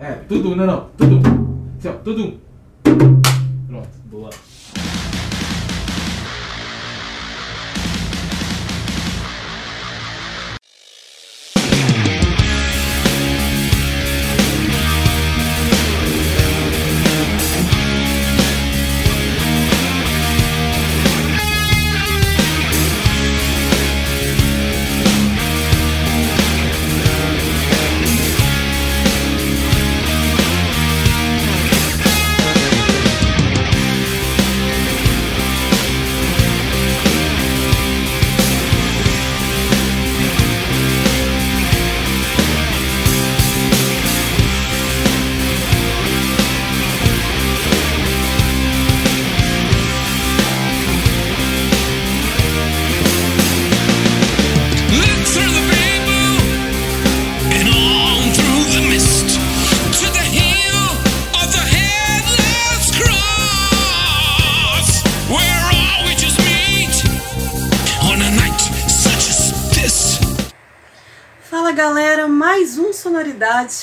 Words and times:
É, 0.00 0.12
tudo, 0.26 0.56
não, 0.56 0.66
não, 0.66 0.86
tudo. 0.96 1.20
Assim, 1.78 1.92
tudo. 2.02 2.49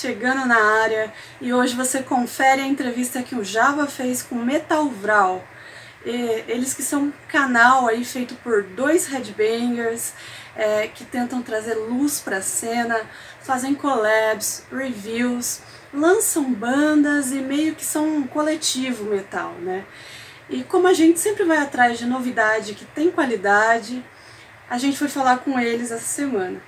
Chegando 0.08 0.45
na 0.45 0.58
área 0.83 1.13
e 1.41 1.53
hoje 1.53 1.75
você 1.75 2.02
confere 2.02 2.61
a 2.61 2.66
entrevista 2.66 3.22
que 3.22 3.36
o 3.36 3.44
Java 3.44 3.88
fez 3.88 4.22
com 4.22 4.36
Metal 4.36 4.88
Vral. 4.88 5.44
E 6.05 6.45
eles 6.47 6.73
que 6.73 6.81
são 6.81 7.08
um 7.08 7.13
canal 7.27 7.89
aí 7.89 8.05
feito 8.05 8.33
por 8.35 8.63
dois 8.63 9.05
headbangers 9.08 10.13
é, 10.55 10.88
que 10.88 11.03
tentam 11.03 11.41
trazer 11.41 11.73
luz 11.73 12.22
para 12.22 12.38
a 12.38 12.41
cena, 12.41 13.02
fazem 13.41 13.75
collabs, 13.75 14.63
reviews, 14.72 15.59
lançam 15.94 16.53
bandas 16.53 17.33
e 17.33 17.41
meio 17.41 17.75
que 17.75 17.83
são 17.83 18.08
um 18.08 18.25
coletivo 18.25 19.03
metal, 19.03 19.52
né? 19.59 19.83
E 20.50 20.63
como 20.63 20.88
a 20.88 20.94
gente 20.94 21.19
sempre 21.19 21.44
vai 21.44 21.58
atrás 21.58 22.00
de 22.00 22.05
novidade 22.05 22.75
que 22.75 22.85
tem 22.85 23.11
qualidade, 23.11 24.02
a 24.69 24.78
gente 24.78 24.97
foi 24.97 25.09
falar 25.09 25.39
com 25.39 25.59
eles 25.59 25.91
essa 25.91 26.05
semana. 26.05 26.61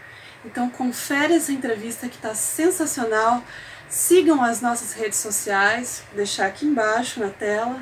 Então 0.46 0.70
confere 0.70 1.34
essa 1.34 1.52
entrevista 1.52 2.08
que 2.08 2.16
está 2.16 2.34
sensacional. 2.34 3.44
Sigam 3.90 4.44
as 4.44 4.62
nossas 4.62 4.94
redes 4.94 5.18
sociais, 5.18 6.04
vou 6.10 6.18
deixar 6.18 6.46
aqui 6.46 6.66
embaixo 6.66 7.20
na 7.20 7.30
tela. 7.30 7.80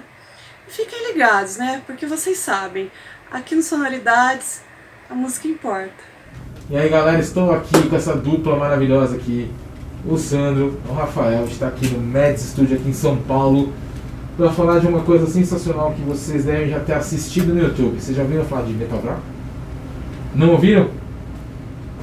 E 0.67 0.71
fiquem 0.71 1.11
ligados, 1.11 1.57
né? 1.57 1.81
Porque 1.85 2.05
vocês 2.05 2.37
sabem, 2.39 2.91
aqui 3.31 3.55
no 3.55 3.61
Sonoridades 3.61 4.61
a 5.09 5.13
música 5.13 5.47
importa. 5.47 6.03
E 6.69 6.75
aí 6.75 6.89
galera, 6.89 7.19
estou 7.19 7.51
aqui 7.51 7.87
com 7.89 7.95
essa 7.95 8.15
dupla 8.15 8.55
maravilhosa 8.55 9.15
aqui. 9.15 9.51
O 10.05 10.17
Sandro, 10.17 10.79
o 10.87 10.93
Rafael, 10.93 11.45
está 11.45 11.67
aqui 11.67 11.87
no 11.87 11.99
Meds 11.99 12.43
Studio 12.43 12.77
aqui 12.77 12.89
em 12.89 12.93
São 12.93 13.17
Paulo 13.17 13.73
para 14.37 14.51
falar 14.51 14.79
de 14.79 14.87
uma 14.87 15.01
coisa 15.01 15.27
sensacional 15.27 15.93
que 15.93 16.01
vocês 16.01 16.45
devem 16.45 16.69
já 16.69 16.79
ter 16.79 16.93
assistido 16.93 17.53
no 17.53 17.61
YouTube. 17.61 17.99
Vocês 17.99 18.15
já 18.15 18.23
ouviram 18.23 18.45
falar 18.45 18.63
de 18.63 18.73
Metal 18.73 18.99
Brown? 18.99 19.19
Não 20.35 20.51
ouviram? 20.51 20.89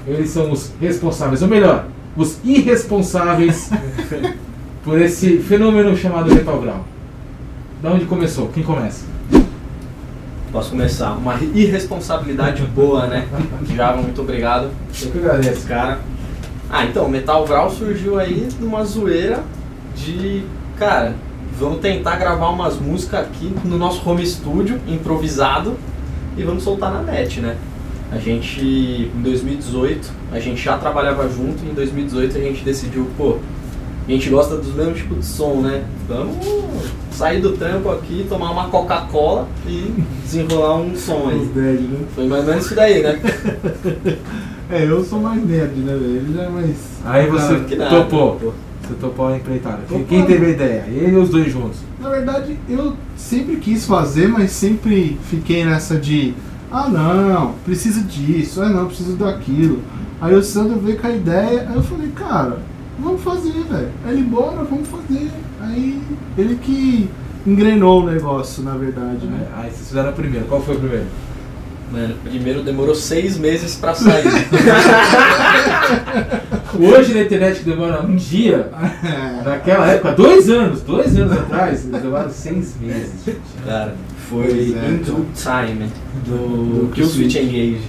Eles 0.07 0.31
são 0.31 0.53
os 0.53 0.73
responsáveis, 0.81 1.43
ou 1.43 1.49
melhor, 1.49 1.87
os 2.17 2.39
irresponsáveis 2.45 3.71
por 4.85 5.01
esse 5.01 5.39
fenômeno 5.39 5.97
chamado 5.97 6.33
Metal 6.35 6.61
Brown. 6.61 6.81
Da 7.83 7.91
onde 7.91 8.05
começou? 8.05 8.49
Quem 8.49 8.63
começa? 8.63 9.07
Posso 10.53 10.71
começar? 10.71 11.13
Uma 11.13 11.35
irresponsabilidade 11.53 12.63
boa, 12.63 13.07
né? 13.07 13.27
Java, 13.75 14.01
muito 14.01 14.21
obrigado. 14.21 14.71
Eu 15.03 15.11
que 15.11 15.19
agradeço. 15.19 15.67
Cara. 15.67 15.99
Ah, 16.71 16.85
então, 16.85 17.09
Metal 17.09 17.45
Vral 17.45 17.71
surgiu 17.71 18.19
aí 18.19 18.49
numa 18.61 18.85
zoeira 18.85 19.43
de. 19.97 20.45
Cara, 20.79 21.15
vamos 21.59 21.81
tentar 21.81 22.17
gravar 22.17 22.51
umas 22.51 22.79
músicas 22.79 23.21
aqui 23.21 23.53
no 23.65 23.77
nosso 23.77 24.09
home 24.09 24.25
studio, 24.27 24.81
improvisado, 24.87 25.77
e 26.37 26.43
vamos 26.43 26.63
soltar 26.63 26.93
na 26.93 27.03
net, 27.03 27.41
né? 27.41 27.57
A 28.15 28.19
gente, 28.19 28.63
em 28.63 29.23
2018, 29.23 30.13
a 30.31 30.39
gente 30.39 30.63
já 30.63 30.79
trabalhava 30.79 31.29
junto, 31.29 31.65
e 31.65 31.71
em 31.71 31.75
2018 31.75 32.39
a 32.39 32.41
gente 32.41 32.65
decidiu, 32.65 33.09
pô, 33.17 33.39
a 34.07 34.11
gente 34.11 34.31
gosta 34.31 34.57
dos 34.57 34.73
mesmos 34.73 34.99
tipos 34.99 35.19
de 35.19 35.25
som, 35.25 35.57
né? 35.57 35.85
Vamos 36.07 36.37
sair 37.11 37.41
do 37.41 37.53
trampo 37.53 37.91
aqui, 37.91 38.25
tomar 38.29 38.53
uma 38.53 38.69
Coca-Cola 38.69 39.49
e 39.67 39.93
desenrolar 40.23 40.77
um 40.77 40.95
som 40.95 41.29
aí. 41.29 41.51
Nerd, 41.55 41.83
né? 41.83 41.99
Foi 42.15 42.27
mais 42.27 42.43
ou 42.45 42.51
menos 42.51 42.67
isso 42.67 42.75
daí, 42.75 43.03
né? 43.03 43.19
É, 44.71 44.85
eu 44.87 45.05
sou 45.05 45.21
mais 45.21 45.45
nerd, 45.47 45.75
né, 45.77 45.93
velho? 45.93 46.17
Ele 46.17 46.35
já 46.35 46.43
é 46.45 46.49
mais. 46.49 46.77
Aí 47.05 47.29
você 47.29 47.61
que 47.61 47.77
nada, 47.77 48.03
topou. 48.03 48.37
pô. 48.37 48.53
Você 48.83 48.95
topou 48.95 49.29
a 49.29 49.37
empreitada. 49.37 49.83
Topou. 49.87 50.05
Quem 50.07 50.25
teve 50.25 50.47
a 50.47 50.49
ideia? 50.49 50.85
Ele 50.89 51.13
e 51.13 51.17
os 51.17 51.29
dois 51.29 51.53
juntos. 51.53 51.81
Na 52.01 52.09
verdade, 52.09 52.59
eu 52.69 52.95
sempre 53.15 53.57
quis 53.57 53.87
fazer, 53.87 54.27
mas 54.27 54.53
sempre 54.53 55.19
fiquei 55.29 55.65
nessa 55.67 55.99
de. 55.99 56.35
Ah, 56.75 56.89
não, 56.89 57.53
precisa 57.65 58.01
disso, 58.01 58.61
ah, 58.61 58.69
não, 58.69 58.87
preciso 58.87 59.15
daquilo. 59.15 59.81
Aí 60.21 60.35
o 60.35 60.43
Sandro 60.43 60.81
veio 60.81 60.99
com 60.99 61.07
a 61.07 61.13
ideia, 61.13 61.69
aí 61.69 61.77
eu 61.77 61.83
falei, 61.85 62.09
cara, 62.09 62.59
vamos 62.99 63.23
fazer, 63.23 63.53
velho. 63.53 63.91
Aí 64.05 64.13
ele, 64.13 64.25
bora, 64.25 64.65
vamos 64.65 64.89
fazer. 64.89 65.31
Aí 65.61 66.03
ele 66.37 66.57
que 66.57 67.09
engrenou 67.47 68.03
o 68.03 68.11
negócio, 68.11 68.65
na 68.65 68.75
verdade, 68.75 69.25
né? 69.25 69.47
Aí 69.57 69.71
vocês 69.71 69.87
fizeram 69.87 70.11
o 70.11 70.15
primeiro. 70.15 70.47
Qual 70.47 70.61
foi 70.61 70.75
o 70.75 70.81
primeiro? 70.81 71.07
Mano, 71.93 72.17
primeiro 72.25 72.65
demorou 72.65 72.97
seis 72.97 73.39
meses 73.39 73.77
pra 73.77 73.95
sair. 73.95 74.27
Hoje 76.77 77.15
na 77.15 77.23
internet 77.23 77.63
demora 77.63 78.03
um 78.03 78.17
dia. 78.17 78.69
Naquela 79.47 79.87
época, 79.93 80.11
dois 80.11 80.51
anos, 80.51 80.81
dois 80.81 81.17
anos 81.17 81.39
atrás, 81.39 81.85
eles 81.85 82.03
demoraram 82.03 82.31
seis 82.31 82.75
meses, 82.81 83.13
gente. 83.25 83.41
Cara, 83.65 83.95
foi 84.29 84.75
é, 84.75 84.91
Into 84.91 85.27
Time 85.35 85.89
do 86.27 86.87
Do 86.87 86.93
Kill 86.95 87.07
Switch 87.07 87.33
Switch. 87.33 87.37
Engage. 87.37 87.81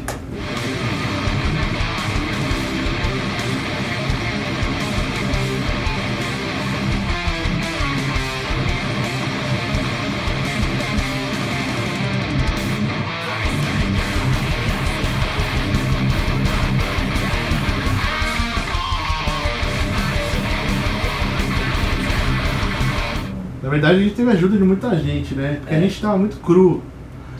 Verdade, 23.85 24.00
a 24.00 24.03
gente 24.03 24.16
teve 24.16 24.31
ajuda 24.31 24.57
de 24.57 24.63
muita 24.63 24.96
gente, 24.97 25.35
né? 25.35 25.57
Porque 25.62 25.73
É. 25.73 25.78
a 25.78 25.81
gente 25.81 26.01
tava 26.01 26.18
muito 26.18 26.38
cru. 26.38 26.81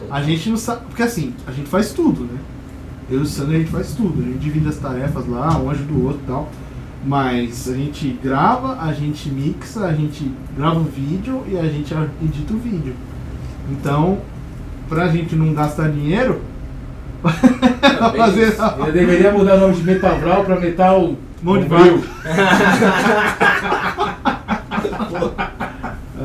A 0.09 0.22
gente 0.22 0.50
não 0.50 0.57
sabe. 0.57 0.81
Porque 0.88 1.03
assim, 1.03 1.33
a 1.47 1.51
gente 1.51 1.69
faz 1.69 1.91
tudo, 1.91 2.22
né? 2.23 2.38
Eu 3.09 3.19
e 3.19 3.22
o 3.22 3.25
Sandro 3.25 3.56
a 3.56 3.59
gente 3.59 3.72
faz 3.72 3.94
tudo. 3.94 4.22
A 4.22 4.25
gente 4.25 4.39
divide 4.39 4.67
as 4.67 4.78
tarefas 4.78 5.28
lá, 5.28 5.57
um 5.57 5.69
ajuda 5.69 5.94
o 5.94 6.06
outro 6.06 6.22
e 6.23 6.28
tal. 6.28 6.50
Mas 7.06 7.69
a 7.69 7.73
gente 7.73 8.19
grava, 8.23 8.79
a 8.81 8.91
gente 8.91 9.29
mixa, 9.29 9.85
a 9.85 9.94
gente 9.94 10.31
grava 10.57 10.80
o 10.80 10.83
vídeo 10.83 11.44
e 11.47 11.57
a 11.57 11.63
gente 11.63 11.94
edita 12.24 12.53
o 12.53 12.57
vídeo. 12.57 12.95
Então, 13.69 14.19
pra 14.89 15.07
gente 15.09 15.36
não 15.36 15.53
gastar 15.53 15.89
dinheiro, 15.91 16.41
fazer. 18.18 18.56
Eu 18.80 18.91
deveria 18.91 19.31
mudar 19.31 19.56
o 19.56 19.59
nome 19.59 19.75
de 19.75 19.83
Metal 19.83 20.18
Vral 20.19 20.44
pra 20.45 20.59
Metal. 20.59 21.15
Mão 21.44 21.59
de 21.59 21.65
Bombril. 21.65 22.03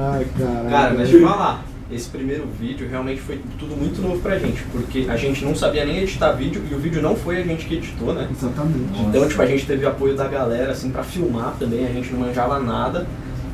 Ai, 0.01 0.27
caralho. 0.39 0.71
Cara, 0.71 0.95
mas 0.95 1.09
deixa 1.11 1.17
eu 1.25 1.29
falar. 1.29 1.65
Esse 1.93 2.09
primeiro 2.09 2.47
vídeo 2.59 2.89
realmente 2.89 3.21
foi 3.21 3.41
tudo 3.59 3.77
muito 3.77 4.01
novo 4.01 4.21
pra 4.21 4.39
gente, 4.39 4.63
porque 4.71 5.07
a 5.09 5.17
gente 5.17 5.45
não 5.45 5.57
sabia 5.57 5.85
nem 5.85 5.99
editar 5.99 6.31
vídeo 6.33 6.63
e 6.71 6.75
o 6.75 6.79
vídeo 6.79 7.03
não 7.03 7.17
foi 7.17 7.39
a 7.39 7.43
gente 7.43 7.67
que 7.67 7.75
editou, 7.75 8.15
né? 8.15 8.29
Exatamente. 8.31 9.01
Então, 9.09 9.29
tipo, 9.29 9.43
a 9.43 9.47
gente 9.47 9.67
teve 9.67 9.85
apoio 9.85 10.15
da 10.15 10.29
galera, 10.29 10.71
assim, 10.71 10.89
pra 10.91 11.03
filmar 11.03 11.55
também, 11.59 11.85
a 11.85 11.93
gente 11.93 12.13
não 12.13 12.21
manjava 12.21 12.61
nada. 12.61 13.07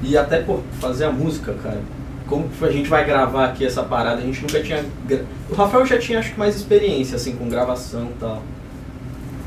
E 0.03 0.19
até, 0.19 0.43
pô, 0.43 0.61
fazer 0.79 1.07
a 1.07 1.11
música, 1.11 1.55
cara. 1.63 1.81
Como 2.27 2.47
que 2.49 2.63
a 2.63 2.71
gente 2.71 2.91
vai 2.91 3.07
gravar 3.07 3.47
aqui 3.47 3.65
essa 3.65 3.83
parada? 3.83 4.19
A 4.21 4.25
gente 4.25 4.43
nunca 4.43 4.61
tinha. 4.63 4.85
gra- 5.09 5.25
O 5.49 5.55
Rafael 5.55 5.87
já 5.87 5.97
tinha, 5.97 6.19
acho 6.19 6.33
que, 6.35 6.39
mais 6.39 6.55
experiência, 6.57 7.17
assim, 7.17 7.35
com 7.37 7.49
gravação 7.49 8.05
e 8.15 8.21
tal. 8.21 8.43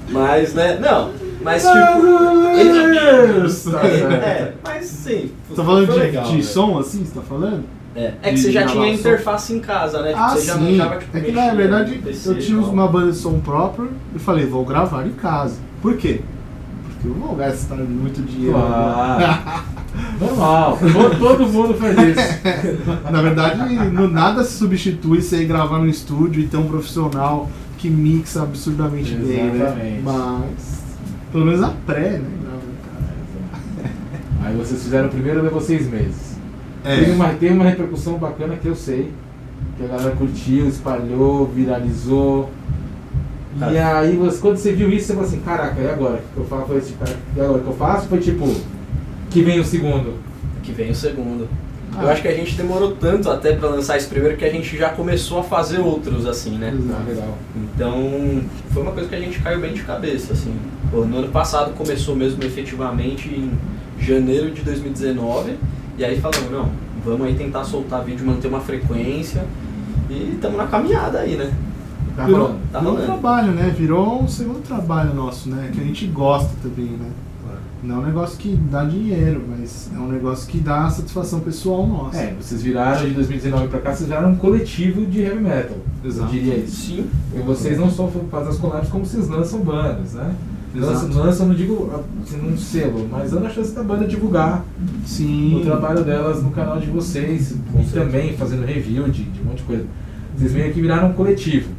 Mas, 0.09 0.53
né, 0.55 0.79
não, 0.81 1.11
Mas 1.41 1.63
tipo. 1.63 1.77
Ele, 2.57 2.89
Tá 3.71 3.87
é, 3.87 4.53
mas 4.63 4.85
sim. 4.85 5.31
Você 5.47 5.55
tá 5.55 5.63
falando 5.63 5.91
de, 5.93 5.99
legal, 5.99 6.23
de 6.25 6.31
velho. 6.31 6.43
som 6.43 6.77
assim, 6.77 7.05
você 7.05 7.13
tá 7.13 7.21
falando? 7.21 7.63
É, 7.95 8.13
é 8.21 8.31
que 8.31 8.37
você 8.37 8.51
já 8.51 8.61
tinha 8.65 8.83
gravação. 8.83 8.93
interface 9.11 9.53
em 9.53 9.59
casa, 9.59 10.01
né? 10.01 10.09
Tipo, 10.09 10.19
Ah, 10.21 10.29
você 10.29 10.45
já 10.45 10.53
sim. 10.55 10.59
manjava, 10.71 10.97
tipo, 10.97 11.17
é 11.17 11.21
que 11.21 11.31
na 11.31 11.53
verdade 11.53 11.95
PC 11.97 12.29
eu 12.29 12.39
tinha 12.39 12.59
uma 12.59 12.87
banda 12.87 13.11
de 13.11 13.17
som 13.17 13.39
próprio 13.39 13.89
e 14.15 14.19
falei, 14.19 14.45
vou 14.45 14.63
gravar 14.63 15.05
em 15.07 15.11
casa. 15.11 15.55
Por 15.81 15.97
quê? 15.97 16.21
Porque 16.85 17.07
eu 17.07 17.15
não 17.15 17.27
vou 17.27 17.35
gastar 17.35 17.75
muito 17.77 18.21
dinheiro. 18.21 18.53
Claro. 18.57 19.63
Normal. 20.21 20.77
Todo, 20.93 21.19
todo 21.19 21.47
mundo 21.47 21.73
faz 21.73 21.97
isso. 21.97 23.01
Na 23.11 23.21
verdade, 23.21 23.73
no 23.89 24.07
nada 24.07 24.43
se 24.43 24.57
substitui 24.57 25.21
você 25.21 25.41
ir 25.41 25.45
gravar 25.45 25.79
no 25.79 25.87
estúdio 25.87 26.43
e 26.43 26.47
ter 26.47 26.57
um 26.57 26.67
profissional 26.67 27.49
que 27.77 27.89
mixa 27.89 28.43
absurdamente 28.43 29.13
bem, 29.15 29.45
né? 29.45 29.55
Exatamente. 29.55 30.01
Mas 30.03 30.78
pelo 31.31 31.45
menos 31.45 31.61
a 31.63 31.69
pré, 31.85 32.19
né? 32.19 32.29
Aí 34.43 34.55
vocês 34.55 34.81
fizeram 34.83 35.07
o 35.07 35.11
primeiro, 35.11 35.41
levou 35.41 35.61
seis 35.61 35.87
meses. 35.89 36.37
É. 36.83 37.03
Tem, 37.03 37.13
uma, 37.13 37.29
tem 37.33 37.51
uma 37.51 37.65
repercussão 37.65 38.17
bacana 38.17 38.55
que 38.55 38.67
eu 38.67 38.75
sei. 38.75 39.11
Que 39.77 39.83
a 39.85 39.87
galera 39.87 40.15
curtiu, 40.15 40.67
espalhou, 40.67 41.45
viralizou. 41.47 42.49
E 43.71 43.77
Ah. 43.77 43.99
aí, 43.99 44.15
você, 44.15 44.39
quando 44.39 44.57
você 44.57 44.71
viu 44.73 44.89
isso, 44.89 45.07
você 45.07 45.13
falou 45.13 45.27
assim: 45.27 45.39
caraca, 45.41 45.81
e 45.81 45.89
agora? 45.89 46.15
O 46.31 46.33
que 46.33 46.37
eu 46.39 46.45
faço 46.45 46.65
foi 46.67 46.81
tipo, 46.81 47.03
e 47.35 47.41
agora 47.41 47.57
o 47.57 47.61
que 47.63 47.67
eu 47.67 47.73
faço? 47.75 48.07
Foi 48.07 48.19
tipo, 48.19 48.55
que 49.29 49.41
vem 49.41 49.59
o 49.59 49.65
segundo. 49.65 50.13
Que 50.63 50.71
vem 50.71 50.91
o 50.91 50.95
segundo. 50.95 51.47
Ah. 51.97 52.03
Eu 52.03 52.09
acho 52.09 52.21
que 52.21 52.27
a 52.27 52.33
gente 52.33 52.55
demorou 52.55 52.91
tanto 52.91 53.29
até 53.29 53.55
pra 53.55 53.69
lançar 53.69 53.97
esse 53.97 54.07
primeiro 54.07 54.37
que 54.37 54.45
a 54.45 54.51
gente 54.51 54.77
já 54.77 54.89
começou 54.89 55.39
a 55.39 55.43
fazer 55.43 55.79
outros, 55.79 56.25
assim, 56.25 56.57
né? 56.57 56.73
Ah, 56.91 57.03
legal. 57.07 57.37
Então, 57.55 58.41
foi 58.71 58.83
uma 58.83 58.91
coisa 58.91 59.09
que 59.09 59.15
a 59.15 59.19
gente 59.19 59.39
caiu 59.39 59.59
bem 59.59 59.73
de 59.73 59.83
cabeça, 59.83 60.33
assim. 60.33 60.55
Pô, 60.91 61.05
no 61.05 61.17
ano 61.17 61.29
passado 61.29 61.73
começou 61.73 62.15
mesmo 62.15 62.43
efetivamente 62.43 63.29
em 63.29 63.51
janeiro 63.99 64.51
de 64.51 64.61
2019. 64.61 65.55
E 65.97 66.05
aí 66.05 66.19
falamos, 66.19 66.51
não, 66.51 66.69
vamos 67.03 67.27
aí 67.27 67.35
tentar 67.35 67.63
soltar 67.63 68.03
vídeo, 68.03 68.25
manter 68.25 68.47
uma 68.47 68.61
frequência. 68.61 69.43
E 70.09 70.33
estamos 70.35 70.57
na 70.57 70.67
caminhada 70.67 71.19
aí, 71.19 71.35
né? 71.35 71.51
Tá 72.15 72.25
Virou, 72.25 72.39
rolando. 72.41 72.59
Tá 72.71 72.79
virou 72.79 72.93
um 72.93 73.05
trabalho, 73.05 73.51
né? 73.51 73.73
Virou 73.77 74.23
um 74.23 74.27
segundo 74.27 74.61
trabalho 74.61 75.13
nosso, 75.13 75.49
né? 75.49 75.69
Que 75.73 75.79
a 75.79 75.83
gente 75.83 76.07
gosta 76.07 76.51
também, 76.61 76.85
né? 76.85 77.09
Não 77.81 77.95
é 77.95 77.99
um 77.99 78.05
negócio 78.07 78.37
que 78.37 78.55
dá 78.69 78.83
dinheiro, 78.83 79.41
mas 79.47 79.89
é 79.95 79.97
um 79.97 80.07
negócio 80.07 80.49
que 80.49 80.59
dá 80.59 80.89
satisfação 80.89 81.39
pessoal 81.39 81.87
nossa. 81.87 82.17
É, 82.17 82.35
vocês 82.39 82.61
viraram 82.61 83.07
de 83.07 83.13
2019 83.13 83.67
pra 83.69 83.79
cá, 83.79 83.95
vocês 83.95 84.09
viraram 84.09 84.31
um 84.31 84.35
coletivo 84.35 85.05
de 85.05 85.21
heavy 85.21 85.39
metal. 85.39 85.77
Exato. 86.03 86.27
Eu 86.27 86.31
diria 86.39 86.55
isso. 86.57 86.87
Sim. 86.87 87.09
E 87.33 87.39
vocês 87.39 87.77
não 87.77 87.89
só 87.89 88.11
fazem 88.29 88.49
as 88.49 88.57
collabs, 88.57 88.89
como 88.89 89.05
vocês 89.05 89.29
lançam 89.29 89.61
bandas, 89.61 90.13
né? 90.13 90.35
Lançam, 90.75 91.09
Exato. 91.09 91.17
lançam, 91.17 91.47
não 91.47 91.55
digo 91.55 91.89
assim, 92.21 92.37
num 92.37 92.57
selo, 92.57 93.07
mas 93.09 93.31
dando 93.31 93.47
a 93.47 93.49
chance 93.49 93.73
da 93.73 93.81
banda 93.81 94.05
divulgar 94.05 94.63
Sim. 95.03 95.55
o 95.55 95.61
trabalho 95.61 96.03
delas 96.03 96.43
no 96.43 96.51
canal 96.51 96.79
de 96.79 96.87
vocês 96.87 97.55
Com 97.71 97.79
e 97.79 97.85
certeza. 97.85 98.05
também 98.05 98.37
fazendo 98.37 98.65
review 98.65 99.09
de, 99.09 99.23
de 99.23 99.41
um 99.41 99.45
monte 99.45 99.57
de 99.57 99.63
coisa. 99.63 99.85
Vocês 100.37 100.53
meio 100.53 100.71
que 100.71 100.79
viraram 100.79 101.09
um 101.09 101.13
coletivo. 101.13 101.69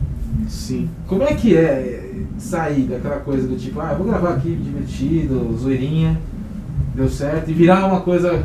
Sim. 0.49 0.88
Como 1.06 1.22
é 1.22 1.34
que 1.34 1.56
é 1.56 2.00
sair 2.38 2.82
daquela 2.84 3.17
coisa 3.20 3.46
do 3.46 3.56
tipo, 3.56 3.81
ah, 3.81 3.90
eu 3.93 3.99
vou 3.99 4.06
gravar 4.06 4.31
aqui 4.31 4.55
divertido, 4.56 5.56
zoeirinha, 5.58 6.19
deu 6.94 7.08
certo, 7.08 7.50
e 7.50 7.55
virar 7.55 7.87
uma 7.87 8.00
coisa 8.00 8.43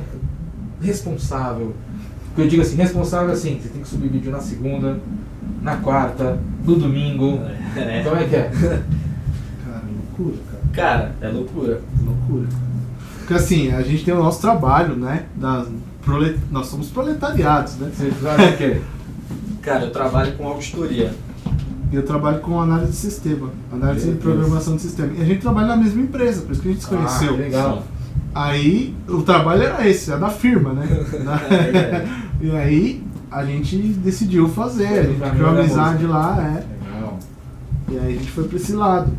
responsável? 0.82 1.74
Porque 2.28 2.42
eu 2.42 2.48
digo 2.48 2.62
assim, 2.62 2.76
responsável 2.76 3.32
assim, 3.34 3.60
você 3.62 3.70
tem 3.70 3.82
que 3.82 3.88
subir 3.88 4.10
vídeo 4.10 4.32
na 4.32 4.40
segunda, 4.40 5.00
na 5.62 5.78
quarta, 5.78 6.40
no 6.64 6.76
domingo. 6.76 7.40
É. 7.78 8.04
Como 8.06 8.16
é 8.16 8.24
que 8.24 8.36
é? 8.38 8.44
Cara, 8.50 9.82
loucura, 10.18 10.38
cara. 10.50 10.64
Cara, 10.72 11.16
é 11.20 11.28
loucura. 11.28 11.82
Loucura. 12.06 12.48
Porque 13.18 13.34
assim, 13.34 13.70
a 13.74 13.82
gente 13.82 14.06
tem 14.06 14.14
o 14.14 14.24
nosso 14.24 14.40
trabalho, 14.40 14.96
né? 14.96 15.26
Da, 15.36 15.66
prole- 16.02 16.40
Nós 16.50 16.68
somos 16.68 16.88
proletariados, 16.88 17.76
né? 17.76 17.92
Você 17.94 18.08
o 18.08 18.58
quê? 18.58 18.82
Cara, 19.62 19.84
eu 19.84 19.92
trabalho 19.92 20.38
com 20.38 20.48
auditoria. 20.48 21.12
E 21.92 21.96
eu 21.96 22.04
trabalho 22.04 22.40
com 22.40 22.60
análise 22.60 22.92
de 22.92 22.98
sistema, 22.98 23.50
análise 23.72 24.08
Meu 24.08 24.16
de 24.16 24.22
programação 24.22 24.76
de 24.76 24.82
sistema. 24.82 25.14
E 25.18 25.22
a 25.22 25.26
gente 25.26 25.42
trabalha 25.42 25.68
na 25.68 25.78
mesma 25.78 26.02
empresa, 26.02 26.42
por 26.42 26.52
isso 26.52 26.62
que 26.62 26.68
a 26.68 26.72
gente 26.72 26.84
se 26.84 26.90
conheceu. 26.90 27.34
Ah, 27.34 27.38
legal. 27.38 27.84
Aí 28.34 28.96
o 29.08 29.22
trabalho 29.22 29.64
era 29.64 29.88
esse, 29.88 30.12
era 30.12 30.20
da 30.20 30.30
firma, 30.30 30.74
né? 30.74 30.88
É 32.42 32.44
e 32.46 32.52
aí 32.52 33.04
a 33.32 33.46
gente 33.46 33.78
decidiu 33.78 34.48
fazer, 34.50 34.88
a 34.88 35.04
gente 35.04 35.30
criou 35.32 35.50
amizade 35.50 36.06
lá, 36.06 36.38
é. 36.40 36.94
Legal. 36.94 37.20
E 37.90 38.00
aí 38.00 38.16
a 38.16 38.18
gente 38.18 38.32
foi 38.32 38.46
pra 38.46 38.58
esse 38.58 38.74
lado. 38.74 39.12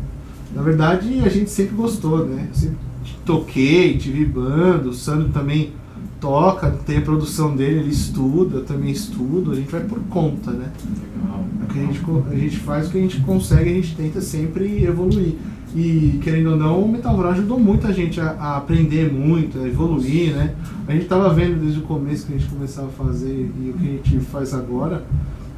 Na 0.53 0.61
verdade, 0.61 1.21
a 1.25 1.29
gente 1.29 1.49
sempre 1.49 1.75
gostou, 1.75 2.25
né? 2.25 2.47
Eu 2.49 2.55
sempre 2.55 2.77
toquei, 3.25 3.97
tive 3.97 4.25
banda, 4.25 4.89
o 4.89 4.93
Sandro 4.93 5.29
também 5.29 5.73
toca, 6.19 6.71
tem 6.85 6.97
a 6.97 7.01
produção 7.01 7.55
dele, 7.55 7.79
ele 7.79 7.89
estuda, 7.89 8.57
eu 8.57 8.65
também 8.65 8.91
estudo, 8.91 9.51
a 9.51 9.55
gente 9.55 9.71
vai 9.71 9.81
por 9.81 9.99
conta, 10.09 10.51
né? 10.51 10.71
Legal. 11.15 11.45
É 11.75 11.79
a 11.79 11.85
gente, 11.85 12.01
a 12.31 12.35
gente 12.35 12.57
faz 12.57 12.87
o 12.87 12.91
que 12.91 12.97
a 12.97 13.01
gente 13.01 13.21
consegue, 13.21 13.69
a 13.69 13.73
gente 13.73 13.95
tenta 13.95 14.21
sempre 14.21 14.83
evoluir. 14.83 15.35
E 15.75 16.19
querendo 16.23 16.51
ou 16.51 16.57
não, 16.57 16.81
o 16.81 16.91
Metal 16.91 17.15
Vral 17.15 17.31
ajudou 17.33 17.59
muito 17.59 17.85
a 17.85 17.91
gente 17.91 18.19
a, 18.19 18.31
a 18.31 18.57
aprender 18.57 19.11
muito, 19.11 19.59
a 19.59 19.67
evoluir, 19.67 20.33
né? 20.33 20.55
A 20.87 20.93
gente 20.93 21.05
tava 21.05 21.33
vendo 21.33 21.59
desde 21.59 21.79
o 21.79 21.83
começo 21.83 22.25
que 22.25 22.33
a 22.33 22.37
gente 22.37 22.49
começava 22.49 22.87
a 22.87 23.05
fazer 23.05 23.51
e 23.59 23.69
o 23.69 23.73
que 23.73 23.87
a 23.87 23.91
gente 23.91 24.19
faz 24.25 24.53
agora, 24.53 25.03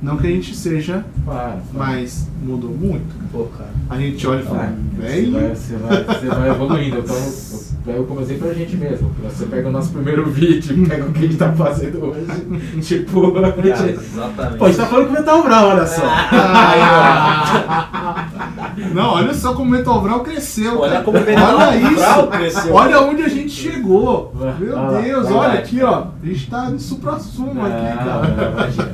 não 0.02 0.18
que 0.18 0.28
a 0.28 0.30
gente 0.30 0.56
seja, 0.56 1.04
Claro. 1.26 1.58
mas 1.74 2.28
mudou 2.42 2.70
muito. 2.72 3.14
Pô, 3.32 3.46
cara. 3.58 3.70
A 3.90 3.98
gente 3.98 4.26
olha 4.28 4.42
e 4.42 4.44
fala, 4.44 4.64
Ah, 4.64 4.74
Você 4.96 5.02
velho, 5.02 5.32
vai, 5.34 5.50
você, 5.56 5.76
vai, 5.76 6.04
você 6.04 6.26
vai 6.28 6.50
evoluindo. 6.50 6.98
Então, 7.00 7.16
eu 7.16 7.70
pego 7.86 8.04
como 8.06 8.22
exemplo 8.22 8.50
a 8.50 8.54
gente 8.54 8.76
mesmo. 8.78 9.12
Você 9.24 9.46
pega 9.46 9.68
o 9.68 9.72
nosso 9.72 9.92
primeiro 9.92 10.30
vídeo, 10.30 10.84
pega 10.88 11.06
o 11.06 11.12
que 11.12 11.20
a 11.20 11.22
gente 11.24 11.38
tá 11.38 11.52
fazendo 11.54 12.04
hoje. 12.06 12.26
Tipo, 12.82 13.38
a 13.38 13.42
Cara, 13.52 13.76
gente. 13.76 14.00
exatamente. 14.00 14.58
Pô, 14.58 14.66
a 14.66 14.68
gente 14.68 14.78
tá 14.78 14.86
falando 14.86 15.08
com 15.08 15.14
Metal 15.14 15.44
Brown, 15.44 15.68
olha 15.70 15.88
só. 15.88 16.02
Não, 18.94 19.12
olha 19.14 19.34
só 19.34 19.54
como 19.54 19.68
o 19.70 19.72
Metal 19.72 20.02
Vral 20.02 20.22
cresceu. 20.22 20.80
Olha 20.80 20.92
cara. 20.94 21.04
como 21.04 21.18
o 21.18 21.26
Metal 21.26 21.58
Olha 21.58 22.28
cresceu. 22.28 22.74
Olha 22.74 23.02
onde 23.02 23.24
a 23.24 23.30
gente 23.30 23.50
chegou. 23.52 24.34
Meu 24.60 24.76
lá, 24.76 25.02
Deus, 25.02 25.28
vai 25.28 25.38
olha 25.38 25.60
aqui, 25.60 25.82
ó. 25.84 26.06
A 26.22 26.26
gente 26.26 26.50
tá 26.50 26.70
no 26.70 26.80
supra-sumo 26.80 27.66
aqui, 27.66 27.98
cara. 27.98 28.28
não, 28.28 28.52
imagina. 28.52 28.92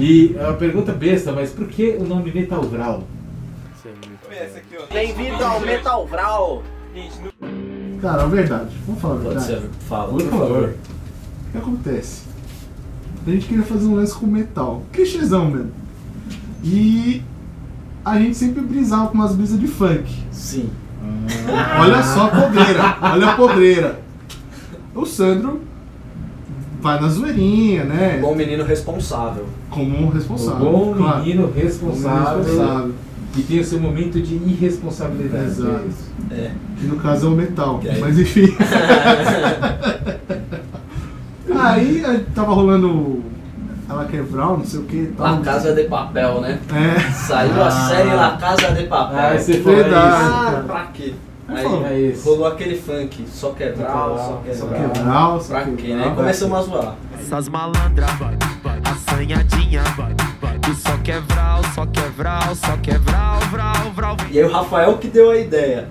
E 0.00 0.34
é 0.38 0.44
uma 0.44 0.54
pergunta 0.54 0.92
besta, 0.92 1.30
mas 1.30 1.50
por 1.50 1.68
que 1.68 1.90
o 1.90 2.04
nome 2.04 2.32
Metal 2.32 2.62
Vral? 2.62 3.04
Bem-vindo 4.90 5.44
ao 5.44 5.60
Metal 5.60 6.06
Vral. 6.06 6.62
Cara, 8.00 8.22
a 8.22 8.26
verdade. 8.26 8.74
Vamos 8.86 9.02
falar 9.02 9.14
a 9.16 9.18
Pode 9.18 9.34
verdade. 9.34 9.60
ser, 9.60 9.70
fala, 9.86 10.10
Por 10.10 10.22
favor. 10.22 10.74
O 11.48 11.52
que 11.52 11.58
acontece? 11.58 12.22
A 13.26 13.30
gente 13.30 13.46
queria 13.46 13.62
fazer 13.62 13.86
um 13.86 13.96
lance 13.96 14.14
com 14.14 14.26
metal. 14.26 14.82
Clichêzão 14.90 15.50
mesmo. 15.50 15.72
E 16.64 17.22
a 18.02 18.18
gente 18.18 18.38
sempre 18.38 18.62
brisava 18.62 19.08
com 19.08 19.14
umas 19.16 19.34
brisas 19.34 19.60
de 19.60 19.68
funk. 19.68 20.10
Sim. 20.32 20.70
Olha 21.78 22.02
só 22.02 22.24
a 22.24 22.28
podreira, 22.28 22.96
olha 23.02 23.28
a 23.28 23.36
podreira. 23.36 24.00
O 24.94 25.04
Sandro 25.04 25.60
vai 26.80 26.98
na 26.98 27.08
zoeirinha, 27.08 27.84
né? 27.84 28.18
Bom 28.18 28.34
menino 28.34 28.64
responsável. 28.64 29.46
Como 29.70 30.06
um 30.06 30.08
responsável. 30.08 30.70
bom 30.72 30.94
claro. 30.96 31.18
menino 31.20 31.50
responsável, 31.54 32.38
responsável. 32.42 32.94
e 33.36 33.42
tem 33.42 33.60
o 33.60 33.64
seu 33.64 33.80
momento 33.80 34.20
de 34.20 34.34
irresponsabilidade. 34.34 35.44
Exato. 35.46 35.80
é. 36.30 36.34
É. 36.34 36.50
Que 36.78 36.86
no 36.86 36.96
caso 36.96 37.26
é 37.26 37.30
o 37.30 37.32
metal. 37.32 37.78
Que 37.78 37.88
aí- 37.90 38.00
Mas 38.00 38.18
enfim. 38.18 38.54
Aí 41.54 42.04
a 42.04 42.20
tava 42.34 42.52
rolando 42.52 43.22
ela 43.88 44.04
quebrar, 44.04 44.46
não 44.46 44.64
sei 44.64 44.80
o 44.80 44.84
que. 44.84 45.12
La 45.18 45.38
Casa 45.38 45.72
de 45.74 45.84
Papel, 45.84 46.40
né? 46.40 46.58
É. 46.72 47.00
Saiu 47.12 47.60
a 47.62 47.66
Ah. 47.66 47.70
série 47.70 48.10
La 48.14 48.36
Casa 48.36 48.72
de 48.72 48.84
Papel. 48.84 49.18
Ah, 49.18 49.34
esse 49.34 49.54
foi 49.60 49.74
Verdade. 49.76 50.22
isso. 50.22 50.32
Ah, 50.32 50.64
pra 50.66 50.84
quê? 50.94 51.14
Eu 51.50 51.56
Aí 51.84 51.84
é 51.84 52.00
isso. 52.12 52.28
rolou 52.28 52.46
aquele 52.46 52.76
funk, 52.76 53.24
só 53.28 53.50
quebrar, 53.50 53.88
só 54.16 54.42
Só 54.54 54.66
quebrar. 54.66 54.90
Quebrar, 54.90 55.40
só 55.40 55.48
Pra 55.54 55.64
quê, 55.64 55.94
né? 55.94 56.04
Aí 56.04 56.14
começamos 56.14 56.58
a 56.58 56.62
zoar. 56.62 56.94
Essas 57.20 57.48
malandras, 57.48 58.10
assanhadinha, 58.84 59.82
só 60.76 60.96
quer 61.02 61.20
vral, 61.22 61.60
só 61.74 61.86
quer 61.86 62.10
vral, 62.10 62.54
só 62.54 62.76
quer 62.76 62.98
vral, 62.98 63.38
vral. 63.94 64.16
E 64.30 64.38
aí 64.38 64.44
o 64.44 64.50
Rafael 64.52 64.96
que 64.98 65.08
deu 65.08 65.30
a 65.30 65.36
ideia. 65.36 65.88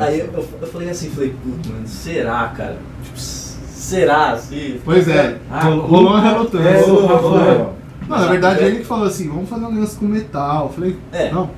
Aí 0.00 0.18
Deus. 0.22 0.32
eu, 0.34 0.58
eu 0.62 0.66
falei 0.68 0.88
assim, 0.90 1.10
falei, 1.10 1.34
putz, 1.42 1.68
mano, 1.68 1.86
será, 1.86 2.48
cara? 2.56 2.78
Tipo, 3.04 3.18
será, 3.18 4.30
assim? 4.32 4.80
Pois 4.84 5.06
é, 5.08 5.36
Ah, 5.50 5.60
rol- 5.64 5.80
rolou 5.80 6.10
uma 6.12 6.26
É, 6.26 6.32
relutância. 6.32 6.92
o 6.92 7.06
Rafael. 7.06 7.74
Não, 8.08 8.18
na 8.18 8.26
verdade 8.28 8.64
ele 8.64 8.78
que 8.78 8.84
falou 8.84 9.06
assim, 9.06 9.28
vamos 9.28 9.48
fazer 9.48 9.64
um 9.66 9.78
lance 9.78 9.96
com 9.96 10.06
metal. 10.06 10.66
Eu 10.66 10.72
falei, 10.72 10.96
É. 11.12 11.30
não. 11.30 11.50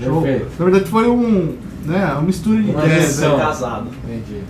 Show. 0.00 0.22
Perfeito. 0.22 0.50
Na 0.58 0.64
verdade 0.64 0.90
foi 0.90 1.08
um, 1.08 1.56
né, 1.84 2.12
uma 2.12 2.22
mistura 2.22 2.62
de 2.62 2.70
Uma 2.70 2.82
né? 2.82 2.98
casado. 3.38 3.86
Entendi. 4.04 4.42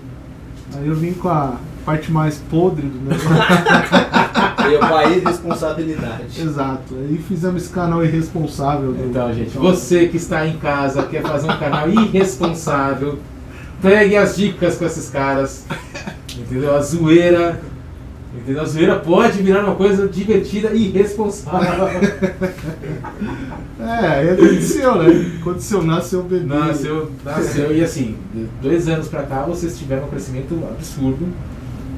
Aí 0.75 0.87
eu 0.89 0.95
vim 0.95 1.13
com 1.13 1.29
a 1.29 1.57
parte 1.85 2.11
mais 2.11 2.39
podre 2.51 2.87
do 2.87 2.99
negócio. 3.09 3.29
Veio 4.65 4.79
com 4.89 4.95
a 4.95 5.05
irresponsabilidade. 5.11 6.41
Exato. 6.41 6.95
Aí 6.95 7.19
fizemos 7.29 7.63
esse 7.65 7.73
canal 7.73 8.05
irresponsável. 8.05 8.93
do- 8.93 9.05
Então, 9.05 9.33
gente, 9.35 9.57
você 9.57 10.07
que 10.09 10.17
está 10.17 10.47
em 10.47 10.57
casa, 10.59 11.03
quer 11.05 11.23
fazer 11.23 11.51
um 11.51 11.57
canal 11.59 11.89
irresponsável, 11.91 13.19
pegue 13.83 14.17
as 14.17 14.37
dicas 14.37 14.77
com 14.77 14.85
esses 14.87 15.11
caras. 15.11 15.67
Entendeu? 16.37 16.75
A 16.77 16.81
zoeira. 16.81 17.61
Entendeu? 18.35 18.63
A 18.63 18.65
zoeira 18.65 18.99
pode 18.99 19.43
virar 19.43 19.65
uma 19.65 19.75
coisa 19.75 20.09
divertida 20.09 20.71
e 20.73 20.89
irresponsável. 20.89 21.87
É, 23.79 24.07
aí 24.07 24.31
aconteceu, 24.31 24.97
né? 24.97 25.39
Aconteceu, 25.41 25.83
nasceu 25.83 26.21
o 26.21 26.23
bebê. 26.23 26.47
Nasceu, 26.47 27.11
nasceu. 27.25 27.77
E 27.77 27.83
assim, 27.83 28.17
de 28.33 28.47
dois 28.63 28.89
anos 28.89 29.09
pra 29.09 29.25
cá 29.25 29.43
vocês 29.43 29.77
tiveram 29.79 30.05
um 30.05 30.09
crescimento 30.09 30.55
absurdo. 30.71 31.29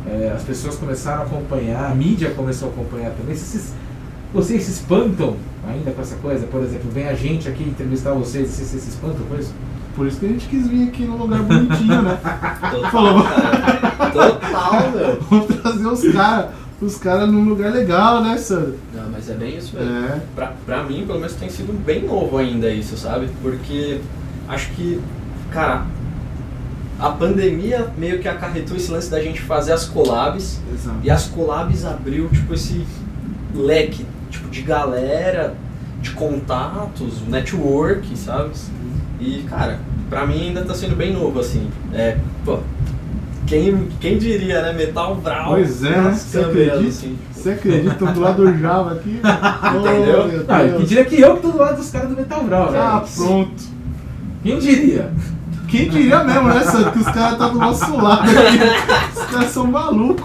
É, 0.07 0.33
as 0.35 0.43
pessoas 0.43 0.77
começaram 0.77 1.23
a 1.23 1.25
acompanhar, 1.25 1.91
a 1.91 1.95
mídia 1.95 2.31
começou 2.31 2.69
a 2.69 2.73
acompanhar 2.73 3.13
também. 3.13 3.37
Vocês, 3.37 3.73
vocês 4.33 4.65
se 4.65 4.71
espantam 4.73 5.37
ainda 5.69 5.93
com 5.93 6.03
essa 6.03 6.17
coisa? 6.17 6.47
Por 6.47 6.63
exemplo, 6.63 6.91
vem 6.91 7.07
a 7.07 7.15
gente 7.15 7.49
aqui 7.49 7.63
entrevistar 7.63 8.13
vocês 8.13 8.49
e 8.49 8.65
vocês 8.65 8.83
se 8.83 8.89
espantam 8.89 9.25
com 9.29 9.39
isso? 9.39 9.55
Por 9.95 10.07
isso 10.07 10.19
que 10.19 10.27
a 10.27 10.29
gente 10.29 10.47
quis 10.49 10.67
vir 10.67 10.89
aqui 10.89 11.05
num 11.05 11.17
lugar 11.17 11.43
bonitinho, 11.43 12.03
né? 12.03 12.19
Total, 12.71 13.23
cara. 13.23 14.11
Total, 14.11 14.91
meu. 14.93 15.21
Vamos 15.31 15.47
trazer 15.57 15.87
os 15.87 16.13
caras 16.13 16.65
os 16.81 16.97
cara 16.97 17.27
num 17.27 17.49
lugar 17.49 17.73
legal, 17.73 18.23
né, 18.23 18.37
Sandro? 18.37 18.79
Não, 18.93 19.09
mas 19.11 19.31
é 19.31 19.35
bem 19.35 19.57
isso 19.57 19.75
mesmo. 19.75 20.07
É. 20.07 20.21
Pra, 20.35 20.53
pra 20.67 20.83
mim, 20.83 21.05
pelo 21.07 21.19
menos, 21.19 21.35
tem 21.35 21.49
sido 21.49 21.73
bem 21.73 22.05
novo 22.05 22.37
ainda 22.37 22.69
isso, 22.69 22.97
sabe? 22.97 23.29
Porque 23.41 24.01
acho 24.49 24.71
que, 24.73 25.01
cara, 25.51 25.87
a 26.99 27.11
pandemia 27.11 27.93
meio 27.97 28.19
que 28.19 28.29
acarretou 28.29 28.77
esse 28.77 28.91
lance 28.91 29.11
da 29.11 29.21
gente 29.21 29.41
fazer 29.41 29.73
as 29.73 29.87
collabs. 29.87 30.61
Exato. 30.73 30.99
E 31.03 31.11
as 31.11 31.27
collabs 31.27 31.85
abriu, 31.85 32.29
tipo, 32.29 32.55
esse 32.55 32.85
leque, 33.55 34.05
tipo, 34.31 34.49
de 34.49 34.63
galera, 34.63 35.55
de 36.01 36.11
contatos, 36.11 37.23
network, 37.27 38.17
sabe? 38.19 38.51
E, 39.21 39.45
cara, 39.49 39.79
pra 40.11 40.27
mim 40.27 40.49
ainda 40.49 40.65
tá 40.65 40.75
sendo 40.75 40.97
bem 40.97 41.13
novo, 41.13 41.41
assim. 41.41 41.69
É, 41.93 42.17
pô, 42.45 42.59
quem, 43.47 43.89
quem 44.01 44.19
diria, 44.19 44.63
né? 44.63 44.73
Metal 44.73 45.15
Vral. 45.17 45.51
Pois 45.51 45.85
é, 45.85 45.91
né? 46.01 46.13
Você 46.13 46.39
acredita? 46.41 46.79
assim. 46.89 47.19
Você 47.33 47.51
acredita? 47.51 48.07
Do 48.07 48.21
lado 48.21 48.45
do 48.45 48.59
Java 48.59 48.93
aqui. 48.93 49.21
Entendeu? 49.79 50.45
Oh, 50.49 50.53
Ah, 50.53 50.63
Deus. 50.63 50.81
que 50.81 50.87
diria 50.89 51.05
que 51.05 51.21
eu 51.21 51.37
que 51.37 51.43
tô 51.43 51.49
do 51.51 51.59
lado 51.59 51.77
dos 51.77 51.91
caras 51.91 52.09
do 52.09 52.17
Metal 52.17 52.43
Vral, 52.45 52.71
né? 52.71 52.79
Ah, 52.79 53.05
pronto. 53.17 53.63
Quem 54.43 54.59
diria? 54.59 55.11
Quem 55.69 55.89
diria 55.89 56.23
mesmo, 56.25 56.49
né, 56.49 56.61
Sandro? 56.61 56.93
Que 56.93 56.99
os 57.01 57.07
caras 57.07 57.39
tá 57.39 57.49
do 57.49 57.59
nosso 57.59 57.97
lado 57.97 58.23
aqui. 58.31 59.19
Os 59.19 59.25
caras 59.27 59.51
são 59.51 59.67
malucos. 59.67 60.25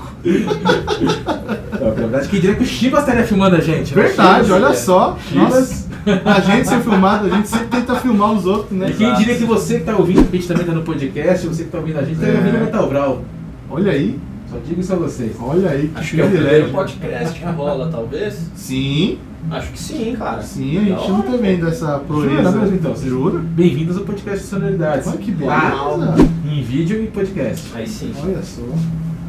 Na 1.82 1.90
verdade, 1.92 2.28
quem 2.30 2.40
diria 2.40 2.56
que 2.56 2.64
o 2.64 2.66
Chivas 2.66 3.00
estaria 3.02 3.24
filmando 3.26 3.56
a 3.56 3.60
gente? 3.62 3.96
né? 3.96 4.04
Verdade, 4.04 4.46
Chivas, 4.46 4.62
olha 4.64 4.72
é. 4.72 4.76
só. 4.76 5.18
Chivas. 5.28 5.54
Nossa, 5.54 5.89
a 6.26 6.40
gente 6.40 6.68
ser 6.68 6.80
filmado, 6.82 7.28
a 7.28 7.30
gente 7.30 7.48
sempre 7.48 7.68
tenta 7.68 7.96
filmar 7.96 8.32
os 8.34 8.46
outros, 8.46 8.78
né? 8.78 8.90
E 8.90 8.94
quem 8.94 9.14
diria 9.16 9.36
que 9.38 9.44
você 9.46 9.80
que 9.80 9.86
tá 9.86 9.96
ouvindo, 9.96 10.20
a 10.20 10.36
gente 10.36 10.48
também 10.48 10.66
tá 10.66 10.72
no 10.74 10.82
podcast, 10.84 11.48
você 11.48 11.64
que 11.64 11.70
tá 11.70 11.78
ouvindo 11.80 12.00
a 12.00 12.04
gente, 12.04 12.20
tá 12.20 12.28
É. 12.28 12.36
ouvindo 12.38 12.58
o 12.58 12.60
Metal 12.60 12.90
Vral. 12.90 13.22
Olha 13.70 13.92
aí, 13.92 14.20
Só 14.50 14.58
digo 14.66 14.80
isso 14.82 14.94
a 14.94 14.96
vocês. 14.96 15.36
olha 15.40 15.70
aí, 15.70 15.88
que 15.90 16.00
Acho 16.00 16.16
que 16.16 16.22
é 16.22 16.26
o 16.26 16.30
primeiro 16.30 16.70
podcast 16.70 17.40
que 17.40 17.46
rola, 17.46 17.90
talvez. 17.92 18.40
Sim, 18.56 19.20
Acho 19.52 19.72
que 19.72 19.80
sim, 19.80 20.16
cara. 20.18 20.42
sim, 20.42 20.78
a 20.78 20.82
gente 20.98 21.12
não 21.12 21.22
tá 21.22 21.32
vendo 21.38 21.68
essa 21.68 22.00
proeza. 22.00 22.52
Jura 22.52 22.68
então? 22.68 22.92
Vocês- 22.96 23.10
Jura? 23.10 23.40
Bem-vindos 23.40 23.96
ao 23.98 24.04
podcast 24.04 24.46
Sonoridades. 24.46 25.08
Olha 25.08 25.18
que 25.18 25.32
beleza. 25.32 26.16
em 26.52 26.62
vídeo 26.64 27.04
e 27.04 27.08
podcast. 27.08 27.68
Aí 27.76 27.88
sim. 27.88 28.12
Olha 28.24 28.42
só. 28.44 28.62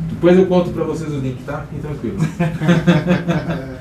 Depois 0.08 0.36
eu 0.38 0.46
conto 0.46 0.70
pra 0.70 0.84
vocês 0.84 1.10
o 1.12 1.18
link, 1.18 1.42
tá? 1.44 1.64
Fiquem 1.70 1.80
tranquilos. 1.80 2.22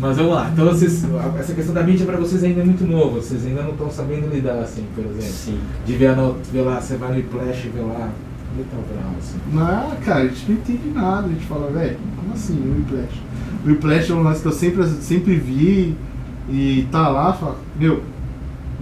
Mas 0.00 0.16
vamos 0.16 0.32
lá. 0.32 0.48
Então, 0.52 0.64
vocês, 0.66 1.04
essa 1.38 1.52
questão 1.54 1.74
da 1.74 1.82
mídia 1.82 2.06
pra 2.06 2.16
vocês 2.16 2.44
ainda 2.44 2.60
é 2.60 2.64
muito 2.64 2.86
novo. 2.86 3.16
Vocês 3.16 3.44
ainda 3.44 3.62
não 3.62 3.70
estão 3.72 3.90
sabendo 3.90 4.28
lidar, 4.32 4.60
assim, 4.60 4.84
por 4.94 5.04
exemplo. 5.04 5.22
Sim. 5.22 5.58
De 5.84 5.92
ver, 5.94 6.08
a 6.08 6.14
no- 6.16 6.36
ver 6.52 6.62
lá, 6.62 6.80
você 6.80 6.96
vai 6.96 7.16
no 7.16 7.22
Flash 7.24 7.64
e 7.64 7.68
vê 7.68 7.80
lá 7.80 8.08
Metal 8.56 8.80
Vral, 8.92 9.12
assim. 9.18 9.38
Não, 9.52 9.96
cara, 10.04 10.20
a 10.20 10.28
gente 10.28 10.44
não 10.50 10.56
entende 10.58 10.90
nada. 10.94 11.26
A 11.26 11.30
gente 11.30 11.46
fala, 11.46 11.70
velho, 11.70 11.96
como 12.16 12.32
assim, 12.32 12.54
o 12.54 12.76
Whiplash? 12.78 13.20
O 13.64 13.68
Whiplash 13.68 14.10
é 14.10 14.14
um 14.14 14.22
lance 14.22 14.40
que 14.42 14.46
eu 14.48 14.52
sempre, 14.52 14.86
sempre 14.86 15.34
vi 15.36 15.96
e 16.48 16.86
tá 16.92 17.08
lá, 17.08 17.32
fala, 17.32 17.56
meu, 17.78 18.02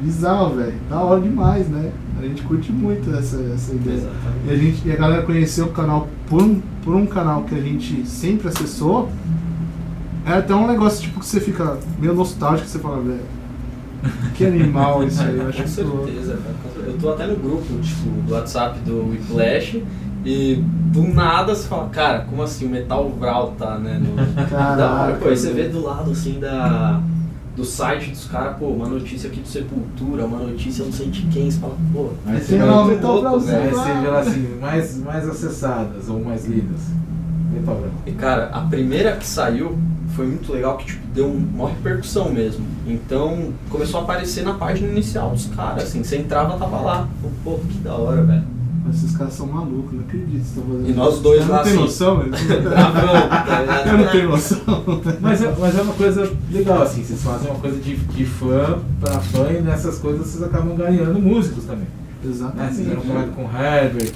bizarro, 0.02 0.56
velho, 0.56 0.74
da 0.90 1.00
hora 1.00 1.20
demais, 1.20 1.66
né? 1.68 1.92
A 2.18 2.22
gente 2.22 2.42
curte 2.42 2.70
muito 2.72 3.10
essa, 3.14 3.36
essa 3.54 3.74
ideia. 3.74 3.96
Exatamente. 3.96 4.46
E 4.46 4.50
a, 4.50 4.56
gente, 4.56 4.88
e 4.88 4.92
a 4.92 4.96
galera 4.96 5.22
conheceu 5.22 5.66
o 5.66 5.70
canal 5.70 6.08
por 6.28 6.42
um, 6.42 6.60
por 6.84 6.94
um 6.94 7.06
canal 7.06 7.42
que 7.44 7.54
a 7.54 7.60
gente 7.60 8.06
sempre 8.06 8.48
acessou. 8.48 9.08
É 10.26 10.32
até 10.32 10.54
um 10.54 10.66
negócio 10.66 11.02
tipo 11.02 11.20
que 11.20 11.26
você 11.26 11.40
fica 11.40 11.78
meio 11.98 12.12
nostálgico, 12.14 12.68
você 12.68 12.78
fala, 12.80 13.00
velho, 13.00 13.20
que 14.34 14.44
animal 14.44 15.04
isso 15.04 15.22
aí, 15.22 15.36
eu 15.36 15.46
acho 15.48 15.58
Com 15.58 15.64
que 15.64 15.74
tô- 15.76 16.04
certeza, 16.04 16.36
certeza. 16.36 16.38
Eu 16.86 16.98
tô 16.98 17.10
até 17.10 17.26
no 17.26 17.36
grupo, 17.36 17.64
tipo, 17.80 18.08
do 18.26 18.34
WhatsApp 18.34 18.78
do 18.80 19.08
Whiplash 19.10 19.82
e 20.24 20.56
do 20.92 21.02
nada 21.14 21.54
você 21.54 21.68
fala, 21.68 21.88
cara, 21.90 22.20
como 22.28 22.42
assim 22.42 22.66
o 22.66 22.68
Metal 22.68 23.08
Vral 23.10 23.54
tá, 23.56 23.78
né? 23.78 24.00
No... 24.02 24.16
Caraca. 24.48 25.18
Pô, 25.20 25.28
aí 25.28 25.36
você 25.36 25.52
vê 25.52 25.68
do 25.68 25.82
lado 25.82 26.10
assim 26.10 26.40
da. 26.40 27.00
Do 27.54 27.64
site 27.64 28.10
dos 28.10 28.26
caras, 28.26 28.58
pô, 28.58 28.66
uma 28.66 28.86
notícia 28.86 29.30
aqui 29.30 29.40
do 29.40 29.48
Sepultura, 29.48 30.26
uma 30.26 30.40
notícia 30.40 30.84
não 30.84 30.92
sei 30.92 31.06
de 31.08 31.22
quem, 31.28 31.50
você 31.50 31.58
fala, 31.58 31.74
pô, 31.90 32.10
Aí 32.26 32.38
Tem 32.38 32.44
você 32.44 32.58
lá 32.58 32.66
vai, 32.66 32.74
o 32.74 32.84
muito 32.84 32.96
Metal 32.96 33.16
aí 33.16 33.72
lá. 33.72 34.00
vê 34.02 34.08
lá 34.08 34.18
assim, 34.20 34.58
mais, 34.60 34.98
mais 34.98 35.26
acessadas 35.26 36.08
ou 36.10 36.22
mais 36.22 36.44
lidas. 36.44 36.80
Metal 37.50 37.76
Vral. 37.76 37.90
E 38.04 38.10
cara, 38.12 38.50
a 38.52 38.60
primeira 38.60 39.12
que 39.16 39.24
saiu 39.26 39.74
foi 40.16 40.26
muito 40.26 40.50
legal, 40.52 40.76
que 40.78 40.86
tipo, 40.86 41.06
deu 41.14 41.28
uma 41.30 41.68
repercussão 41.68 42.30
mesmo. 42.32 42.64
Então 42.86 43.52
começou 43.68 44.00
a 44.00 44.02
aparecer 44.02 44.42
na 44.44 44.54
página 44.54 44.88
inicial 44.88 45.30
dos 45.30 45.46
caras, 45.46 45.84
assim, 45.84 46.02
você 46.02 46.16
entrava, 46.16 46.58
tava 46.58 46.80
lá. 46.80 47.08
Pô, 47.44 47.58
que 47.58 47.78
da 47.78 47.94
hora, 47.94 48.22
velho. 48.22 48.56
Esses 48.88 49.16
caras 49.16 49.32
são 49.32 49.48
malucos, 49.48 49.92
não 49.92 50.00
acredito 50.02 50.30
que 50.30 50.36
estão 50.36 50.62
fazendo 50.62 50.88
E 50.88 50.92
nós 50.92 51.14
isso. 51.14 51.22
dois 51.24 51.40
Eu 51.42 51.48
lá, 51.48 51.56
não 51.56 51.64
tenho 51.64 51.74
assim, 51.74 51.84
noção, 51.84 52.18
velho. 52.22 52.62
Gravando, 52.62 53.28
tá? 53.28 53.84
Eu 53.84 53.98
não 53.98 54.06
tenho 54.12 54.28
noção. 54.30 54.84
Mas 55.20 55.42
é, 55.42 55.54
mas 55.58 55.78
é 55.78 55.82
uma 55.82 55.94
coisa 55.94 56.32
legal, 56.52 56.82
assim, 56.82 57.02
vocês 57.02 57.20
fazem 57.22 57.50
uma 57.50 57.58
coisa 57.58 57.80
de, 57.80 57.96
de 57.96 58.24
fã 58.24 58.78
pra 59.00 59.18
fã 59.20 59.50
e 59.50 59.60
nessas 59.60 59.98
coisas 59.98 60.26
vocês 60.28 60.42
acabam 60.42 60.76
ganhando 60.76 61.18
músicos 61.20 61.64
também. 61.64 61.80
Né? 61.80 62.30
Exatamente. 62.30 62.74
Vocês 62.74 62.78
fizeram 62.78 63.00
um 63.02 63.04
trabalho 63.04 63.32
com 63.32 63.44
o 63.44 63.50
Herbert, 63.60 64.14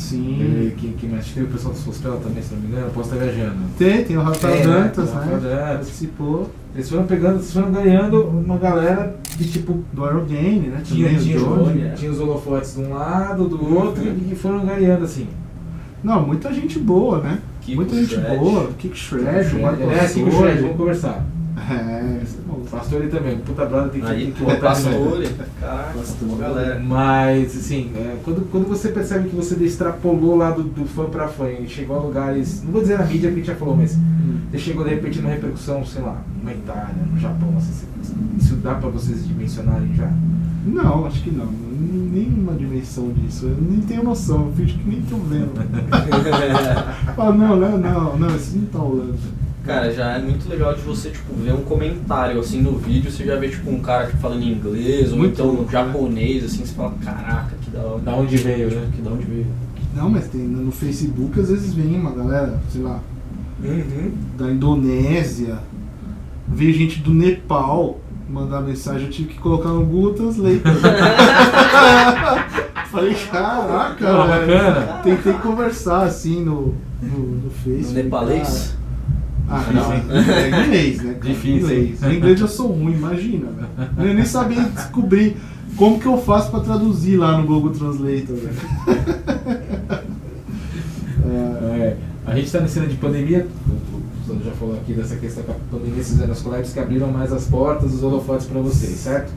Sim. 0.00 0.66
e 0.66 0.74
que, 0.76 0.88
que 0.94 1.06
mais 1.06 1.26
tem 1.26 1.42
o 1.42 1.46
pessoal 1.46 1.74
do 1.74 1.78
Sospel 1.78 2.16
também, 2.16 2.42
se 2.42 2.54
não 2.54 2.60
me 2.62 2.68
engano, 2.68 2.86
eu 2.86 2.90
posso 2.90 3.12
estar 3.12 3.24
viajando. 3.24 3.56
Tem, 3.78 4.04
tem 4.04 4.16
o 4.16 4.22
Rafael 4.22 4.56
Tem, 4.56 4.66
né? 4.66 4.80
Dantas, 4.80 5.10
O 5.10 5.12
Rafael 5.12 5.40
né? 5.40 5.48
Dantas. 5.50 5.76
Participou 5.76 6.50
Eles 6.74 6.88
foram 6.88 7.04
pegando, 7.04 7.36
vocês 7.36 7.52
foram 7.52 7.70
ganhando 7.70 8.22
uma 8.22 8.56
galera 8.56 9.14
que 9.36 9.44
tipo 9.44 9.84
do 9.92 10.04
Aerogame, 10.04 10.68
né? 10.68 10.80
tinha, 10.82 11.08
Também, 11.08 11.22
tinha, 11.22 11.38
Johnny. 11.38 11.82
é. 11.82 11.90
tinha 11.90 12.10
os 12.10 12.18
holofotes 12.18 12.74
de 12.74 12.80
um 12.80 12.94
lado, 12.94 13.46
do 13.46 13.74
outro, 13.76 14.02
e 14.04 14.34
foram 14.34 14.64
ganhando 14.64 15.04
assim. 15.04 15.28
Não, 16.02 16.26
muita 16.26 16.52
gente 16.52 16.78
boa, 16.78 17.18
né? 17.18 17.38
Kiko 17.60 17.76
muita 17.76 17.94
gente 17.94 18.14
Shred. 18.14 18.38
boa. 18.38 18.70
Kick 18.78 18.96
Shred, 18.96 19.54
Marco 19.60 19.82
é, 19.82 20.08
Kiko. 20.08 20.30
Shred, 20.30 20.60
vamos 20.62 20.76
conversar. 20.76 21.24
É, 21.56 22.20
esse 22.22 22.38
é 22.38 22.40
bom. 22.46 22.54
O 22.54 22.70
Pastor 22.70 23.00
ele 23.02 23.10
também, 23.10 23.38
puta 23.38 23.64
brother 23.64 23.90
tem 23.90 24.00
que, 24.00 24.06
Aí, 24.06 24.22
tem 24.24 24.32
que 24.32 24.42
botar. 24.42 24.60
Pastore, 24.60 25.28
caraca, 25.60 25.98
Pastore. 25.98 26.40
galera. 26.40 26.80
Mas, 26.80 27.56
assim, 27.56 27.90
é, 27.96 28.16
quando, 28.24 28.50
quando 28.50 28.68
você 28.68 28.88
percebe 28.88 29.28
que 29.28 29.36
você 29.36 29.54
extrapolou 29.64 30.36
lá 30.36 30.50
do, 30.50 30.62
do 30.62 30.84
fã 30.84 31.06
pra 31.06 31.28
fã 31.28 31.48
e 31.50 31.68
chegou 31.68 31.96
a 31.96 32.00
lugares, 32.00 32.62
não 32.62 32.72
vou 32.72 32.80
dizer 32.80 32.98
na 32.98 33.04
mídia 33.04 33.28
que 33.28 33.34
a 33.34 33.38
gente 33.38 33.46
já 33.46 33.54
falou, 33.56 33.76
mas 33.76 33.96
você 34.50 34.58
chegou 34.58 34.84
de 34.84 34.90
repente 34.90 35.18
numa 35.20 35.30
repercussão, 35.30 35.84
sei 35.84 36.02
lá, 36.02 36.22
na 36.42 36.52
Itália, 36.52 36.94
no 37.10 37.18
Japão, 37.18 37.54
assim, 37.56 37.86
isso 38.38 38.56
dá 38.56 38.74
pra 38.74 38.88
vocês 38.88 39.26
dimensionarem 39.26 39.94
já? 39.94 40.10
Não, 40.66 41.06
acho 41.06 41.22
que 41.22 41.30
não. 41.30 41.46
Nenhuma 42.12 42.52
dimensão 42.52 43.10
disso. 43.12 43.46
Eu 43.46 43.56
nem 43.60 43.80
tenho 43.80 44.04
noção. 44.04 44.46
Eu 44.46 44.52
finge 44.52 44.74
que 44.76 44.88
nem 44.88 45.00
tô 45.02 45.16
vendo. 45.16 45.52
Fala, 47.16 47.34
não, 47.34 47.56
não, 47.56 47.78
não, 47.78 48.18
não, 48.18 48.36
isso 48.36 48.58
não 48.58 48.66
tá 48.66 48.78
rolando. 48.78 49.14
Cara, 49.64 49.92
já 49.92 50.12
é 50.12 50.18
muito 50.18 50.48
legal 50.48 50.74
de 50.74 50.80
você, 50.80 51.10
tipo, 51.10 51.34
ver 51.34 51.52
um 51.52 51.62
comentário, 51.62 52.40
assim, 52.40 52.60
no 52.62 52.78
vídeo, 52.78 53.10
você 53.10 53.24
já 53.24 53.36
vê, 53.36 53.48
tipo, 53.48 53.70
um 53.70 53.80
cara 53.80 54.06
tipo, 54.06 54.18
falando 54.18 54.42
inglês, 54.42 55.12
ou 55.12 55.18
Muito 55.18 55.34
então 55.34 55.46
louco, 55.46 55.62
né? 55.64 55.68
japonês, 55.70 56.44
assim, 56.44 56.64
você 56.64 56.74
fala, 56.74 56.94
caraca, 57.04 57.54
que 57.60 57.70
da 57.70 57.80
hora. 57.80 57.98
Da 58.00 58.14
onde 58.14 58.36
veio, 58.38 58.70
né? 58.70 58.88
Que 58.94 59.02
da 59.02 59.10
onde 59.10 59.24
veio. 59.26 59.46
Não, 59.94 60.08
mas 60.08 60.28
tem 60.28 60.40
no 60.40 60.70
Facebook 60.72 61.38
às 61.40 61.50
vezes 61.50 61.74
vem 61.74 61.94
uma 61.94 62.12
galera, 62.12 62.58
sei 62.70 62.80
lá, 62.82 63.00
Uhum. 63.62 64.12
da 64.38 64.50
Indonésia, 64.50 65.58
veio 66.48 66.72
gente 66.72 67.00
do 67.00 67.12
Nepal 67.12 67.98
mandar 68.28 68.60
mensagem, 68.62 69.06
eu 69.06 69.10
tive 69.10 69.28
que 69.30 69.38
colocar 69.38 69.68
no 69.70 69.84
Google 69.84 70.14
Translate. 70.14 70.62
Falei, 72.90 73.14
caraca, 73.30 74.04
velho. 74.04 74.28
bacana. 74.28 75.00
Tentei 75.02 75.32
conversar 75.34 76.04
assim 76.04 76.44
no, 76.44 76.74
no, 77.02 77.18
no 77.44 77.50
Facebook. 77.50 77.98
No 77.98 78.02
nepalês? 78.04 78.76
Ah, 79.50 79.64
não, 79.72 79.92
é 79.92 80.64
inglês, 80.64 81.02
né? 81.02 81.16
Difícil. 81.20 81.56
Inglês. 81.58 82.00
No 82.00 82.12
inglês 82.12 82.40
eu 82.40 82.48
sou 82.48 82.68
ruim, 82.68 82.92
imagina, 82.94 83.48
velho. 83.50 84.08
Eu 84.10 84.14
nem 84.14 84.24
sabia 84.24 84.62
descobrir 84.62 85.36
como 85.76 85.98
que 85.98 86.06
eu 86.06 86.18
faço 86.18 86.50
pra 86.50 86.60
traduzir 86.60 87.16
lá 87.16 87.36
no 87.36 87.46
Google 87.46 87.70
Translator. 87.70 88.36
É, 91.24 91.30
É, 91.32 91.96
a 92.26 92.34
gente 92.36 92.50
tá 92.50 92.60
nesse 92.60 92.78
ano 92.78 92.88
de 92.88 92.96
pandemia, 92.96 93.46
os 94.20 94.26
Sandro 94.26 94.44
já 94.44 94.52
falou 94.52 94.74
aqui 94.76 94.92
dessa 94.92 95.16
questão 95.16 95.42
que 95.42 95.50
a 95.50 95.54
pandemia 95.70 96.02
se 96.02 96.12
fizeram 96.12 96.32
as 96.32 96.42
collabs 96.42 96.72
que 96.72 96.78
abriram 96.80 97.10
mais 97.10 97.32
as 97.32 97.46
portas, 97.46 97.92
os 97.92 98.02
holofotes 98.02 98.46
para 98.46 98.60
vocês, 98.60 98.96
certo? 98.96 99.32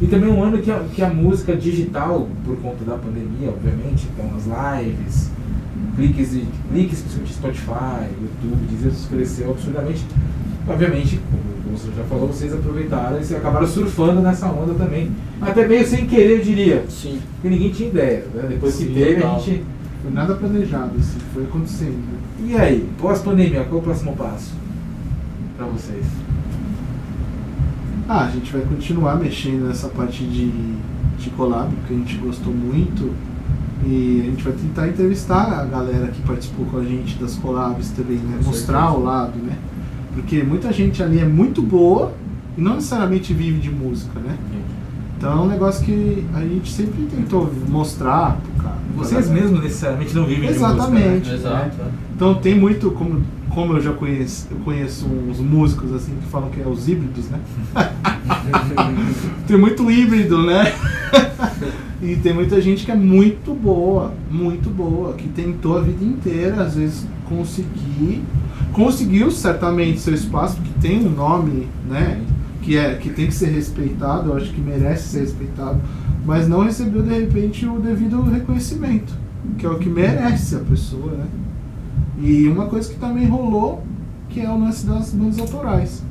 E 0.00 0.06
também 0.06 0.30
um 0.30 0.42
ano 0.42 0.58
que 0.58 0.70
a, 0.70 0.80
que 0.94 1.02
a 1.02 1.08
música 1.10 1.54
digital, 1.56 2.28
por 2.44 2.56
conta 2.56 2.84
da 2.84 2.96
pandemia, 2.96 3.48
obviamente, 3.50 4.08
então 4.12 4.30
as 4.36 4.44
lives, 4.82 5.30
cliques, 5.96 6.34
e, 6.34 6.46
cliques 6.72 7.00
principalmente 7.02 7.34
Spotify, 7.34 8.08
YouTube, 8.20 8.66
Deezer, 8.70 8.92
isso 8.92 9.08
cresceu 9.08 9.50
absurdamente. 9.50 10.04
Obviamente, 10.68 11.20
como 11.64 11.76
você 11.76 11.88
já 11.96 12.04
falou, 12.04 12.28
vocês 12.28 12.52
aproveitaram 12.52 13.18
e 13.20 13.34
acabaram 13.34 13.66
surfando 13.66 14.20
nessa 14.20 14.46
onda 14.46 14.74
também. 14.74 15.10
Até 15.40 15.66
meio 15.66 15.86
sem 15.86 16.06
querer, 16.06 16.38
eu 16.38 16.44
diria. 16.44 16.84
Sim. 16.88 17.20
Porque 17.34 17.48
ninguém 17.48 17.70
tinha 17.70 17.88
ideia. 17.88 18.24
Né? 18.34 18.46
Depois 18.50 18.74
Sim, 18.74 18.86
que 18.88 18.94
teve, 18.94 19.14
total. 19.16 19.36
a 19.36 19.38
gente. 19.38 19.64
Foi 20.02 20.10
nada 20.10 20.34
planejado, 20.34 20.90
assim, 20.98 21.18
foi 21.32 21.44
acontecendo. 21.44 21.92
né? 21.92 22.18
E 22.44 22.56
aí, 22.56 22.88
pós-pandemia, 23.00 23.62
qual 23.64 23.80
o 23.80 23.84
próximo 23.84 24.16
passo 24.16 24.52
para 25.56 25.64
vocês? 25.66 26.04
Ah, 28.08 28.24
a 28.26 28.30
gente 28.30 28.52
vai 28.52 28.62
continuar 28.62 29.16
mexendo 29.16 29.68
nessa 29.68 29.88
parte 29.88 30.24
de, 30.24 30.50
de 31.18 31.30
collab, 31.36 31.72
porque 31.76 31.94
a 31.94 31.96
gente 31.98 32.16
gostou 32.16 32.52
muito. 32.52 33.14
E 33.84 34.20
a 34.22 34.30
gente 34.30 34.44
vai 34.44 34.52
tentar 34.52 34.88
entrevistar 34.88 35.60
a 35.60 35.64
galera 35.64 36.08
que 36.08 36.20
participou 36.22 36.66
com 36.66 36.78
a 36.78 36.84
gente 36.84 37.18
das 37.18 37.34
collabs 37.36 37.90
também, 37.90 38.18
né? 38.18 38.38
Mostrar 38.44 38.92
o 38.92 39.02
lado, 39.02 39.36
né? 39.38 39.56
Porque 40.14 40.42
muita 40.42 40.72
gente 40.72 41.02
ali 41.02 41.18
é 41.18 41.24
muito 41.24 41.60
boa 41.62 42.12
e 42.56 42.60
não 42.60 42.74
necessariamente 42.76 43.32
vive 43.32 43.58
de 43.58 43.70
música, 43.70 44.20
né? 44.20 44.36
Então 45.16 45.32
é 45.32 45.42
um 45.42 45.48
negócio 45.48 45.84
que 45.84 46.24
a 46.34 46.40
gente 46.40 46.70
sempre 46.70 47.04
tentou 47.04 47.52
mostrar 47.68 48.38
pro 48.42 48.62
cara. 48.62 48.76
Vocês 48.96 49.30
mesmos 49.30 49.62
necessariamente 49.62 50.14
não 50.14 50.26
vivem 50.26 50.50
Exatamente. 50.50 51.24
de 51.24 51.30
música. 51.30 51.50
né? 51.50 51.70
Exato. 51.72 51.90
Então 52.14 52.34
tem 52.34 52.58
muito, 52.58 52.90
como, 52.90 53.22
como 53.54 53.74
eu 53.74 53.80
já 53.80 53.92
conheço, 53.92 54.48
eu 54.50 54.56
conheço 54.58 55.06
uns 55.06 55.38
músicos 55.38 55.92
assim 55.92 56.12
que 56.16 56.26
falam 56.28 56.50
que 56.50 56.60
é 56.60 56.66
os 56.66 56.88
híbridos, 56.88 57.28
né? 57.28 57.38
tem 59.46 59.58
muito 59.58 59.90
híbrido, 59.90 60.44
né? 60.44 60.72
e 62.02 62.16
tem 62.16 62.32
muita 62.32 62.60
gente 62.60 62.84
que 62.84 62.90
é 62.90 62.96
muito 62.96 63.54
boa, 63.54 64.14
muito 64.30 64.70
boa, 64.70 65.12
que 65.12 65.28
tentou 65.28 65.78
a 65.78 65.82
vida 65.82 66.02
inteira, 66.02 66.62
às 66.62 66.76
vezes 66.76 67.06
conseguir, 67.28 68.22
conseguiu 68.72 69.30
certamente 69.30 70.00
seu 70.00 70.14
espaço, 70.14 70.56
porque 70.56 70.72
tem 70.80 71.06
um 71.06 71.10
nome, 71.10 71.68
né? 71.88 72.22
Que, 72.62 72.76
é, 72.76 72.94
que 72.94 73.10
tem 73.10 73.26
que 73.26 73.34
ser 73.34 73.50
respeitado, 73.50 74.30
eu 74.30 74.36
acho 74.36 74.52
que 74.52 74.60
merece 74.60 75.08
ser 75.08 75.20
respeitado, 75.20 75.80
mas 76.24 76.48
não 76.48 76.64
recebeu 76.64 77.02
de 77.02 77.12
repente 77.12 77.66
o 77.66 77.78
devido 77.80 78.22
reconhecimento, 78.22 79.12
que 79.58 79.66
é 79.66 79.68
o 79.68 79.78
que 79.78 79.88
merece 79.88 80.54
a 80.54 80.60
pessoa, 80.60 81.12
né? 81.12 81.26
E 82.22 82.48
uma 82.48 82.66
coisa 82.66 82.88
que 82.88 83.00
também 83.00 83.26
rolou, 83.26 83.82
que 84.30 84.40
é 84.40 84.48
o 84.48 84.56
lance 84.56 84.86
das 84.86 85.12
bandas 85.12 85.40
autorais. 85.40 86.02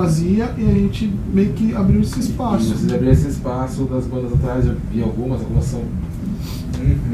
Fazia 0.00 0.50
e 0.56 0.64
a 0.70 0.74
gente 0.74 1.12
meio 1.32 1.52
que 1.52 1.74
abriu 1.74 2.00
esse 2.00 2.18
E 2.18 2.22
espaço. 2.22 2.64
vocês 2.74 2.92
abriram 2.92 3.12
esse 3.12 3.28
espaço 3.28 3.84
das 3.84 4.04
bandas 4.06 4.32
atrás, 4.32 4.66
eu 4.66 4.74
vi 4.92 5.02
algumas, 5.02 5.40
algumas 5.40 5.64
são 5.64 5.82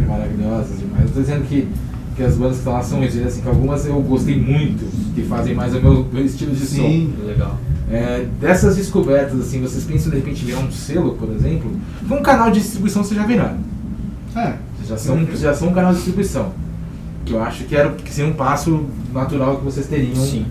maravilhosas 0.07 0.79
demais. 0.79 1.05
Eu 1.05 1.11
tô 1.15 1.21
dizendo 1.21 1.47
que, 1.49 1.69
que 2.15 2.23
as 2.23 2.35
bandas 2.37 2.53
que 2.53 2.59
estão 2.59 2.73
lá 2.75 2.83
são 2.83 2.99
ruins, 2.99 3.17
assim, 3.19 3.41
que 3.43 3.49
algumas 3.49 3.87
eu 3.87 4.01
gostei 4.03 4.41
muito, 4.41 4.85
que 5.15 5.23
fazem 5.23 5.55
mais 5.55 5.75
o 5.75 5.81
meu, 5.81 6.07
meu 6.13 6.25
estilo 6.25 6.55
de 6.55 6.65
Sim. 6.65 7.13
Legal. 7.27 7.51
som. 7.51 7.77
É, 7.93 8.27
dessas 8.41 8.77
descobertas, 8.77 9.41
assim, 9.41 9.61
vocês 9.61 9.85
pensam 9.85 10.11
de 10.11 10.17
repente 10.19 10.43
em 10.43 10.47
virar 10.47 10.61
um 10.61 10.71
selo, 10.71 11.15
por 11.15 11.31
exemplo? 11.33 11.71
Um 12.11 12.23
canal 12.23 12.51
de 12.51 12.61
distribuição 12.61 13.03
vocês 13.05 13.19
já 13.19 13.27
viraram. 13.27 13.59
É, 14.35 14.55
Vocês 14.77 14.89
já 14.89 14.97
são, 14.97 15.27
já 15.37 15.55
são 15.55 15.69
um 15.69 15.73
canal 15.73 15.91
de 15.93 15.97
distribuição. 15.97 16.51
Que 17.25 17.33
eu 17.33 17.43
acho 17.43 17.65
que, 17.65 17.75
era, 17.75 17.91
que 17.91 18.13
seria 18.13 18.31
um 18.31 18.35
passo 18.35 18.85
natural 19.13 19.57
que 19.57 19.65
vocês 19.65 19.87
teriam. 19.87 20.15
Sim. 20.17 20.47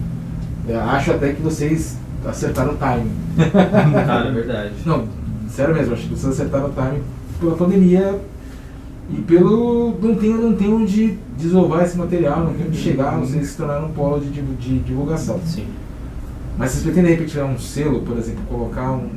Eu 0.68 0.80
acho 0.82 1.12
até 1.12 1.32
que 1.34 1.42
vocês 1.42 1.98
acertaram 2.28 2.74
o 2.74 2.78
timing. 2.78 3.12
Cara, 4.06 4.30
é 4.30 4.32
verdade. 4.32 4.74
Não, 4.86 5.06
sério 5.50 5.74
mesmo, 5.74 5.94
acho 5.94 6.04
que 6.04 6.10
vocês 6.10 6.34
acertaram 6.34 6.68
o 6.68 6.70
timing 6.70 7.02
pela 7.40 7.56
pandemia 7.56 8.20
e 9.10 9.22
pelo. 9.22 9.98
não 10.02 10.16
tem, 10.16 10.34
não 10.34 10.54
tem 10.54 10.74
onde 10.74 11.18
desovar 11.38 11.84
esse 11.84 11.98
material, 11.98 12.44
não 12.44 12.54
tem 12.54 12.68
onde 12.68 12.78
chegar, 12.78 13.18
vocês 13.18 13.50
se 13.50 13.58
tornaram 13.58 13.88
um 13.88 13.92
polo 13.92 14.20
de, 14.20 14.42
de 14.42 14.80
divulgação. 14.80 15.40
Sim. 15.46 15.68
Mas 16.58 16.72
vocês 16.72 16.84
pretendem 16.84 17.12
de 17.12 17.18
repente 17.18 17.32
tirar 17.32 17.46
um 17.46 17.60
selo, 17.60 18.02
por 18.02 18.18
exemplo, 18.18 18.42
colocar 18.48 18.92
um. 18.94 19.10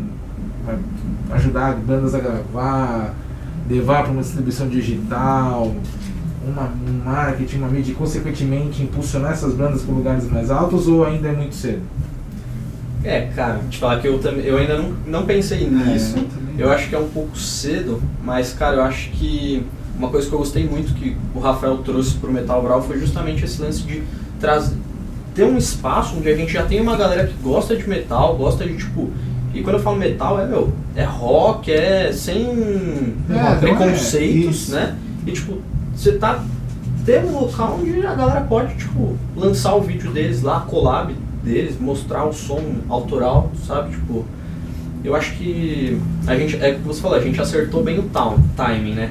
ajudar 1.31 1.77
bandas 1.77 2.15
a 2.15 2.19
gravar, 2.19 3.15
levar 3.69 4.03
para 4.03 4.13
uma 4.13 4.23
distribuição 4.23 4.69
digital, 4.69 5.75
uma, 6.47 6.65
um 6.65 7.05
marketing, 7.05 7.59
uma 7.59 7.69
mídia 7.69 7.93
e 7.93 7.95
consequentemente 7.95 8.83
impulsionar 8.83 9.33
essas 9.33 9.55
bandas 9.55 9.83
para 9.83 9.95
lugares 9.95 10.31
mais 10.31 10.51
altos 10.51 10.89
ou 10.89 11.05
ainda 11.05 11.29
é 11.29 11.33
muito 11.33 11.55
cedo? 11.55 11.83
É, 13.05 13.23
cara, 13.35 13.61
te 13.71 13.79
falar 13.79 14.01
que 14.01 14.09
eu, 14.09 14.19
também, 14.19 14.45
eu 14.45 14.57
ainda 14.59 14.79
não, 14.79 14.91
não 15.07 15.27
pensei 15.27 15.69
nisso. 15.69 16.19
eu 16.19 16.25
também. 16.25 16.55
eu 16.59 16.71
acho 16.73 16.89
que 16.89 16.95
é 16.95 16.99
um 16.99 17.09
pouco 17.09 17.39
cedo, 17.39 18.03
mas, 18.23 18.53
cara, 18.53 18.77
eu 18.77 18.83
acho 18.83 19.11
que 19.11 19.65
uma 19.97 20.09
coisa 20.09 20.29
que 20.29 20.33
eu 20.33 20.39
gostei 20.39 20.67
muito 20.67 20.95
que 20.95 21.17
o 21.35 21.41
Rafael 21.41 21.79
trouxe 21.79 22.15
pro 22.17 22.33
Metal 22.33 22.63
Brawl 22.63 22.83
foi 22.83 22.99
justamente 22.99 23.45
esse 23.45 23.61
lance 23.61 23.83
de 23.83 24.03
trazer 24.41 24.77
ter 25.39 25.45
um 25.45 25.57
espaço 25.57 26.17
onde 26.17 26.29
a 26.29 26.37
gente 26.37 26.53
já 26.53 26.65
tem 26.65 26.81
uma 26.81 26.97
galera 26.97 27.25
que 27.29 27.35
gosta 27.41 27.77
de 27.77 27.89
metal, 27.89 28.37
gosta 28.37 28.67
de 28.67 28.77
tipo. 28.77 29.09
E 29.55 29.63
quando 29.63 29.77
eu 29.77 29.83
falo 29.83 29.97
metal, 29.97 30.41
é 30.41 30.45
meu, 30.45 30.73
é 30.97 31.05
rock, 31.05 31.73
é 31.73 32.13
sem 32.13 33.15
não 33.29 33.49
é, 33.49 33.55
preconceitos, 33.55 34.63
isso. 34.63 34.75
né? 34.75 34.97
E 35.25 35.31
tipo, 35.31 35.59
você 35.95 36.13
tá. 36.13 36.45
Ter 37.07 37.25
um 37.25 37.41
local 37.41 37.79
onde 37.81 38.05
a 38.05 38.15
galera 38.15 38.43
pode, 38.43 38.75
tipo, 38.75 39.17
lançar 39.35 39.75
o 39.77 39.81
vídeo 39.81 40.11
deles 40.11 40.43
lá, 40.43 40.61
collab 40.61 41.15
deles, 41.49 41.77
mostrar 41.81 42.25
o 42.25 42.33
som 42.33 42.61
autoral, 42.89 43.51
sabe? 43.67 43.91
Tipo, 43.91 44.25
eu 45.05 45.15
acho 45.15 45.35
que 45.37 45.99
a 46.27 46.37
gente, 46.37 46.57
é 46.57 46.73
o 46.73 46.75
que 46.77 46.81
você 46.87 47.01
falou, 47.01 47.17
a 47.17 47.21
gente 47.23 47.41
acertou 47.41 47.83
bem 47.83 47.99
o 47.99 48.03
town, 48.05 48.39
timing, 48.57 48.95
né? 48.95 49.11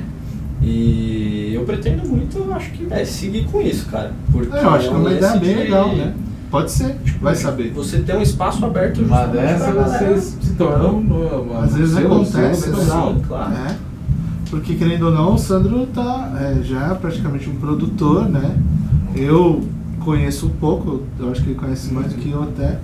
E 0.62 1.52
eu 1.54 1.63
pretendo 1.63 2.08
muito, 2.08 2.38
eu 2.38 2.54
acho 2.54 2.71
que 2.71 2.88
é, 2.91 3.06
seguir 3.06 3.45
com 3.45 3.62
isso, 3.62 3.88
cara. 3.89 4.12
Porque 4.32 4.56
É, 4.56 4.63
eu 4.63 4.69
acho 4.69 4.88
que 4.89 4.93
é 4.93 4.97
uma 4.97 5.04
lance 5.10 5.17
ideia 5.17 5.36
bem 5.38 5.50
de- 5.56 5.56
legal, 5.63 5.95
né? 5.95 6.13
Pode 6.50 6.71
ser, 6.71 6.95
vai 7.21 7.36
saber. 7.36 7.71
Você 7.73 8.00
ter 8.00 8.15
um 8.15 8.21
espaço 8.21 8.65
aberto 8.65 9.00
Uma 9.02 9.17
justamente 9.17 9.45
dessa 9.60 9.71
vocês 9.73 10.38
se 10.41 10.54
tornam 10.54 11.04
Às 11.62 11.76
vezes 11.76 11.97
acontece, 11.97 12.69
né? 12.69 12.76
Sim, 12.78 13.21
claro. 13.28 13.54
É. 13.54 13.76
Porque 14.50 14.76
querendo 14.76 15.08
ou 15.08 15.12
não, 15.12 15.34
o 15.34 15.38
Sandro 15.38 15.86
tá 15.88 16.32
é, 16.39 16.63
já 16.63 16.91
é 16.91 16.93
praticamente 16.95 17.50
um 17.50 17.56
produtor, 17.56 18.30
né? 18.30 18.56
Eu 19.13 19.62
conheço 20.08 20.46
um 20.48 20.52
pouco, 20.52 21.02
eu 21.20 21.30
acho 21.32 21.43
que 21.43 21.50
ele 21.50 21.60
conhece 21.60 21.93
mais 21.93 22.08
do 22.13 22.15
que 22.15 22.32
eu 22.32 22.41
até, 22.43 22.80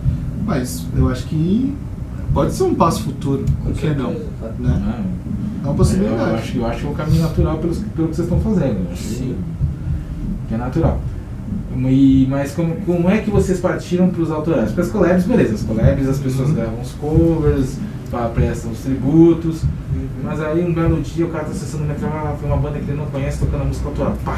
mas 0.46 0.86
eu 0.96 1.08
acho 1.10 1.26
que 1.28 1.74
pode 2.34 2.54
ser 2.54 2.64
um 2.64 2.76
passo 2.76 3.04
futuro, 3.04 3.46
por 3.64 3.72
que 3.74 3.88
não? 3.92 4.08
certeza, 4.10 4.26
cara. 4.42 4.54
Né? 4.60 4.84
Ah, 4.86 5.02
É 5.62 5.66
uma 5.66 5.72
Eu 5.72 5.76
possibilidade. 5.76 6.36
acho, 6.36 6.58
eu 6.58 6.66
acho 6.68 6.80
que 6.82 6.86
é 6.86 6.90
um 6.90 6.94
caminho 6.94 7.22
natural 7.22 7.58
pelo, 7.60 7.74
pelo 7.74 8.08
que 8.10 8.16
vocês 8.18 8.28
estão 8.28 8.42
fazendo. 8.42 8.86
Eu 8.86 8.92
acho 8.92 9.02
que- 9.04 9.10
Sim. 9.16 9.36
que 10.50 10.54
é 10.56 10.58
natural. 10.58 11.00
E, 11.78 12.28
mas 12.30 12.52
como, 12.52 12.76
como 12.86 13.10
é 13.10 13.20
que 13.20 13.32
vocês 13.32 13.60
partiram 13.62 14.10
para 14.10 14.22
os 14.22 14.30
autorais? 14.30 14.68
Porque 14.70 14.82
as 14.82 14.90
collabs, 14.90 15.24
beleza, 15.26 15.54
as 15.56 15.64
collabs 15.64 16.08
as 16.10 16.20
pessoas 16.20 16.50
Uhum. 16.50 16.56
gravam 16.56 16.82
os 16.82 16.92
covers, 16.92 17.78
prestam 18.36 18.72
os 18.72 18.80
tributos, 18.80 19.62
mas 20.24 20.40
aí 20.42 20.64
um 20.64 20.74
belo 20.74 21.02
dia 21.02 21.26
o 21.26 21.30
cara 21.30 21.46
tá 21.46 21.52
acessando 21.52 21.84
o 21.84 21.88
metrô, 21.88 22.08
ah, 22.10 22.36
foi 22.40 22.48
uma 22.50 22.58
banda 22.58 22.78
que 22.80 22.92
ele 22.92 22.98
não 22.98 23.06
conhece 23.08 23.40
tocando 23.40 23.62
a 23.62 23.66
música 23.66 23.88
autoral. 23.88 24.16
Pá! 24.26 24.38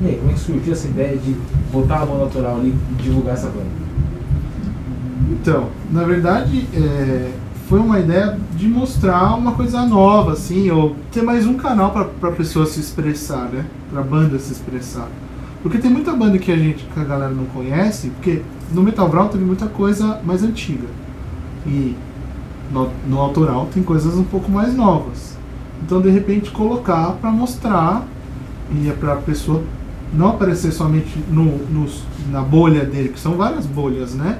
E 0.00 0.06
aí, 0.06 0.16
como 0.16 0.30
é 0.30 0.34
que 0.34 0.40
surgiu 0.40 0.72
essa 0.72 0.86
ideia 0.86 1.16
de 1.16 1.36
botar 1.72 2.02
a 2.02 2.06
banda 2.06 2.22
autoral 2.22 2.56
ali 2.56 2.74
e 2.92 3.02
divulgar 3.02 3.34
essa 3.34 3.48
banda? 3.48 3.88
Então, 5.30 5.68
na 5.90 6.04
verdade, 6.04 6.66
é, 6.72 7.32
foi 7.68 7.80
uma 7.80 7.98
ideia 7.98 8.38
de 8.56 8.68
mostrar 8.68 9.34
uma 9.34 9.52
coisa 9.52 9.84
nova, 9.84 10.32
assim, 10.32 10.70
ou 10.70 10.94
ter 11.10 11.22
mais 11.22 11.46
um 11.46 11.54
canal 11.54 11.90
para 11.90 12.28
a 12.28 12.32
pessoa 12.32 12.64
se 12.64 12.80
expressar, 12.80 13.48
né? 13.52 13.64
Para 13.90 14.00
a 14.00 14.04
banda 14.04 14.38
se 14.38 14.52
expressar. 14.52 15.08
Porque 15.62 15.78
tem 15.78 15.90
muita 15.90 16.12
banda 16.12 16.38
que 16.38 16.52
a 16.52 16.56
gente, 16.56 16.84
que 16.84 17.00
a 17.00 17.04
galera 17.04 17.32
não 17.32 17.44
conhece, 17.46 18.10
porque 18.10 18.42
no 18.72 18.82
Metal 18.82 19.08
Brawl 19.08 19.28
teve 19.28 19.44
muita 19.44 19.66
coisa 19.66 20.20
mais 20.24 20.44
antiga. 20.44 20.86
E 21.66 21.96
no, 22.72 22.88
no 23.06 23.18
autoral 23.18 23.68
tem 23.74 23.82
coisas 23.82 24.14
um 24.14 24.24
pouco 24.24 24.50
mais 24.50 24.74
novas. 24.74 25.36
Então, 25.82 26.00
de 26.00 26.08
repente, 26.08 26.50
colocar 26.52 27.12
pra 27.20 27.30
mostrar 27.30 28.06
e 28.70 28.88
é 28.88 28.92
pra 28.92 29.16
pessoa 29.16 29.62
não 30.12 30.28
aparecer 30.30 30.72
somente 30.72 31.18
no, 31.30 31.44
nos- 31.68 32.02
na 32.30 32.40
bolha 32.42 32.84
dele, 32.84 33.08
que 33.10 33.20
são 33.20 33.36
várias 33.36 33.66
bolhas, 33.66 34.14
né? 34.14 34.38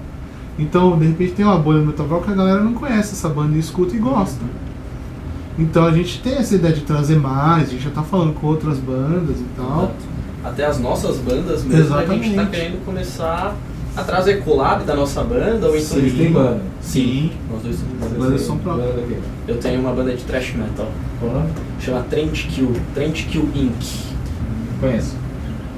Então, 0.58 0.98
de 0.98 1.06
repente, 1.06 1.32
tem 1.32 1.44
uma 1.44 1.58
bolha 1.58 1.78
no 1.78 1.86
Metal 1.86 2.06
que 2.20 2.30
a 2.30 2.34
galera 2.34 2.60
não 2.62 2.74
conhece 2.74 3.12
essa 3.14 3.28
banda 3.28 3.54
e 3.56 3.60
escuta 3.60 3.94
e 3.94 3.98
gosta. 3.98 4.40
Então, 5.58 5.84
a 5.86 5.90
gente 5.92 6.20
tem 6.20 6.34
essa 6.34 6.54
ideia 6.54 6.74
de 6.74 6.80
trazer 6.82 7.16
mais, 7.16 7.68
a 7.68 7.70
gente 7.72 7.84
já 7.84 7.90
tá 7.90 8.02
falando 8.02 8.32
com 8.34 8.46
outras 8.46 8.78
bandas 8.78 9.38
e 9.38 9.44
tal. 9.56 9.92
Até 10.44 10.64
as 10.66 10.78
nossas 10.80 11.16
bandas 11.18 11.64
mesmo, 11.64 11.94
a 11.94 12.00
gente 12.00 12.10
tá 12.10 12.16
Exatamente. 12.26 12.50
querendo 12.50 12.84
começar 12.84 13.54
a 13.96 14.02
trazer 14.04 14.42
collab 14.44 14.84
da 14.84 14.94
nossa 14.94 15.22
banda, 15.24 15.66
ou 15.68 15.76
então 15.76 15.80
Vocês 15.98 16.12
têm 16.14 16.32
banda? 16.32 16.60
Sim, 16.80 17.32
nós 17.52 17.62
dois 17.62 17.76
temos 17.76 17.94
banda. 17.98 18.24
Bandas 18.24 18.40
são 18.42 18.56
próprias. 18.58 18.88
Banda 18.90 19.00
daqui. 19.00 19.16
Eu 19.48 19.56
tenho 19.58 19.80
uma 19.80 19.92
banda 19.92 20.14
de 20.14 20.22
thrash 20.24 20.54
metal, 20.54 20.88
Qual 21.18 21.46
chama 21.80 22.02
Trent 22.08 22.46
Kill, 22.48 22.72
Trent 22.94 23.26
Kill 23.26 23.48
Inc. 23.54 24.06
Conheço. 24.80 25.16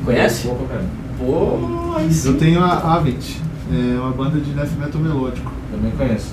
Conhece? 0.05 0.49
Boa. 0.49 0.59
Pô, 1.19 1.95
aí 1.97 2.13
sim. 2.13 2.29
Eu 2.29 2.37
tenho 2.39 2.63
a 2.63 2.95
Avit, 2.95 3.41
é 3.73 3.99
uma 3.99 4.11
banda 4.13 4.39
de 4.41 4.51
death 4.53 4.71
metal 4.79 5.01
melódico, 5.01 5.51
Também 5.71 5.91
conheço. 5.93 6.33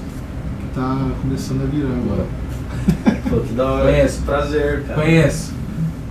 que 0.59 0.67
tá 0.79 0.97
começando 1.21 1.63
a 1.63 1.65
virar 1.65 1.89
agora. 1.89 2.25
Pô, 3.29 3.39
que 3.41 3.53
da 3.53 3.65
hora. 3.71 3.91
Conheço. 3.91 4.21
Prazer, 4.23 4.83
cara. 4.83 5.01
Conheço. 5.01 5.53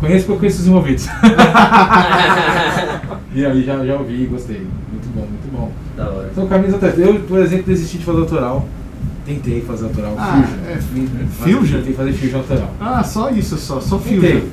Conheço 0.00 0.26
porque 0.26 0.32
eu 0.32 0.38
conheço 0.38 0.60
os 0.60 0.66
envolvidos. 0.68 1.06
e 3.34 3.44
aí 3.46 3.64
já, 3.64 3.82
já 3.84 3.94
ouvi 3.96 4.22
e 4.24 4.26
gostei. 4.26 4.58
Muito 4.90 5.08
bom, 5.14 5.20
muito 5.22 5.50
bom. 5.52 5.72
da 5.96 6.10
hora. 6.10 6.30
São 6.34 6.46
caminhos 6.46 6.74
atrás. 6.74 6.98
Eu, 6.98 7.14
por 7.20 7.38
exemplo, 7.40 7.64
desisti 7.66 7.96
de 7.98 8.04
fazer 8.04 8.18
autoral. 8.18 8.68
Tentei 9.24 9.62
fazer 9.62 9.86
autoral. 9.86 10.14
Ah, 10.18 10.42
Fusion. 10.42 10.58
é, 10.68 10.76
Fusion? 11.30 11.78
Tentei 11.78 11.94
fazer 11.94 12.12
Fusion 12.12 12.36
autoral. 12.38 12.70
Ah, 12.78 13.02
só 13.02 13.30
isso, 13.30 13.56
só, 13.56 13.80
só 13.80 13.96
Tentei. 13.96 14.40
Fusion. 14.40 14.46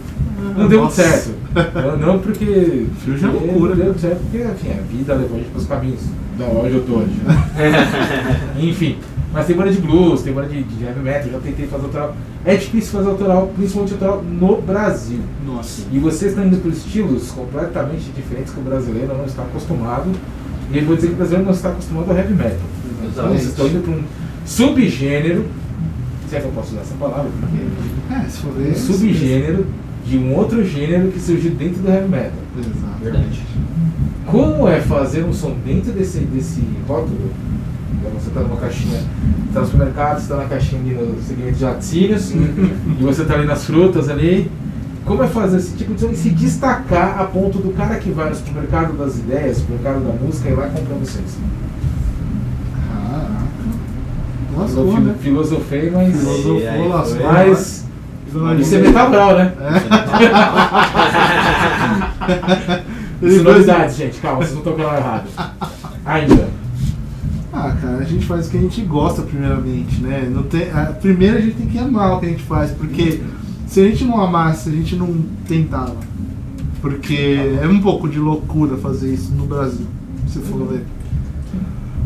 Não 0.58 0.68
deu 0.70 0.80
muito 0.80 0.98
Nossa. 0.98 1.04
certo. 1.04 1.43
Não, 1.76 1.98
não 1.98 2.20
porque. 2.20 2.88
Fusion 3.04 3.30
é 3.30 3.32
loucura, 3.32 3.76
deu 3.76 3.94
né? 3.94 3.96
certo 4.00 4.20
porque, 4.22 4.44
enfim, 4.44 4.72
a 4.72 4.82
vida 4.82 5.14
levou 5.14 5.38
a 5.38 5.40
gente 5.40 5.50
para 5.52 5.60
os 5.60 5.68
caminhos 5.68 6.00
da 6.38 6.46
onde 6.46 6.74
eu 6.74 6.86
tô 6.86 6.94
hoje. 6.94 7.14
enfim. 8.60 8.98
Mas 9.32 9.48
tem 9.48 9.56
banda 9.56 9.72
de 9.72 9.82
blues, 9.82 10.22
tem 10.22 10.32
banda 10.32 10.48
de, 10.48 10.62
de 10.62 10.84
heavy 10.84 11.00
metal, 11.00 11.32
já 11.32 11.40
tentei 11.40 11.66
fazer 11.66 11.86
autoral. 11.86 12.16
É 12.46 12.56
difícil 12.56 12.92
fazer 12.92 13.10
autoral, 13.10 13.52
principalmente 13.56 13.94
autoral 13.94 14.22
no 14.22 14.62
Brasil. 14.62 15.22
Nossa. 15.44 15.88
E 15.92 15.98
vocês 15.98 16.32
estão 16.32 16.46
indo 16.46 16.58
por 16.58 16.72
estilos 16.72 17.32
completamente 17.32 18.12
diferentes 18.16 18.54
que 18.54 18.60
o 18.60 18.64
brasileiro 18.64 19.18
não 19.18 19.26
está 19.26 19.42
acostumado. 19.42 20.12
E 20.72 20.78
eu 20.78 20.86
vou 20.86 20.96
dizer 20.96 21.08
que 21.08 21.14
o 21.14 21.18
brasileiro 21.18 21.46
não 21.46 21.54
está 21.54 21.70
acostumado 21.70 22.12
ao 22.12 22.18
heavy 22.18 22.34
metal. 22.34 22.58
Então, 22.96 23.08
Exatamente. 23.10 23.40
vocês 23.40 23.50
estão 23.50 23.68
indo 23.68 23.82
para 23.82 23.92
um 23.94 24.04
subgênero, 24.46 25.46
se 26.30 26.36
é 26.36 26.40
que 26.40 26.46
eu 26.46 26.52
posso 26.52 26.72
usar 26.74 26.82
essa 26.82 26.96
palavra, 26.96 27.32
porque 27.40 28.14
É, 28.14 28.30
se 28.30 28.38
for 28.40 28.52
ver. 28.54 28.72
um 28.72 28.76
subgênero 28.76 29.66
de 30.06 30.18
um 30.18 30.36
outro 30.36 30.64
gênero 30.66 31.12
que 31.12 31.20
surgiu 31.20 31.52
dentro 31.52 31.82
do 31.82 31.90
heavy 31.90 32.10
metal. 32.10 32.32
Exato. 32.58 33.04
Verdade. 33.04 33.44
Como 34.26 34.68
é 34.68 34.80
fazer 34.80 35.24
um 35.24 35.34
som 35.34 35.56
dentro 35.66 35.92
desse, 35.92 36.20
desse 36.20 36.62
rótulo? 36.88 37.32
Então, 37.94 38.12
Você 38.20 38.28
está 38.28 38.42
numa 38.42 38.58
caixinha, 38.58 39.02
está 39.48 39.62
no 39.62 39.66
supermercado, 39.66 40.16
você 40.16 40.24
está 40.24 40.36
na 40.38 40.46
caixinha 40.46 40.82
ali 40.82 41.08
no 41.08 41.22
segmento 41.22 41.58
de 41.58 41.64
laticínios, 41.64 42.32
e 43.00 43.04
você 43.04 43.22
está 43.22 43.36
ali 43.36 43.46
nas 43.46 43.66
frutas 43.66 44.10
ali. 44.10 44.52
Como 45.06 45.22
é 45.22 45.28
fazer 45.28 45.58
esse 45.58 45.76
tipo 45.76 45.94
de 45.94 46.00
som 46.00 46.10
e 46.10 46.16
se 46.16 46.30
destacar 46.30 47.20
a 47.20 47.26
ponto 47.26 47.58
do 47.60 47.72
cara 47.74 47.98
que 47.98 48.10
vai 48.10 48.30
no 48.30 48.36
supermercado 48.36 48.98
das 48.98 49.18
ideias, 49.18 49.58
supermercado 49.58 50.06
da 50.06 50.14
música, 50.14 50.50
ir 50.50 50.54
lá 50.54 50.68
e 50.68 50.72
comprar 50.72 50.96
vocês? 50.96 51.38
Caraca. 52.88 53.44
Lascou, 54.58 55.00
né? 55.00 55.16
Filosofei, 55.20 55.92
mas. 55.92 56.18
Filosofou, 56.18 56.60
E 56.62 56.88
lascou. 56.88 57.24
Mas. 57.24 57.83
Mas 58.34 58.60
Isso 58.66 58.76
é 58.76 58.80
metal 58.80 59.10
brau, 59.10 59.38
né? 59.38 59.54
Isso 63.22 63.40
é 63.40 63.44
novidade, 63.44 63.96
gente. 63.96 64.20
Calma, 64.20 64.38
vocês 64.40 64.52
não 64.52 64.60
estão 64.60 64.76
falando 64.76 64.98
errado. 64.98 65.30
Ainda. 66.06 66.50
Ah, 67.54 67.76
cara, 67.80 67.98
a 67.98 68.04
gente 68.04 68.26
faz 68.26 68.48
o 68.48 68.50
que 68.50 68.58
a 68.58 68.62
gente 68.62 68.82
gosta 68.82 69.22
primeiramente, 69.22 70.02
né? 70.02 70.28
Não 70.30 70.44
tem, 70.44 70.72
a, 70.72 70.86
primeiro 70.86 71.38
a 71.38 71.42
gente 71.42 71.56
tem 71.56 71.68
que 71.68 71.78
amar 71.78 72.18
o 72.18 72.20
que 72.20 72.26
a 72.26 72.30
gente 72.30 72.44
faz, 72.44 72.72
porque 72.72 73.22
se 73.68 73.80
a 73.80 73.84
gente 73.84 74.04
não 74.06 74.20
amasse, 74.20 74.70
a 74.70 74.72
gente 74.72 74.96
não 74.96 75.24
tentava. 75.48 75.96
Porque 76.82 77.40
é 77.62 77.68
um 77.68 77.80
pouco 77.80 78.10
de 78.10 78.18
loucura 78.18 78.76
fazer 78.78 79.14
isso 79.14 79.32
no 79.34 79.46
Brasil, 79.46 79.86
se 80.28 80.40
for 80.40 80.68
ver. 80.68 80.84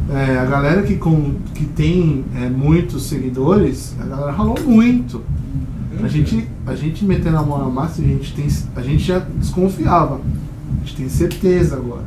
É, 0.10 0.38
a 0.38 0.46
galera 0.46 0.84
que, 0.84 0.96
com, 0.96 1.36
que 1.54 1.66
tem 1.66 2.26
é, 2.36 2.50
muitos 2.50 3.04
seguidores, 3.04 3.96
a 4.00 4.06
galera 4.06 4.32
ralou 4.32 4.58
muito. 4.66 5.24
A 6.04 6.08
gente, 6.08 6.48
a 6.66 6.76
gente 6.76 7.06
metendo 7.06 7.38
a 7.38 7.44
mão 7.44 7.58
na 7.60 7.70
massa, 7.70 8.02
a 8.02 8.06
gente, 8.06 8.34
tem, 8.34 8.48
a 8.76 8.82
gente 8.82 9.04
já 9.04 9.20
desconfiava. 9.40 10.20
A 10.76 10.80
gente 10.86 10.96
tem 10.98 11.10
certeza 11.10 11.76
agora. 11.78 12.04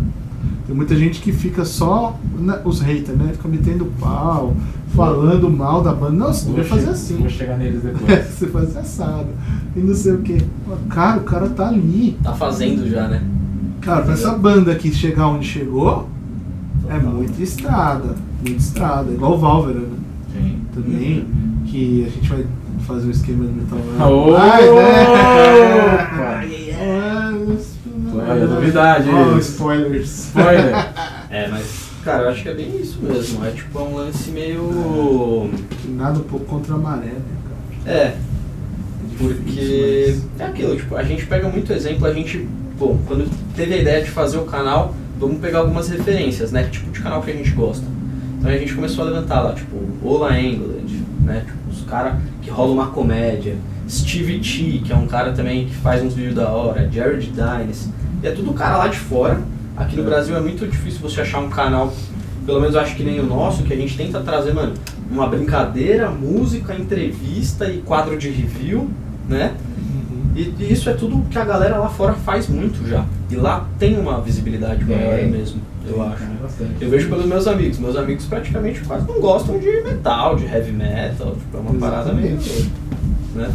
Tem 0.66 0.74
muita 0.76 0.94
gente 0.96 1.20
que 1.20 1.32
fica 1.32 1.64
só. 1.64 2.16
na- 2.38 2.60
os 2.64 2.80
haters, 2.80 3.18
né? 3.18 3.30
Fica 3.32 3.48
metendo 3.48 3.86
pau, 4.00 4.54
falando 4.94 5.50
mal 5.50 5.82
da 5.82 5.92
banda. 5.92 6.12
Não, 6.16 6.32
você 6.32 6.46
devia 6.46 6.64
fazer 6.64 6.90
assim. 6.90 7.16
Vou 7.16 7.28
chegar 7.28 7.58
neles 7.58 7.82
depois. 7.84 8.24
você 8.26 8.46
faz 8.46 8.76
assado. 8.76 9.26
E 9.76 9.80
não 9.80 9.94
sei 9.94 10.12
o 10.12 10.18
que. 10.18 10.38
Cara, 10.88 11.18
o 11.20 11.24
cara 11.24 11.48
tá 11.50 11.68
ali. 11.68 12.16
Tá 12.22 12.32
fazendo 12.32 12.88
já, 12.88 13.08
né? 13.08 13.22
Cara, 13.80 14.02
pra 14.02 14.12
essa 14.12 14.32
banda 14.32 14.72
aqui 14.72 14.92
chegar 14.94 15.26
onde 15.28 15.46
chegou, 15.46 16.08
é 16.88 16.98
muita 16.98 17.42
estrada. 17.42 18.14
Muita 18.44 18.60
estrada. 18.60 19.10
Igual 19.10 19.34
o 19.34 19.38
Valvera, 19.38 19.80
né? 19.80 19.96
Sim. 20.34 20.58
Também. 20.72 21.26
Que 21.66 22.04
a 22.06 22.10
gente 22.10 22.28
vai 22.28 22.46
fazer 22.80 23.06
um 23.06 23.10
esquema 23.10 23.44
de 23.44 23.52
metal. 23.52 23.78
Ô, 24.10 24.36
Ai, 24.36 24.62
né? 24.62 24.70
opa! 24.70 26.20
Ai, 26.22 27.58
Olha, 28.12 28.46
novidade. 28.46 29.08
Oh, 29.08 29.38
spoilers. 29.38 30.26
Spoiler. 30.26 30.74
É, 31.32 31.46
mas, 31.46 31.88
cara, 32.02 32.24
eu 32.24 32.30
acho 32.30 32.42
que 32.42 32.48
é 32.48 32.54
bem 32.54 32.80
isso 32.80 32.98
mesmo. 33.00 33.44
É 33.44 33.52
tipo 33.52 33.78
é 33.78 33.82
um 33.82 33.94
lance 33.94 34.32
meio. 34.32 35.48
Nada 35.90 36.18
um 36.18 36.24
pouco 36.24 36.44
contra 36.44 36.74
a 36.74 36.76
maré, 36.76 37.06
né, 37.06 37.22
cara? 37.84 37.96
É, 37.96 38.16
porque 39.16 40.16
é 40.38 40.44
aquilo, 40.44 40.76
tipo, 40.76 40.96
a 40.96 41.04
gente 41.04 41.26
pega 41.26 41.48
muito 41.48 41.72
exemplo, 41.72 42.06
a 42.06 42.12
gente, 42.12 42.38
bom, 42.76 42.98
quando 43.06 43.30
teve 43.54 43.74
a 43.74 43.76
ideia 43.76 44.02
de 44.02 44.10
fazer 44.10 44.38
o 44.38 44.44
canal, 44.44 44.92
vamos 45.20 45.38
pegar 45.38 45.60
algumas 45.60 45.88
referências, 45.88 46.50
né? 46.50 46.64
Que 46.64 46.70
tipo 46.70 46.90
de 46.90 47.00
canal 47.00 47.22
que 47.22 47.30
a 47.30 47.34
gente 47.34 47.50
gosta. 47.52 47.84
Então 48.38 48.50
a 48.50 48.56
gente 48.56 48.74
começou 48.74 49.04
a 49.04 49.08
levantar 49.08 49.42
lá, 49.42 49.52
tipo, 49.52 49.76
Ola 50.02 50.40
England, 50.40 50.99
né? 51.30 51.44
Tipo, 51.46 51.58
os 51.70 51.82
caras 51.88 52.14
que 52.42 52.50
rolam 52.50 52.74
uma 52.74 52.88
comédia. 52.88 53.56
Stevie 53.88 54.38
T, 54.38 54.82
que 54.84 54.92
é 54.92 54.96
um 54.96 55.06
cara 55.06 55.32
também 55.32 55.66
que 55.66 55.74
faz 55.74 56.02
uns 56.02 56.14
vídeos 56.14 56.34
da 56.34 56.48
hora, 56.50 56.88
Jared 56.92 57.26
Dines. 57.30 57.88
E 58.22 58.26
é 58.26 58.30
tudo 58.30 58.52
cara 58.52 58.76
lá 58.76 58.88
de 58.88 58.98
fora. 58.98 59.40
Aqui 59.76 59.96
no 59.96 60.04
Brasil 60.04 60.36
é 60.36 60.40
muito 60.40 60.66
difícil 60.66 61.00
você 61.00 61.22
achar 61.22 61.40
um 61.40 61.48
canal, 61.48 61.92
pelo 62.44 62.60
menos 62.60 62.74
eu 62.74 62.80
acho 62.82 62.94
que 62.94 63.02
nem 63.02 63.18
o 63.18 63.24
nosso, 63.24 63.62
que 63.62 63.72
a 63.72 63.76
gente 63.76 63.96
tenta 63.96 64.20
trazer, 64.20 64.52
mano, 64.52 64.74
uma 65.10 65.26
brincadeira, 65.26 66.10
música, 66.10 66.74
entrevista 66.74 67.68
e 67.68 67.78
quadro 67.78 68.16
de 68.18 68.28
review, 68.28 68.88
né? 69.28 69.54
E, 70.36 70.54
e 70.60 70.72
isso 70.72 70.88
é 70.88 70.92
tudo 70.92 71.24
que 71.30 71.38
a 71.38 71.44
galera 71.44 71.78
lá 71.78 71.88
fora 71.88 72.12
faz 72.12 72.46
muito 72.48 72.86
já. 72.88 73.04
E 73.30 73.36
lá 73.36 73.66
tem 73.78 73.98
uma 73.98 74.20
visibilidade 74.20 74.84
maior 74.84 75.18
É. 75.18 75.24
mesmo, 75.24 75.60
eu 75.86 76.02
acho. 76.02 76.24
Bastante. 76.42 76.74
Eu 76.80 76.90
vejo 76.90 77.08
pelos 77.08 77.26
meus 77.26 77.46
amigos. 77.46 77.78
Meus 77.78 77.96
amigos 77.96 78.24
praticamente 78.26 78.80
quase 78.80 79.06
não 79.06 79.20
gostam 79.20 79.58
de 79.58 79.66
metal, 79.82 80.36
de 80.36 80.44
heavy 80.44 80.72
metal. 80.72 81.34
Tipo, 81.34 81.56
é 81.56 81.60
uma 81.60 81.74
parada 81.74 82.12
meio. 82.12 82.34
Exatamente. 82.36 82.72
Né? 83.34 83.50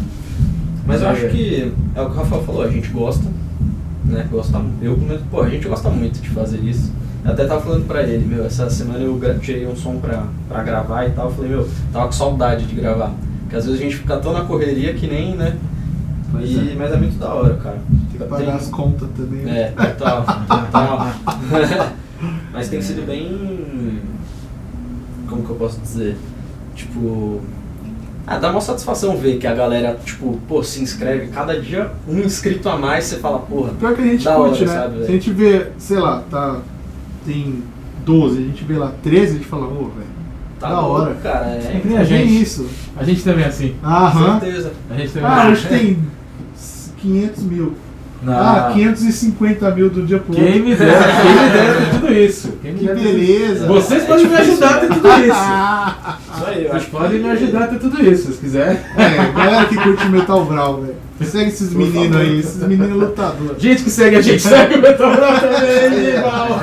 Mas 0.88 1.02
eu 1.02 1.10
acho 1.10 1.28
que 1.30 1.74
é 1.96 2.02
o 2.02 2.06
que 2.06 2.12
o 2.12 2.16
Rafael 2.16 2.44
falou, 2.44 2.62
a 2.64 2.70
gente 2.70 2.90
gosta. 2.90 3.26
Né? 4.06 4.28
Gosta, 4.32 4.62
eu, 4.82 4.94
pelo 4.96 5.08
menos, 5.08 5.24
pô, 5.32 5.42
a 5.42 5.50
gente 5.50 5.68
gosta 5.68 5.90
muito 5.90 6.22
de 6.22 6.30
fazer 6.30 6.60
isso. 6.60 6.92
Eu 7.24 7.32
até 7.32 7.46
tava 7.46 7.60
falando 7.62 7.88
pra 7.88 8.04
ele, 8.04 8.24
meu, 8.24 8.46
essa 8.46 8.70
semana 8.70 9.00
eu 9.00 9.20
tirei 9.40 9.66
um 9.66 9.76
som 9.76 9.98
pra, 9.98 10.26
pra 10.48 10.62
gravar 10.62 11.08
e 11.08 11.12
tal. 11.12 11.26
Eu 11.26 11.32
falei, 11.34 11.50
meu, 11.52 11.68
tava 11.92 12.06
com 12.06 12.12
saudade 12.12 12.66
de 12.68 12.76
gravar. 12.76 13.12
Porque 13.42 13.56
às 13.56 13.66
vezes 13.66 13.80
a 13.80 13.84
gente 13.84 13.96
fica 13.96 14.18
tão 14.18 14.32
na 14.32 14.42
correria 14.42 14.94
que 14.94 15.08
nem, 15.08 15.36
né? 15.36 15.58
E- 16.40 16.72
é. 16.72 16.76
Mas 16.78 16.92
é 16.94 16.98
muito 16.98 17.18
da 17.18 17.34
hora, 17.34 17.56
cara. 17.56 17.78
Tem 18.12 18.20
que 18.20 18.26
pagar 18.28 18.56
as 18.56 18.68
contas 18.68 19.08
também. 19.18 19.42
né? 19.42 19.74
É, 19.78 19.86
total. 19.88 20.24
total. 20.48 21.08
Mas 22.56 22.70
tem 22.70 22.82
sido 22.82 23.06
bem. 23.06 24.00
Como 25.28 25.44
que 25.44 25.50
eu 25.50 25.56
posso 25.56 25.80
dizer? 25.82 26.16
Tipo. 26.74 27.42
Ah, 28.28 28.40
dá 28.40 28.50
uma 28.50 28.62
satisfação 28.62 29.16
ver 29.18 29.38
que 29.38 29.46
a 29.46 29.54
galera, 29.54 30.00
tipo, 30.04 30.40
pô, 30.48 30.64
se 30.64 30.82
inscreve. 30.82 31.28
Cada 31.28 31.60
dia 31.62 31.92
um 32.08 32.20
inscrito 32.20 32.68
a 32.70 32.76
mais, 32.78 33.04
você 33.04 33.18
fala, 33.18 33.40
porra. 33.40 33.74
Pior 33.80 33.94
que 33.94 34.02
a 34.02 34.06
gente 34.06 34.24
curte, 34.24 34.64
hora, 34.64 34.66
né? 34.66 34.68
sabe, 34.68 34.98
Se 35.00 35.04
a 35.04 35.12
gente 35.12 35.32
vê, 35.32 35.68
sei 35.78 35.98
lá, 36.00 36.24
tá. 36.32 36.60
Tem 37.26 37.62
12, 38.04 38.38
a 38.40 38.42
gente 38.42 38.64
vê 38.64 38.78
lá 38.78 38.94
13, 39.04 39.26
a 39.26 39.38
gente 39.38 39.46
fala, 39.48 39.68
ô, 39.68 39.90
velho. 39.90 40.16
Tá 40.60 40.70
Da 40.70 40.80
louco, 40.82 41.02
hora. 41.02 41.16
cara. 41.16 41.46
É 41.48 41.82
É, 41.94 41.98
a 41.98 42.02
É 42.02 42.06
gente. 42.06 42.42
isso. 42.42 42.68
A 42.98 43.04
gente 43.04 43.24
também 43.24 43.44
é 43.44 43.48
assim. 43.48 43.76
Aham. 43.84 44.40
certeza. 44.40 44.74
A 44.90 44.94
gente 44.96 45.12
também 45.12 45.30
Ah, 45.30 45.48
é 45.48 45.52
hoje 45.52 45.68
tem 45.68 46.00
500 47.02 47.44
mil. 47.44 47.74
Ah, 48.28 48.72
550 48.74 49.70
mil 49.72 49.90
do 49.90 50.02
dia 50.04 50.18
pro 50.20 50.34
Quem 50.34 50.46
outro. 50.46 50.60
me 50.64 50.76
dera, 50.76 51.04
quem 51.22 51.32
me 51.32 51.50
dera 51.52 51.74
ter 51.82 51.90
tudo 52.00 52.14
isso. 52.14 52.54
Quem 52.62 52.72
me 52.74 52.80
Que 52.80 52.86
dera 52.86 53.00
beleza. 53.00 53.68
Vocês 53.68 54.04
É 54.04 54.06
podem 54.08 54.26
me 54.28 54.36
ajudar 54.36 54.70
a 54.70 54.78
ter 54.80 54.88
tudo 54.88 55.08
isso. 55.10 55.26
Isso 56.36 56.46
aí, 56.48 56.66
eu 56.66 56.72
Vocês 56.72 56.86
podem 56.86 57.10
que- 57.12 57.18
me 57.26 57.30
ajudar 57.32 57.64
a 57.64 57.68
ter 57.68 57.80
tudo 57.80 58.02
isso, 58.04 58.18
se 58.22 58.28
vocês 58.28 58.40
quiserem. 58.40 58.78
É, 58.98 59.32
galera 59.38 59.66
que 59.68 59.76
curte 59.78 60.06
Metal 60.10 60.44
Vral, 60.46 60.82
velho. 60.82 60.96
Segue 61.22 61.48
esses 61.50 61.70
Por 61.70 61.78
meninos 61.78 62.18
aí, 62.18 62.40
esses 62.40 62.62
meninos 62.68 62.92
lutadores. 63.00 63.62
Gente 63.62 63.84
que 63.84 63.90
segue 63.90 64.18
a 64.18 64.22
gente, 64.22 64.42
segue 64.42 64.76
o 64.76 64.82
Metal 64.82 65.16
Brau 65.16 65.40
também, 65.40 65.94
irmão. 66.12 66.60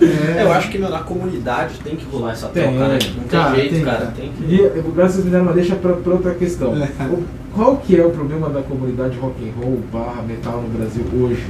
É, 0.00 0.42
Eu 0.42 0.52
acho 0.52 0.70
que 0.70 0.78
meu, 0.78 0.90
na 0.90 0.98
comunidade 1.00 1.78
tem 1.82 1.96
que 1.96 2.04
rolar 2.06 2.32
essa 2.32 2.48
Tem, 2.48 2.62
troca, 2.64 2.78
né? 2.78 2.88
né? 2.88 2.98
Não 3.04 3.14
tem 3.24 3.28
Cara, 3.28 3.54
jeito, 3.56 3.74
tem, 3.74 3.84
cara. 3.84 3.98
cara. 3.98 4.12
Tem 4.16 4.32
que. 4.32 4.44
E 4.54 4.60
eu- 4.60 4.82
vocês 4.94 5.24
me 5.24 5.30
deram 5.30 5.44
uma 5.44 5.52
deixa 5.54 5.74
pra, 5.76 5.92
pra 5.94 6.12
outra 6.12 6.34
questão. 6.34 6.74
É. 6.76 6.88
O- 7.06 7.24
Qual 7.54 7.78
que 7.78 7.98
é 7.98 8.04
o 8.04 8.10
problema 8.10 8.50
da 8.50 8.60
comunidade 8.60 9.16
rock 9.18 9.34
and 9.42 9.52
roll 9.58 9.80
barra 9.90 10.20
metal 10.22 10.60
no 10.60 10.68
Brasil 10.78 11.02
hoje? 11.22 11.46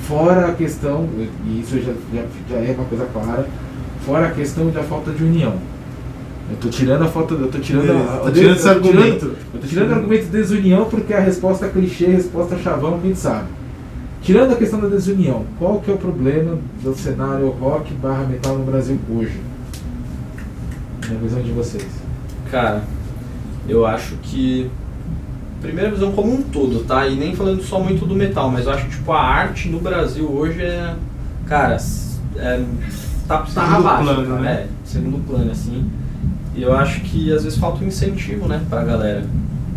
Fora 0.00 0.48
a 0.48 0.52
questão, 0.52 1.08
e 1.46 1.60
isso 1.60 1.78
já, 1.78 1.92
já, 2.12 2.22
já 2.50 2.56
é 2.56 2.74
uma 2.76 2.84
coisa 2.86 3.06
clara, 3.12 3.46
fora 4.04 4.26
a 4.26 4.30
questão 4.32 4.68
da 4.70 4.82
falta 4.82 5.12
de 5.12 5.22
união. 5.22 5.54
Eu 6.50 6.56
tô 6.60 6.68
tirando 6.68 7.02
a 7.04 7.06
falta, 7.06 7.34
eu 7.34 7.48
tô 7.48 7.58
tirando 7.60 7.86
Beleza, 7.86 8.12
a, 8.12 8.16
tá 8.18 8.30
tirando 8.32 8.52
esse 8.56 8.62
tô 8.64 8.68
argumento. 8.70 9.24
Eu 9.54 9.60
tô 9.60 9.66
tirando 9.68 9.90
o 9.90 9.94
argumento 9.94 10.24
de 10.24 10.30
desunião 10.30 10.84
porque 10.86 11.14
a 11.14 11.20
resposta 11.20 11.68
clichê, 11.68 12.06
a 12.06 12.10
resposta 12.10 12.58
chavão, 12.58 12.98
a 13.00 13.06
gente 13.06 13.18
sabe. 13.20 13.46
Tirando 14.22 14.52
a 14.52 14.56
questão 14.56 14.80
da 14.80 14.86
desunião, 14.86 15.44
qual 15.58 15.80
que 15.80 15.90
é 15.90 15.94
o 15.94 15.98
problema 15.98 16.56
do 16.80 16.94
cenário 16.94 17.50
rock 17.50 17.92
barra 17.94 18.24
metal 18.24 18.56
no 18.56 18.64
Brasil 18.64 18.96
hoje? 19.10 19.40
Na 21.08 21.16
visão 21.16 21.42
de 21.42 21.50
vocês. 21.50 21.88
Cara, 22.48 22.84
eu 23.68 23.84
acho 23.84 24.14
que. 24.22 24.70
Primeira 25.60 25.90
visão 25.90 26.12
como 26.12 26.32
um 26.32 26.42
todo, 26.42 26.84
tá? 26.84 27.06
E 27.06 27.16
nem 27.16 27.34
falando 27.34 27.62
só 27.62 27.80
muito 27.80 28.06
do 28.06 28.14
metal, 28.14 28.50
mas 28.50 28.66
eu 28.66 28.72
acho 28.72 28.84
que 28.86 28.90
tipo, 28.92 29.12
a 29.12 29.20
arte 29.20 29.68
no 29.68 29.80
Brasil 29.80 30.28
hoje 30.30 30.62
é. 30.62 30.94
Cara, 31.46 31.76
é, 32.36 32.64
tá, 33.26 33.38
tá 33.38 33.46
Segundo 33.46 33.74
abaixo, 33.74 34.04
plano, 34.04 34.28
cara, 34.28 34.40
né? 34.40 34.52
É, 34.52 34.66
segundo 34.84 35.26
plano, 35.26 35.50
assim. 35.50 35.90
E 36.54 36.62
eu 36.62 36.76
acho 36.76 37.00
que 37.00 37.32
às 37.32 37.42
vezes 37.42 37.58
falta 37.58 37.82
um 37.82 37.88
incentivo, 37.88 38.46
né, 38.46 38.62
pra 38.68 38.84
galera. 38.84 39.24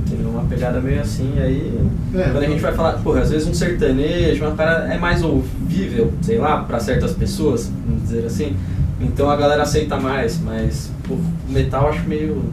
Tem 0.10 0.24
uma 0.26 0.44
pegada 0.44 0.80
meio 0.80 1.02
assim, 1.02 1.32
aí. 1.38 1.74
É, 2.14 2.24
quando 2.30 2.44
a 2.44 2.48
gente 2.48 2.62
vai 2.62 2.74
falar, 2.74 2.94
porra, 3.00 3.22
às 3.22 3.32
vezes 3.32 3.48
um 3.48 3.54
sertanejo, 3.54 4.44
uma 4.46 4.56
cara 4.56 4.94
é 4.94 4.98
mais 5.00 5.24
ouvível, 5.24 6.14
sei 6.22 6.38
lá, 6.38 6.62
pra 6.64 6.80
certas 6.80 7.12
pessoas, 7.14 7.72
vamos 7.88 8.04
dizer 8.04 8.26
assim. 8.26 8.56
Então 9.02 9.30
a 9.30 9.36
galera 9.36 9.64
aceita 9.64 9.98
mais, 10.00 10.40
mas 10.40 10.92
pô, 11.08 11.16
o 11.16 11.52
metal 11.52 11.90
acho 11.90 12.08
meio. 12.08 12.44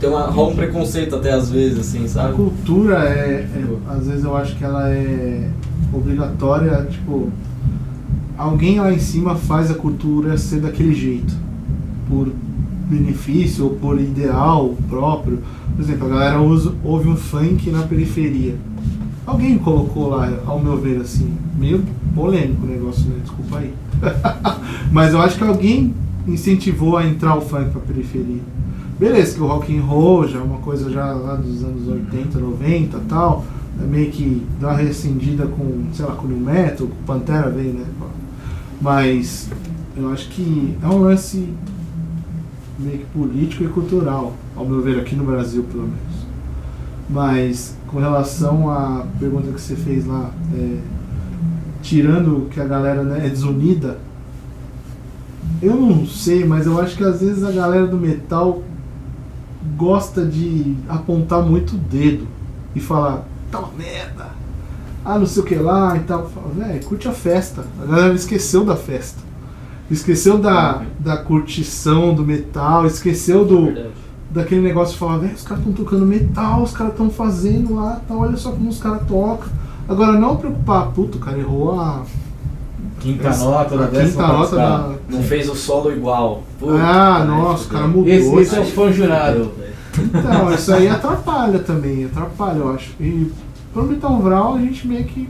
Tem 0.00 0.08
uma, 0.08 0.26
rola 0.26 0.52
um 0.52 0.56
preconceito 0.56 1.16
até 1.16 1.32
às 1.32 1.50
vezes, 1.50 1.78
assim, 1.80 2.04
A 2.04 2.08
sabe? 2.08 2.34
cultura 2.34 2.98
é, 3.04 3.46
é- 3.54 3.92
Às 3.92 4.06
vezes 4.06 4.24
eu 4.24 4.36
acho 4.36 4.56
que 4.56 4.64
ela 4.64 4.88
é 4.90 5.48
obrigatória, 5.92 6.86
tipo. 6.90 7.30
Alguém 8.36 8.78
lá 8.80 8.92
em 8.92 8.98
cima 9.00 9.34
faz 9.34 9.70
a 9.70 9.74
cultura 9.74 10.38
ser 10.38 10.60
daquele 10.60 10.94
jeito. 10.94 11.34
Por 12.08 12.28
benefício 12.88 13.64
ou 13.64 13.70
por 13.70 14.00
ideal 14.00 14.74
próprio. 14.88 15.40
Por 15.78 15.84
exemplo, 15.84 16.06
a 16.06 16.10
galera 16.10 16.40
usa, 16.40 16.74
ouve 16.82 17.08
um 17.08 17.14
funk 17.14 17.70
na 17.70 17.84
periferia. 17.84 18.56
Alguém 19.24 19.56
colocou 19.58 20.08
lá, 20.08 20.28
ao 20.44 20.58
meu 20.58 20.76
ver, 20.76 21.00
assim, 21.00 21.32
meio 21.56 21.84
polêmico 22.16 22.66
o 22.66 22.68
negócio, 22.68 23.08
né? 23.08 23.18
Desculpa 23.22 23.58
aí. 23.58 23.72
Mas 24.90 25.12
eu 25.12 25.20
acho 25.20 25.38
que 25.38 25.44
alguém 25.44 25.94
incentivou 26.26 26.96
a 26.96 27.06
entrar 27.06 27.36
o 27.36 27.40
funk 27.40 27.70
pra 27.70 27.80
periferia. 27.80 28.40
Beleza, 28.98 29.36
que 29.36 29.40
o 29.40 29.46
rock 29.46 29.78
and 29.78 29.82
roll 29.82 30.26
já 30.26 30.40
é 30.40 30.42
uma 30.42 30.58
coisa 30.58 30.90
já 30.90 31.12
lá 31.12 31.36
dos 31.36 31.62
anos 31.62 31.86
80, 31.86 32.40
90 32.40 32.96
e 32.96 33.00
tal. 33.02 33.44
É 33.80 33.86
meio 33.86 34.10
que 34.10 34.42
dá 34.60 34.70
uma 34.70 34.78
rescindida 34.78 35.46
com, 35.46 35.84
sei 35.92 36.06
lá, 36.06 36.16
com 36.16 36.26
o 36.26 36.40
Metal, 36.40 36.88
com 36.88 36.92
o 36.92 37.06
Pantera 37.06 37.48
veio, 37.50 37.74
né? 37.74 37.84
Mas 38.80 39.48
eu 39.96 40.12
acho 40.12 40.28
que 40.30 40.76
é 40.82 40.86
um 40.88 40.98
lance 41.02 41.48
meio 42.78 42.98
que 42.98 43.06
político 43.06 43.64
e 43.64 43.68
cultural, 43.68 44.34
ao 44.56 44.64
meu 44.64 44.80
ver, 44.80 45.00
aqui 45.00 45.16
no 45.16 45.24
Brasil 45.24 45.64
pelo 45.64 45.82
menos. 45.82 46.28
Mas 47.10 47.76
com 47.86 47.98
relação 47.98 48.70
à 48.70 49.04
pergunta 49.18 49.50
que 49.50 49.60
você 49.60 49.74
fez 49.74 50.06
lá, 50.06 50.30
é, 50.54 50.78
tirando 51.82 52.48
que 52.50 52.60
a 52.60 52.64
galera 52.64 53.02
né, 53.02 53.26
é 53.26 53.30
desunida, 53.30 53.98
eu 55.60 55.74
não 55.74 56.06
sei, 56.06 56.44
mas 56.44 56.66
eu 56.66 56.80
acho 56.80 56.96
que 56.96 57.04
às 57.04 57.20
vezes 57.20 57.42
a 57.42 57.50
galera 57.50 57.86
do 57.86 57.96
metal 57.96 58.62
gosta 59.76 60.24
de 60.24 60.76
apontar 60.88 61.42
muito 61.42 61.74
o 61.74 61.78
dedo 61.78 62.26
e 62.74 62.80
falar, 62.80 63.26
tá 63.50 63.58
uma 63.58 63.72
merda, 63.76 64.28
ah 65.04 65.18
não 65.18 65.26
sei 65.26 65.42
o 65.42 65.46
que 65.46 65.54
lá 65.54 65.96
e 65.96 66.00
tal. 66.00 66.30
Curte 66.86 67.08
a 67.08 67.12
festa. 67.12 67.64
A 67.82 67.86
galera 67.86 68.14
esqueceu 68.14 68.64
da 68.64 68.76
festa. 68.76 69.27
Esqueceu 69.90 70.38
da, 70.38 70.82
da 70.98 71.16
curtição 71.16 72.14
do 72.14 72.22
metal, 72.22 72.86
esqueceu 72.86 73.44
do, 73.44 73.64
Verdade. 73.66 73.88
daquele 74.30 74.60
negócio 74.60 74.92
de 74.92 74.98
falar, 75.00 75.18
velho, 75.18 75.34
os 75.34 75.42
caras 75.42 75.58
estão 75.66 75.72
tocando 75.72 76.04
metal, 76.04 76.62
os 76.62 76.72
caras 76.72 76.92
estão 76.92 77.08
fazendo 77.10 77.74
lá, 77.76 78.00
tá, 78.06 78.14
olha 78.14 78.36
só 78.36 78.50
como 78.50 78.68
os 78.68 78.78
caras 78.78 79.00
tocam. 79.08 79.48
Agora 79.88 80.12
não 80.18 80.36
preocupar, 80.36 80.88
puto, 80.88 81.16
o 81.16 81.20
cara 81.20 81.38
errou 81.38 81.80
a. 81.80 82.02
Quinta 83.00 83.28
Essa- 83.28 83.44
nota 83.44 83.78
da 83.78 83.86
décima 83.86 84.24
quinta 84.24 84.36
nota 84.38 84.56
da. 84.56 84.90
Não 85.08 85.22
fez 85.22 85.48
o 85.48 85.54
solo 85.54 85.90
igual. 85.92 86.42
Ah, 86.80 87.24
nossa, 87.24 87.64
o 87.64 87.68
cara 87.68 87.86
mudou. 87.86 88.08
Esse, 88.08 88.34
esse 88.36 88.56
é 88.56 88.60
o 88.60 88.64
fã 88.66 88.92
jurado. 88.92 89.52
Então, 89.96 90.52
isso 90.52 90.72
aí 90.74 90.88
atrapalha 90.88 91.58
também, 91.60 92.04
atrapalha, 92.04 92.58
eu 92.58 92.72
acho. 92.72 92.90
E 93.00 93.32
pro 93.72 93.84
Metal 93.84 94.18
Vral 94.20 94.54
a 94.56 94.58
gente 94.58 94.86
meio 94.86 95.04
que 95.04 95.28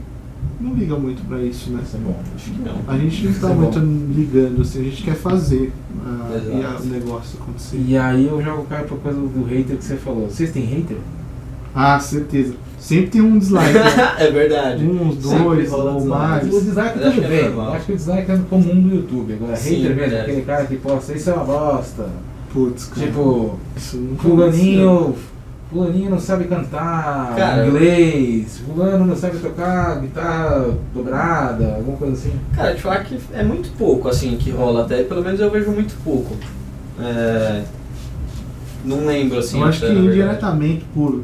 não 0.61 0.75
liga 0.75 0.97
muito 0.97 1.23
pra 1.29 1.41
isso, 1.43 1.71
né? 1.71 1.81
Isso 1.85 1.97
é 1.97 2.01
bom. 2.01 2.17
Acho 2.35 2.51
que 2.51 2.61
não. 2.63 2.77
A 2.87 2.99
gente 2.99 3.25
não 3.25 3.31
Isso 3.31 3.41
tá 3.41 3.51
é 3.51 3.55
muito 3.55 3.81
bom. 3.81 4.13
ligando, 4.15 4.63
assim, 4.63 4.81
a 4.81 4.85
gente 4.85 5.03
quer 5.03 5.15
fazer 5.15 5.73
ah, 6.05 6.31
e 6.47 6.65
a- 6.65 6.79
o 6.81 6.87
negócio 6.87 7.39
acontecer. 7.41 7.83
E 7.87 7.97
aí 7.97 8.27
eu 8.27 8.43
jogo 8.43 8.63
o 8.63 8.65
cara 8.67 8.85
pra 8.85 8.97
coisa 8.97 9.19
do 9.21 9.45
hater 9.45 9.77
que 9.77 9.85
você 9.85 9.97
falou. 9.97 10.29
Vocês 10.29 10.51
têm 10.51 10.65
hater? 10.65 10.97
Ah, 11.75 11.99
certeza. 12.01 12.55
Sempre 12.79 13.07
tem 13.11 13.21
um 13.21 13.39
dislike, 13.39 13.73
né? 13.75 14.15
é 14.19 14.31
verdade. 14.31 14.85
uns, 14.87 15.17
Sempre 15.23 15.45
dois 15.45 15.73
ou 15.73 16.05
mais. 16.07 16.47
O 16.53 16.61
dislike 16.61 16.99
tudo 16.99 17.13
que 17.13 17.21
é 17.25 17.29
bem. 17.51 17.61
acho 17.75 17.87
que 17.87 17.93
o 17.93 17.97
dislike 17.97 18.31
é 18.31 18.39
comum 18.49 18.81
do 18.83 18.95
YouTube. 18.95 19.33
Agora, 19.35 19.57
Sim, 19.57 19.83
hater 19.83 19.97
mesmo, 19.97 20.15
é. 20.17 20.21
aquele 20.23 20.43
cara 20.43 20.65
que 20.67 20.77
posta, 20.77 21.13
isso 21.13 21.31
é 21.31 21.35
uma 21.35 21.45
bosta. 21.45 22.09
Putz, 22.53 22.85
cara. 22.87 23.07
Tipo, 23.07 23.59
fulaninho. 24.19 25.15
Fulaninho 25.71 26.11
não 26.11 26.19
sabe 26.19 26.45
cantar 26.45 27.35
Cara, 27.37 27.67
inglês, 27.67 28.59
fulano 28.59 29.05
não 29.05 29.15
sabe 29.15 29.39
tocar 29.39 30.01
guitarra 30.01 30.71
dobrada, 30.95 31.75
alguma 31.77 31.97
coisa 31.99 32.15
assim. 32.15 32.33
Cara, 32.55 32.75
te 32.75 32.81
falar 32.81 33.05
que 33.05 33.19
é 33.35 33.43
muito 33.43 33.71
pouco, 33.77 34.09
assim, 34.09 34.37
que 34.37 34.51
rola 34.51 34.85
até. 34.85 35.03
Pelo 35.03 35.23
menos 35.23 35.39
eu 35.39 35.51
vejo 35.51 35.71
muito 35.71 35.95
pouco. 36.03 36.35
É... 36.99 37.65
Não 38.83 39.05
lembro, 39.05 39.39
assim. 39.39 39.61
Eu 39.61 39.67
acho 39.67 39.81
que 39.81 39.93
indiretamente 39.93 40.87
por, 40.95 41.23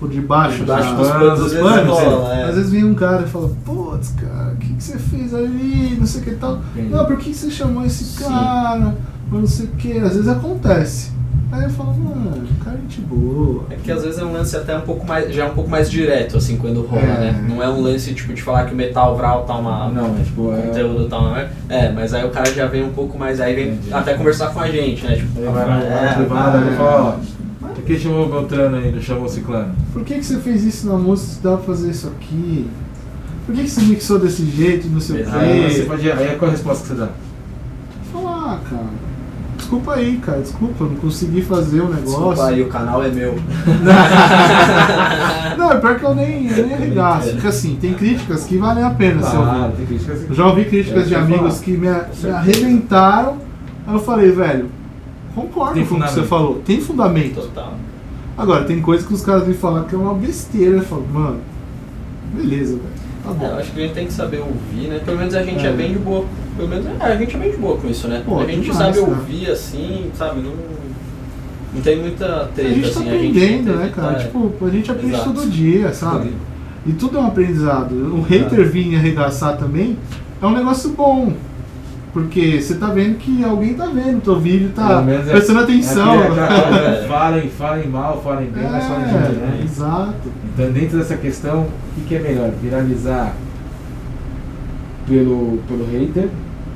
por 0.00 0.08
debaixo, 0.08 0.58
Por 0.58 0.66
debaixo 0.66 0.96
dos 0.96 1.08
panos, 1.08 1.54
panos, 1.54 1.98
rola, 1.98 2.34
é. 2.34 2.40
é. 2.40 2.44
Às 2.44 2.54
vezes 2.56 2.70
vem 2.72 2.84
um 2.84 2.94
cara 2.94 3.22
e 3.22 3.28
fala, 3.28 3.50
putz, 3.64 4.12
cara, 4.20 4.52
o 4.52 4.56
que, 4.56 4.74
que 4.74 4.82
você 4.82 4.98
fez 4.98 5.32
ali? 5.32 5.96
Não 5.96 6.06
sei 6.06 6.22
o 6.22 6.24
que 6.24 6.30
e 6.30 6.34
tal. 6.34 6.58
Entendi. 6.74 6.88
Não, 6.88 7.04
por 7.04 7.16
que, 7.18 7.30
que 7.30 7.36
você 7.36 7.50
chamou 7.50 7.84
esse 7.84 8.02
Sim. 8.02 8.24
cara? 8.24 8.96
Não 9.30 9.46
sei 9.46 9.66
o 9.66 9.68
que. 9.68 9.98
Às 9.98 10.14
vezes 10.14 10.28
acontece. 10.28 11.15
Aí 11.52 11.62
eu 11.62 11.70
falo, 11.70 11.94
mano, 11.94 12.46
cara, 12.64 12.76
é 12.76 12.80
gente 12.80 13.00
boa. 13.02 13.64
É 13.70 13.76
que 13.76 13.90
às 13.92 14.02
vezes 14.02 14.18
é 14.18 14.24
um 14.24 14.32
lance 14.32 14.56
até 14.56 14.76
um 14.76 14.80
pouco 14.80 15.06
mais. 15.06 15.32
Já 15.32 15.44
é 15.44 15.46
um 15.48 15.54
pouco 15.54 15.70
mais 15.70 15.88
direto, 15.90 16.36
assim, 16.36 16.56
quando 16.56 16.82
rola, 16.82 17.02
É. 17.02 17.32
né? 17.32 17.46
Não 17.48 17.62
é 17.62 17.68
um 17.68 17.80
lance 17.80 18.12
tipo 18.14 18.34
de 18.34 18.42
falar 18.42 18.64
que 18.66 18.72
o 18.74 18.76
metal 18.76 19.16
vral 19.16 19.44
tá 19.44 19.54
uma. 19.56 19.88
Não, 19.88 20.16
é 20.18 20.22
tipo, 20.24 20.42
o 20.42 20.56
é- 20.56 20.62
conteúdo 20.62 21.08
tá 21.08 21.18
uma. 21.18 21.46
É, 21.68 21.90
mas 21.92 22.12
aí 22.12 22.24
o 22.24 22.30
cara 22.30 22.52
já 22.52 22.66
vem 22.66 22.82
um 22.84 22.92
pouco 22.92 23.16
mais. 23.16 23.40
Aí 23.40 23.54
vem 23.54 23.68
Entendi. 23.74 23.94
até 23.94 24.14
conversar 24.14 24.48
com 24.52 24.60
a 24.60 24.68
gente, 24.68 25.04
né? 25.06 25.16
Tipo, 25.16 25.38
Aí 25.38 25.46
vai 25.46 25.66
na 25.66 25.82
é, 25.82 26.14
privada 26.14 26.58
é. 26.58 26.72
e 26.72 26.76
fala, 26.76 27.20
ó, 27.62 27.66
por 27.74 27.84
que 27.84 27.98
chamou 27.98 28.26
o 28.26 28.28
Beltrano 28.30 28.76
aí, 28.78 28.90
não 28.90 29.00
chamou 29.00 29.24
o 29.24 29.28
Ciclano? 29.28 29.72
Por 29.92 30.02
que, 30.04 30.14
que 30.14 30.24
você 30.26 30.38
fez 30.40 30.64
isso 30.64 30.88
na 30.88 30.98
música 30.98 31.32
se 31.34 31.42
dá 31.42 31.50
pra 31.56 31.64
fazer 31.64 31.90
isso 31.90 32.08
aqui? 32.08 32.68
Por 33.46 33.54
que, 33.54 33.62
que 33.62 33.70
você 33.70 33.80
mixou 33.82 34.18
desse 34.18 34.44
jeito, 34.44 34.88
não 34.88 35.00
sei 35.00 35.22
o. 35.22 35.28
Aí 35.32 35.70
quê? 35.72 35.82
pode. 35.82 36.10
Aí 36.10 36.36
qual 36.36 36.48
a 36.48 36.52
resposta 36.52 36.82
que 36.82 36.88
você 36.88 37.00
dá? 37.00 37.08
Falar, 38.12 38.54
ah, 38.54 38.58
cara. 38.68 39.06
Desculpa 39.66 39.94
aí, 39.94 40.18
cara, 40.18 40.40
desculpa, 40.42 40.84
eu 40.84 40.90
não 40.90 40.94
consegui 40.94 41.42
fazer 41.42 41.80
o 41.80 41.88
negócio. 41.88 42.04
Desculpa 42.04 42.44
aí, 42.46 42.62
o 42.62 42.68
canal 42.68 43.02
é 43.02 43.08
meu. 43.08 43.34
Não, 45.58 45.72
é 45.72 45.76
pior 45.80 45.98
que 45.98 46.04
eu 46.04 46.14
nem, 46.14 46.46
eu 46.48 46.66
nem 46.66 46.74
arregaço. 46.76 47.30
Porque 47.32 47.48
assim, 47.48 47.76
tem 47.80 47.94
críticas 47.94 48.44
que 48.44 48.58
valem 48.58 48.84
a 48.84 48.90
pena 48.90 49.20
Ah, 49.26 49.72
tem 49.76 49.84
crítica 49.86 50.12
assim. 50.12 50.26
Eu 50.28 50.34
já 50.36 50.46
ouvi 50.46 50.66
críticas 50.66 51.02
É, 51.02 51.06
de 51.06 51.14
eu 51.14 51.18
amigos 51.20 51.54
falar. 51.54 51.64
que 51.64 51.70
me, 51.72 51.78
me 51.88 52.30
arrebentaram. 52.30 53.38
Aí 53.88 53.94
eu 53.94 53.98
falei, 53.98 54.30
velho, 54.30 54.66
concordo 55.34 55.74
Tem 55.74 55.84
com 55.84 55.96
o 55.96 56.00
que 56.02 56.10
você 56.12 56.22
falou. 56.22 56.62
Tem 56.64 56.80
fundamento. 56.80 57.40
Total. 57.40 57.74
Agora, 58.38 58.62
tem 58.66 58.80
coisas 58.80 59.04
que 59.04 59.14
os 59.14 59.22
caras 59.22 59.48
me 59.48 59.54
falam 59.54 59.82
que 59.82 59.96
é 59.96 59.98
uma 59.98 60.14
besteira. 60.14 60.76
Eu 60.76 60.82
falo, 60.82 61.04
mano, 61.12 61.38
beleza, 62.34 62.76
velho. 62.76 62.82
Tá 63.24 63.30
É, 63.30 63.32
eu 63.32 63.34
bom. 63.34 63.56
acho 63.58 63.72
que 63.72 63.80
a 63.80 63.82
gente 63.82 63.94
tem 63.94 64.06
que 64.06 64.12
saber 64.12 64.38
ouvir, 64.38 64.90
né? 64.90 65.00
Pelo 65.04 65.18
menos 65.18 65.34
a 65.34 65.42
gente 65.42 65.66
é, 65.66 65.70
É. 65.70 65.72
bem 65.72 65.92
de 65.92 65.98
boa. 65.98 66.24
Pelo 66.56 66.68
menos 66.68 66.86
é, 66.86 67.04
a 67.04 67.16
gente 67.16 67.36
é 67.36 67.38
bem 67.38 67.50
de 67.50 67.56
boa 67.58 67.76
com 67.76 67.88
isso, 67.88 68.08
né? 68.08 68.22
Pô, 68.24 68.40
a 68.40 68.46
gente 68.46 68.60
demais, 68.62 68.78
sabe 68.78 68.98
cara. 69.00 69.08
ouvir 69.10 69.50
assim, 69.50 70.10
sabe? 70.16 70.40
Não, 70.40 70.52
não 71.74 71.80
tem 71.82 71.98
muita 72.00 72.24
A 72.42 72.46
treta 72.46 72.70
gente 72.74 72.90
tá 72.92 73.00
assim. 73.00 73.08
aprendendo, 73.08 73.70
a 73.72 73.76
né, 73.76 73.84
gente 73.84 73.94
cara? 73.94 74.12
tá- 74.14 74.18
Tipo, 74.20 74.52
a 74.64 74.70
gente 74.70 74.90
aprende 74.90 75.14
Exato. 75.14 75.32
todo 75.32 75.50
dia, 75.50 75.92
sabe? 75.92 76.32
E 76.86 76.92
tudo 76.92 77.18
é 77.18 77.20
um 77.20 77.26
aprendizado. 77.26 77.92
O 78.14 78.22
hater 78.22 78.64
vir 78.70 78.96
arregaçar 78.96 79.56
também 79.58 79.98
é 80.40 80.46
um 80.46 80.52
negócio 80.52 80.90
bom. 80.90 81.32
Porque 82.12 82.62
você 82.62 82.76
tá 82.76 82.86
vendo 82.86 83.18
que 83.18 83.44
alguém 83.44 83.74
tá 83.74 83.84
vendo, 83.86 84.22
teu 84.22 84.40
vídeo 84.40 84.70
tá 84.74 85.04
é- 85.06 85.18
prestando 85.32 85.58
atenção. 85.60 86.14
É 86.14 86.28
aquele- 86.28 86.40
aquela 86.40 86.62
coisa, 86.92 87.08
falem, 87.08 87.48
falem 87.50 87.88
mal, 87.88 88.22
falem 88.22 88.48
bem, 88.48 88.62
mas 88.70 88.84
falem 88.86 89.04
de 89.04 89.10
É, 89.14 89.18
né? 89.18 89.60
exato. 89.62 90.14
Então, 90.54 90.72
dentro 90.72 90.96
dessa 90.96 91.16
questão, 91.18 91.64
o 91.64 91.66
que, 91.96 92.00
que 92.08 92.14
é 92.14 92.20
melhor? 92.20 92.50
Viralizar 92.62 93.34
pelo, 95.06 95.58
pelo 95.68 95.84
hater 95.86 96.28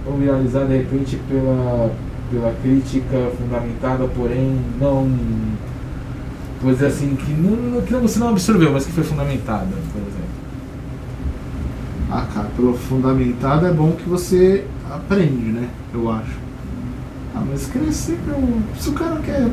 ou 0.07 0.17
viralizar 0.17 0.65
de 0.65 0.77
repente 0.77 1.19
pela, 1.29 1.91
pela 2.31 2.53
crítica 2.63 3.31
fundamentada, 3.39 4.07
porém 4.09 4.59
não. 4.81 5.11
Dizer 6.63 6.87
assim, 6.87 7.17
que, 7.17 7.33
não, 7.33 7.81
que 7.81 7.95
você 7.95 8.19
não 8.19 8.29
absorveu, 8.29 8.71
mas 8.71 8.85
que 8.85 8.93
foi 8.93 9.03
fundamentada, 9.03 9.69
por 9.93 10.03
exemplo. 10.03 10.31
Ah, 12.11 12.27
cara, 12.35 12.49
pelo 12.55 12.75
fundamentado 12.75 13.67
é 13.67 13.73
bom 13.73 13.93
que 13.93 14.07
você 14.07 14.67
aprende, 14.91 15.53
né? 15.53 15.71
Eu 15.95 16.11
acho. 16.11 16.39
Ah, 17.35 17.43
mas 17.49 17.67
crescer, 17.67 18.19
se 18.79 18.91
o 18.91 18.93
cara 18.93 19.21
quer 19.21 19.49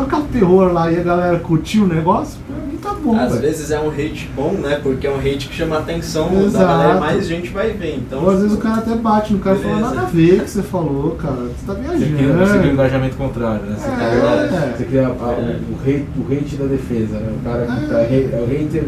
tocar 0.00 0.20
terror 0.32 0.72
lá 0.72 0.90
e 0.90 0.98
a 0.98 1.02
galera 1.02 1.38
curtir 1.38 1.80
o 1.80 1.86
negócio, 1.86 2.38
pra 2.46 2.56
mim 2.66 2.76
tá 2.76 2.92
bom, 2.94 3.16
Às 3.18 3.30
velho. 3.30 3.40
vezes 3.42 3.70
é 3.70 3.80
um 3.80 3.88
hate 3.90 4.28
bom, 4.36 4.52
né? 4.52 4.78
Porque 4.82 5.06
é 5.06 5.10
um 5.10 5.18
hate 5.18 5.48
que 5.48 5.54
chama 5.54 5.76
a 5.76 5.78
atenção 5.78 6.28
da 6.34 6.40
Exato. 6.42 6.64
galera, 6.66 7.00
mais 7.00 7.26
gente 7.26 7.48
vai 7.50 7.70
ver. 7.70 7.96
Então, 7.96 8.22
Ou 8.22 8.30
às 8.30 8.40
vezes 8.40 8.54
o 8.54 8.58
cara 8.58 8.76
até 8.78 8.94
bate 8.94 9.32
no 9.32 9.38
cara 9.38 9.56
e 9.56 9.62
fala, 9.62 9.80
nada 9.80 10.00
a 10.02 10.04
ver 10.04 10.40
o 10.40 10.44
que 10.44 10.50
você 10.50 10.62
falou, 10.62 11.10
cara. 11.12 11.34
Você 11.34 11.66
tá 11.66 11.72
Você 11.74 11.80
cria, 11.80 11.98
você 11.98 12.04
cria 12.14 12.32
um 12.32 12.36
viajando. 12.36 12.66
engajamento 12.68 13.16
contrário, 13.16 13.62
né? 13.66 13.76
Você 13.78 13.88
É, 13.88 13.94
cria, 13.94 14.58
é. 14.58 14.74
você 14.76 14.84
cria 14.84 15.06
a- 15.06 15.10
o, 15.10 15.14
o, 15.14 15.78
hate, 15.82 16.06
o 16.18 16.32
hate 16.32 16.56
da 16.56 16.66
defesa, 16.66 17.18
né? 17.18 17.32
O 17.40 17.44
cara 17.48 17.66
que 17.66 17.84
É. 17.84 17.88
tá, 17.88 17.98
é 18.00 18.40
o 18.42 18.46
hater 18.46 18.84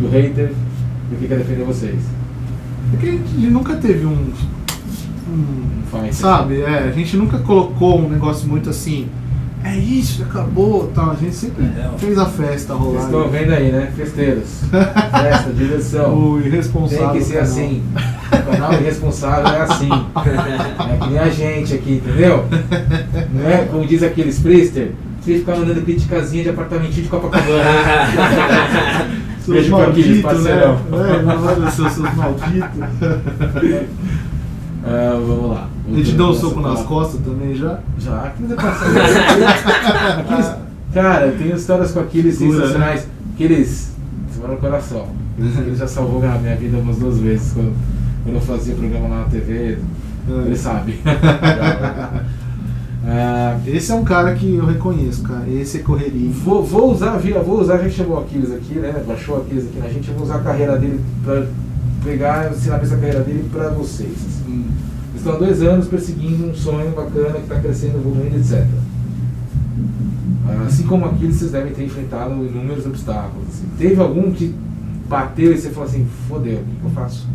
do 0.00 0.08
hater 0.08 0.52
e 1.12 1.16
que 1.16 1.26
quer 1.28 1.38
defender 1.38 1.64
vocês. 1.64 2.00
Porque 2.90 3.06
a 3.08 3.10
gente 3.12 3.34
nunca 3.50 3.74
teve 3.76 4.04
um. 4.06 4.32
um 5.28 5.80
Fight. 5.90 6.14
sabe, 6.14 6.60
é, 6.60 6.88
a 6.88 6.90
gente 6.92 7.16
nunca 7.16 7.38
colocou 7.38 7.98
um 8.00 8.08
negócio 8.08 8.48
muito 8.48 8.70
assim. 8.70 9.08
É 9.62 9.76
isso, 9.76 10.22
acabou 10.22 10.90
tal. 10.94 11.10
A 11.10 11.14
gente 11.14 11.34
sempre 11.34 11.64
É, 11.64 11.90
fez 11.98 12.16
a 12.18 12.26
festa 12.26 12.74
Vocês 12.74 12.94
rolar. 12.94 13.04
estão 13.04 13.28
vendo 13.28 13.52
aí, 13.52 13.70
né? 13.70 13.92
Festeiros. 13.94 14.44
Festa, 14.70 15.50
diversão. 15.52 16.14
O 16.18 16.40
irresponsável. 16.40 17.10
Tem 17.10 17.18
que 17.20 17.24
ser 17.26 17.32
canal. 17.34 17.48
assim. 17.50 17.82
O 18.32 18.50
canal 18.52 18.72
irresponsável 18.74 19.52
é 19.52 19.60
assim. 19.62 19.90
É 19.92 20.96
que 20.96 21.08
nem 21.10 21.18
a 21.18 21.28
gente 21.28 21.74
aqui, 21.74 22.02
entendeu? 22.04 22.44
Não 23.34 23.48
é 23.50 23.64
como 23.70 23.86
diz 23.86 24.02
aqueles 24.02 24.38
Priester, 24.38 24.92
você 25.20 25.34
ficar 25.38 25.56
mandando 25.56 25.82
criticazinha 25.82 26.42
de 26.44 26.48
apartamentinho 26.50 27.02
de 27.04 27.08
Copacabana. 27.08 27.64
Beijo 29.46 29.74
pra 29.74 29.88
Aquiles, 29.88 30.22
malditos, 30.22 30.22
parceirão. 30.22 30.74
né? 30.74 31.16
É, 31.18 31.22
não, 31.22 31.44
olha, 31.44 31.70
seus, 31.72 31.92
seus 31.92 32.14
malditos. 32.14 32.68
Ah, 34.84 35.20
vamos 35.20 35.50
lá. 35.50 35.68
Ele 35.88 36.02
te 36.02 36.12
deu 36.12 36.26
um 36.26 36.34
soco 36.34 36.60
nas 36.60 36.82
costas 36.82 37.20
também 37.20 37.54
já? 37.54 37.80
Já, 37.98 38.22
Aquiles 38.22 38.52
é. 38.52 38.54
Aquiles, 40.20 40.52
cara, 40.92 41.26
eu 41.26 41.38
tenho 41.38 41.56
histórias 41.56 41.92
com 41.92 42.00
Aquiles 42.00 42.38
Pura, 42.38 42.50
né? 42.50 42.56
sensacionais. 42.56 43.06
Aquiles, 43.34 43.92
você 44.30 44.40
vai 44.40 44.50
no 44.52 44.56
coração. 44.56 45.08
Ele 45.38 45.74
já 45.74 45.86
salvou 45.86 46.22
a 46.24 46.38
minha 46.38 46.56
vida 46.56 46.78
umas 46.78 46.98
duas 46.98 47.18
vezes 47.18 47.52
quando, 47.52 47.74
quando 48.24 48.34
eu 48.36 48.40
fazia 48.40 48.74
programa 48.74 49.08
lá 49.08 49.20
na 49.20 49.24
TV. 49.24 49.78
Ele 50.28 50.56
sabe. 50.56 51.00
Ah, 53.06 53.58
Esse 53.66 53.90
é 53.90 53.94
um 53.94 54.04
cara 54.04 54.34
que 54.34 54.54
eu 54.56 54.66
reconheço, 54.66 55.22
cara. 55.22 55.48
Esse 55.48 55.78
é 55.78 55.80
correria. 55.80 56.30
vou, 56.30 56.62
vou 56.62 56.92
usar, 56.92 57.18
vou 57.18 57.60
usar, 57.60 57.74
a 57.74 57.82
gente 57.82 57.96
chamou 57.96 58.18
o 58.18 58.20
Aquiles 58.20 58.52
aqui, 58.52 58.74
né? 58.74 59.02
Baixou 59.06 59.36
o 59.36 59.40
Aquiles 59.40 59.64
aqui 59.66 59.78
na 59.78 59.88
gente, 59.88 60.08
eu 60.08 60.14
vou 60.14 60.24
usar 60.24 60.36
a 60.36 60.40
carreira 60.40 60.76
dele 60.76 61.00
pra 61.24 61.46
pegar, 62.02 62.50
ensinar 62.50 62.76
essa 62.76 62.96
carreira 62.96 63.20
dele 63.20 63.48
pra 63.50 63.70
vocês. 63.70 64.16
Hum. 64.48 64.64
Estão 65.14 65.34
há 65.34 65.38
dois 65.38 65.62
anos 65.62 65.86
perseguindo 65.86 66.46
um 66.46 66.54
sonho 66.54 66.92
bacana 66.92 67.34
que 67.34 67.42
está 67.42 67.60
crescendo, 67.60 67.98
evoluindo, 67.98 68.36
etc. 68.36 68.66
Assim 70.66 70.86
como 70.86 71.06
Aquiles, 71.06 71.36
vocês 71.36 71.50
devem 71.50 71.72
ter 71.72 71.84
enfrentado 71.84 72.32
inúmeros 72.32 72.86
obstáculos. 72.86 73.48
assim. 73.48 73.66
Teve 73.78 74.00
algum 74.00 74.30
que 74.32 74.54
bateu 75.08 75.52
e 75.52 75.58
você 75.58 75.70
falou 75.70 75.88
assim, 75.88 76.06
fodeu, 76.28 76.60
o 76.60 76.64
que, 76.64 76.76
que 76.76 76.84
eu 76.84 76.90
faço? 76.90 77.26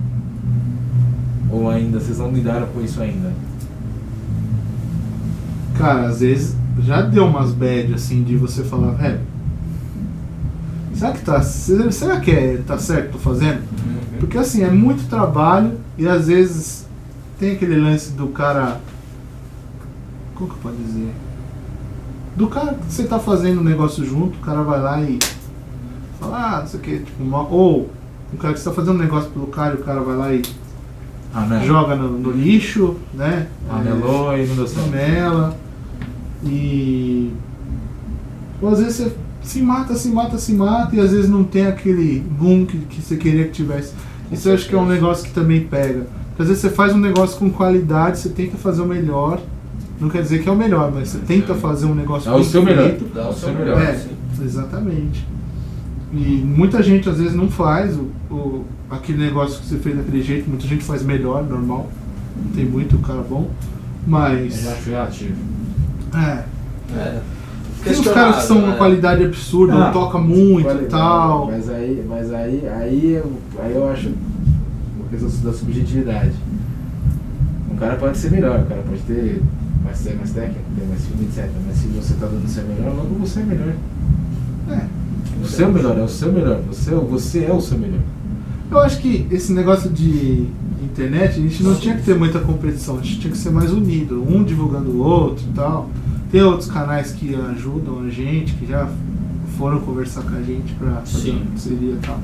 Ou 1.51 1.69
ainda, 1.69 1.99
vocês 1.99 2.17
não 2.17 2.31
lidaram 2.31 2.67
com 2.67 2.81
isso 2.81 3.01
ainda? 3.01 3.31
Cara, 5.77 6.07
às 6.07 6.21
vezes 6.21 6.55
já 6.79 7.01
deu 7.01 7.25
umas 7.25 7.51
bad 7.51 7.93
assim 7.93 8.23
de 8.23 8.35
você 8.35 8.63
falar, 8.63 8.91
velho. 8.91 9.19
Será 10.95 11.11
que 11.11 11.21
tá. 11.21 11.41
Será 11.41 12.19
que 12.19 12.31
é, 12.31 12.57
tá 12.65 12.77
certo 12.77 13.13
tô 13.13 13.17
fazendo? 13.19 13.61
Porque 14.19 14.37
assim, 14.37 14.63
é 14.63 14.71
muito 14.71 15.09
trabalho 15.09 15.77
e 15.97 16.07
às 16.07 16.27
vezes 16.27 16.87
tem 17.37 17.53
aquele 17.53 17.75
lance 17.75 18.11
do 18.11 18.27
cara. 18.27 18.79
Como 20.33 20.49
que 20.49 20.55
eu 20.55 20.61
posso 20.61 20.75
dizer? 20.75 21.13
Do 22.35 22.47
cara 22.47 22.73
que 22.73 22.93
você 22.93 23.03
tá 23.03 23.19
fazendo 23.19 23.61
um 23.61 23.63
negócio 23.63 24.05
junto, 24.05 24.37
o 24.37 24.41
cara 24.41 24.61
vai 24.61 24.81
lá 24.81 25.01
e 25.01 25.19
fala, 26.19 26.37
ah, 26.37 26.59
não 26.61 26.67
sei 26.67 26.79
o 26.79 26.83
que, 26.83 26.99
tipo, 26.99 27.23
ou 27.49 27.89
o 28.33 28.37
cara 28.37 28.53
que 28.53 28.59
você 28.59 28.69
tá 28.69 28.75
fazendo 28.75 28.95
um 28.95 29.01
negócio 29.01 29.29
pelo 29.31 29.47
cara 29.47 29.75
e 29.75 29.77
o 29.77 29.83
cara 29.83 30.01
vai 30.01 30.15
lá 30.15 30.33
e 30.33 30.41
joga 31.65 31.95
no, 31.95 32.17
no 32.17 32.31
lixo, 32.31 32.95
né? 33.13 33.47
Ramelou 33.69 34.37
e 34.37 34.45
não 34.47 34.55
deu 34.55 34.67
certo. 34.67 35.53
E. 36.43 37.33
Ou 38.61 38.69
às 38.69 38.79
vezes 38.79 38.95
você 38.95 39.15
se 39.45 39.61
mata, 39.61 39.95
se 39.95 40.09
mata, 40.09 40.37
se 40.37 40.53
mata, 40.53 40.95
e 40.95 40.99
às 40.99 41.11
vezes 41.11 41.29
não 41.29 41.43
tem 41.43 41.67
aquele 41.67 42.19
boom 42.19 42.65
que, 42.65 42.77
que 42.79 43.01
você 43.01 43.15
queria 43.15 43.45
que 43.45 43.51
tivesse. 43.51 43.93
Isso 44.31 44.49
eu 44.49 44.55
acho 44.55 44.67
que 44.67 44.75
é 44.75 44.77
um 44.77 44.85
negócio 44.87 45.25
que 45.25 45.31
também 45.33 45.61
pega. 45.61 46.07
Porque 46.29 46.41
às 46.41 46.47
vezes 46.49 46.61
você 46.61 46.69
faz 46.69 46.93
um 46.93 46.97
negócio 46.99 47.37
com 47.37 47.49
qualidade, 47.49 48.19
você 48.19 48.29
tenta 48.29 48.57
fazer 48.57 48.81
o 48.81 48.85
melhor. 48.85 49.39
Não 49.99 50.09
quer 50.09 50.21
dizer 50.21 50.41
que 50.43 50.49
é 50.49 50.51
o 50.51 50.55
melhor, 50.55 50.91
mas 50.93 51.09
você 51.09 51.19
tenta 51.19 51.53
fazer 51.55 51.85
um 51.85 51.95
negócio 51.95 52.29
É 52.29 52.35
o 52.35 52.43
seu 52.43 52.61
melhor. 52.63 52.91
Dá 53.13 53.21
É 53.21 53.29
o 53.29 53.33
seu 53.33 53.53
melhor. 53.53 53.81
É, 53.81 53.93
sim. 53.95 54.09
exatamente. 54.43 55.25
E 56.13 56.17
muita 56.45 56.81
gente 56.83 57.07
às 57.09 57.17
vezes 57.17 57.33
não 57.35 57.49
faz 57.49 57.95
o, 57.95 58.09
o- 58.33 58.65
aquele 58.89 59.17
negócio 59.19 59.59
que 59.61 59.67
você 59.67 59.77
fez 59.77 59.95
daquele 59.95 60.21
jeito, 60.21 60.49
muita 60.49 60.65
gente 60.67 60.83
faz 60.83 61.03
melhor, 61.03 61.43
normal. 61.43 61.89
Tem 62.53 62.65
muito 62.65 62.97
cara 62.99 63.21
bom. 63.21 63.49
Mas. 64.05 64.63
já 64.63 64.71
acho 64.73 64.89
relativo. 64.89 65.35
É. 66.13 66.43
É. 66.97 67.21
Tem 67.85 67.99
uns 67.99 68.07
caras 68.07 68.37
que 68.37 68.43
são 68.43 68.57
uma 68.57 68.69
né? 68.69 68.77
qualidade 68.77 69.23
absurda, 69.23 69.75
Ah, 69.75 69.91
toca 69.91 70.17
muito 70.17 70.69
e 70.69 70.85
tal. 70.87 71.45
Mas 71.45 71.69
aí, 71.69 72.03
mas 72.09 72.33
aí, 72.33 72.67
aí, 72.67 73.11
eu, 73.13 73.31
aí 73.59 73.75
eu 73.75 73.87
acho 73.87 74.09
uma 74.97 75.07
questão 75.09 75.29
da 75.43 75.55
subjetividade. 75.55 76.31
Um 77.71 77.75
cara 77.75 77.95
pode 77.95 78.17
ser 78.17 78.31
melhor, 78.31 78.59
o 78.61 78.65
cara 78.65 78.81
pode 78.81 79.01
ter 79.01 79.39
mais, 79.83 79.97
ser 79.97 80.15
mais 80.15 80.31
técnico, 80.31 80.61
ter 80.75 80.87
mais 80.87 81.05
filme, 81.05 81.25
etc. 81.25 81.47
Mas 81.67 81.77
se 81.77 81.87
você 81.89 82.15
tá 82.15 82.25
dando 82.25 82.47
ser 82.47 82.63
melhor, 82.63 82.95
logo 82.95 83.15
você 83.19 83.41
é 83.41 83.43
melhor. 83.43 83.73
É. 84.71 84.81
O 85.43 85.45
seu 85.45 85.71
melhor 85.71 85.97
é 85.99 86.01
o 86.01 86.09
seu 86.09 86.33
melhor. 86.33 86.61
Você, 86.67 86.89
você 86.91 87.45
é 87.45 87.53
o 87.53 87.61
seu 87.61 87.77
melhor. 87.77 87.99
Eu 88.71 88.79
acho 88.79 88.99
que 88.99 89.27
esse 89.29 89.53
negócio 89.53 89.91
de 89.91 90.47
internet, 90.83 91.39
a 91.39 91.41
gente 91.43 91.61
não 91.61 91.75
tinha 91.75 91.95
que 91.95 92.03
ter 92.03 92.15
muita 92.17 92.39
competição, 92.39 92.97
a 92.97 93.01
gente 93.01 93.19
tinha 93.19 93.31
que 93.31 93.37
ser 93.37 93.51
mais 93.51 93.71
unido, 93.71 94.23
um 94.27 94.43
divulgando 94.43 94.89
o 94.89 95.03
outro 95.03 95.45
e 95.47 95.53
tal. 95.53 95.89
Tem 96.35 96.43
outros 96.43 96.69
canais 96.69 97.13
que 97.13 97.33
ajudam 97.33 98.01
a 98.05 98.09
gente, 98.09 98.51
que 98.55 98.65
já 98.65 98.89
foram 99.57 99.79
conversar 99.79 100.21
com 100.23 100.35
a 100.35 100.41
gente 100.41 100.73
pra 100.73 100.95
fazer 100.97 101.17
Sim. 101.17 101.31
uma 101.37 101.45
parceria 101.51 101.91
e 101.93 101.99
tal. 102.05 102.19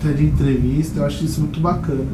Até 0.00 0.12
de 0.14 0.24
entrevista, 0.24 1.00
eu 1.00 1.04
acho 1.04 1.22
isso 1.26 1.40
muito 1.42 1.60
bacana. 1.60 2.06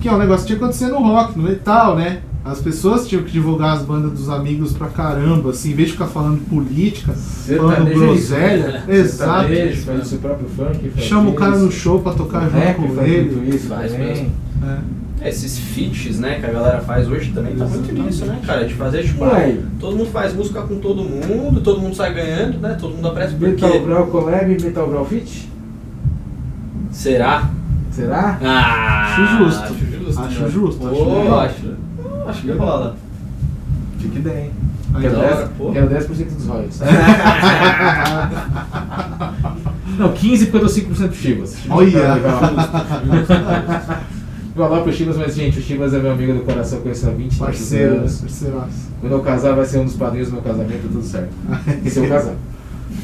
Que 0.00 0.08
é 0.08 0.12
um 0.12 0.18
negócio 0.18 0.40
que 0.40 0.46
tinha 0.48 0.58
que 0.58 0.64
acontecer 0.64 0.88
no 0.88 0.98
rock, 0.98 1.38
no 1.38 1.44
metal, 1.44 1.94
né? 1.94 2.20
As 2.44 2.60
pessoas 2.60 3.06
tinham 3.06 3.22
que 3.22 3.30
divulgar 3.30 3.76
as 3.76 3.84
bandas 3.84 4.10
dos 4.10 4.28
amigos 4.28 4.72
pra 4.72 4.88
caramba, 4.88 5.50
assim, 5.50 5.70
em 5.70 5.74
vez 5.76 5.86
de 5.86 5.92
ficar 5.92 6.08
falando 6.08 6.40
política, 6.48 7.12
falando 7.12 7.84
Sertanejo 7.86 8.02
é 8.02 8.14
isso, 8.14 8.28
groselha. 8.34 8.84
Exato. 8.90 9.48
Faz 9.84 10.02
o 10.02 10.04
seu 10.04 10.18
próprio 10.18 10.48
funk. 10.48 10.90
faz 10.90 11.04
Chama 11.06 11.30
o 11.30 11.34
cara 11.34 11.54
isso. 11.54 11.64
no 11.64 11.70
show 11.70 12.00
pra 12.00 12.12
tocar 12.12 12.42
O 12.48 12.50
junto 12.50 12.92
com 12.96 13.02
ele. 13.04 13.54
isso 13.54 13.68
Faz 13.68 13.92
também. 13.92 14.08
mesmo. 14.08 14.32
É. 14.64 14.78
Esses 15.22 15.58
feats, 15.58 16.18
né, 16.20 16.38
que 16.38 16.46
a 16.46 16.50
galera 16.52 16.80
faz 16.80 17.08
hoje 17.08 17.32
também 17.32 17.56
tá 17.56 17.64
muito 17.64 17.90
nisso, 17.92 18.26
né, 18.26 18.38
cara? 18.46 18.66
De 18.66 18.74
fazer, 18.74 19.02
tipo, 19.02 19.24
Ué. 19.24 19.58
ah, 19.58 19.66
todo 19.80 19.96
mundo 19.96 20.10
faz 20.10 20.34
música 20.34 20.60
com 20.62 20.78
todo 20.78 21.02
mundo, 21.02 21.60
todo 21.62 21.80
mundo 21.80 21.96
sai 21.96 22.12
ganhando, 22.14 22.58
né? 22.58 22.76
Todo 22.78 22.94
mundo 22.94 23.08
apressa 23.08 23.34
porque... 23.36 23.64
Metal 23.64 23.80
Brawl 23.80 24.06
Collab 24.08 24.52
e 24.52 24.62
Metal 24.62 24.86
Brawl 24.88 25.06
Fit? 25.06 25.48
Será? 26.90 27.50
Será? 27.90 28.38
Ah, 28.42 29.14
Acho 29.14 29.26
justo. 29.38 29.62
Acho 29.64 29.74
justo. 29.74 30.20
Acho 30.20 30.42
né? 30.42 30.48
justo, 30.50 30.80
Pô, 30.80 30.88
acho 30.88 31.04
legal. 31.18 31.40
acho, 31.40 31.74
acho 32.28 32.42
que 32.42 32.50
rola. 32.52 32.96
Fique 33.98 34.18
bem. 34.18 34.50
Quero 35.00 35.16
10%, 35.16 35.18
hora, 35.18 35.50
pô. 35.58 35.72
quero 35.72 35.88
10 35.88 36.06
dos 36.06 36.46
royalties. 36.46 36.80
Não, 39.98 40.12
15 40.12 40.46
porque 40.46 40.56
eu 40.56 40.60
dou 40.60 40.68
5% 40.70 41.08
pro 41.08 41.14
Chivas. 41.14 41.56
Chivas 41.56 41.76
Olha. 41.76 42.16
Vai 44.56 44.70
lá 44.70 44.80
pro 44.80 44.90
Chivas, 44.90 45.18
mas 45.18 45.34
gente, 45.34 45.58
o 45.58 45.62
Chivas 45.62 45.92
é 45.92 45.98
meu 45.98 46.12
amigo 46.12 46.32
do 46.32 46.40
coração, 46.40 46.80
conheço 46.80 47.06
há 47.06 47.10
20 47.10 47.36
Parceiro, 47.36 47.96
anos. 47.96 48.22
parceiraço. 48.22 48.90
Quando 49.02 49.12
eu 49.12 49.20
casar, 49.20 49.54
vai 49.54 49.66
ser 49.66 49.80
um 49.80 49.84
dos 49.84 49.96
padrinhos 49.96 50.28
do 50.28 50.32
meu 50.32 50.42
casamento, 50.42 50.88
tudo 50.90 51.02
certo. 51.02 51.28
Se 51.86 51.98
eu 51.98 52.08
casar. 52.08 52.32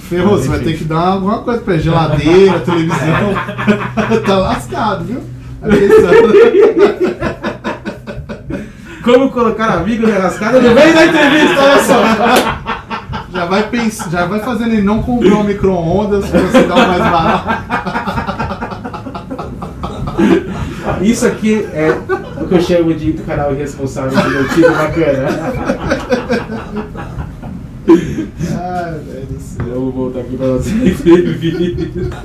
Ferrou, 0.09 0.39
você 0.39 0.49
vai 0.49 0.61
ter 0.61 0.79
que 0.79 0.85
dar 0.85 1.09
alguma 1.09 1.41
coisa 1.41 1.61
pra 1.61 1.75
ele, 1.75 1.83
geladeira, 1.83 2.59
televisão. 2.61 3.35
tá 4.25 4.39
lascado, 4.39 5.05
viu? 5.05 5.21
Atenção. 5.61 6.11
Como 9.05 9.31
colocar 9.31 9.75
amigo 9.75 10.07
na 10.07 10.21
rascada 10.21 10.59
no 10.59 10.75
meio 10.75 10.95
da 10.95 11.07
entrevista, 11.07 11.61
olha 11.61 11.83
só. 11.83 12.03
Já 13.31 13.45
vai, 13.45 13.69
pens... 13.69 14.09
já 14.11 14.25
vai 14.25 14.41
fazendo 14.41 14.73
ele 14.73 14.83
não 14.83 15.03
comprar 15.03 15.35
um 15.35 15.45
micro-ondas 15.45 16.31
pra 16.31 16.41
você 16.41 16.63
dar 16.63 16.75
o 16.77 16.89
mais 16.89 16.99
barato. 16.99 17.72
Isso 21.03 21.27
aqui 21.27 21.67
é 21.73 21.91
o 22.41 22.47
que 22.49 22.55
eu 22.55 22.61
chamo 22.61 22.95
de 22.95 23.13
canal 23.15 23.53
irresponsável 23.53 24.13
bacana. 24.13 25.29
Ai, 27.89 28.99
velho 29.07 29.27
do 29.27 29.41
céu. 29.41 29.67
Eu 29.67 29.81
vou 29.81 29.93
voltar 29.93 30.21
aqui 30.21 30.37
pra 30.37 30.47
nossa 30.47 30.69
entrevista. 30.71 32.17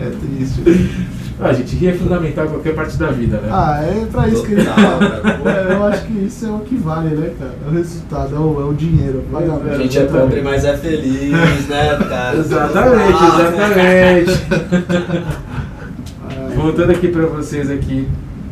É 0.00 0.10
triste. 0.10 1.16
Ah, 1.38 1.52
gente, 1.52 1.76
rir 1.76 1.88
é 1.88 1.92
fundamental 1.92 2.46
em 2.46 2.48
qualquer 2.48 2.74
parte 2.74 2.96
da 2.96 3.08
vida, 3.10 3.36
né? 3.38 3.48
Ah, 3.52 3.82
é 3.82 4.06
pra 4.10 4.26
isso 4.26 4.42
que 4.42 4.52
ele 4.52 4.64
Total, 4.64 4.76
fala. 4.98 5.22
É, 5.44 5.72
Eu 5.74 5.84
acho 5.84 6.04
que 6.06 6.12
isso 6.24 6.46
é 6.46 6.50
o 6.50 6.60
que 6.60 6.76
vale, 6.76 7.14
né, 7.14 7.30
cara? 7.38 7.52
É 7.66 7.68
o 7.68 7.72
resultado, 7.74 8.34
é 8.34 8.38
o, 8.38 8.60
é 8.60 8.64
o 8.64 8.72
dinheiro. 8.72 9.18
o 9.18 9.22
pagamento. 9.32 9.68
A 9.74 9.76
gente 9.78 9.98
é 9.98 10.04
pobre, 10.04 10.40
mas 10.40 10.64
é 10.64 10.76
feliz, 10.78 11.30
né, 11.68 11.98
cara? 12.08 12.36
Exatamente, 12.38 13.18
Ah, 13.22 13.38
né? 13.76 14.20
exatamente. 14.20 15.46
Voltando 16.66 16.90
aqui 16.90 17.06
pra 17.06 17.26
vocês 17.26 17.70
aqui, 17.70 18.08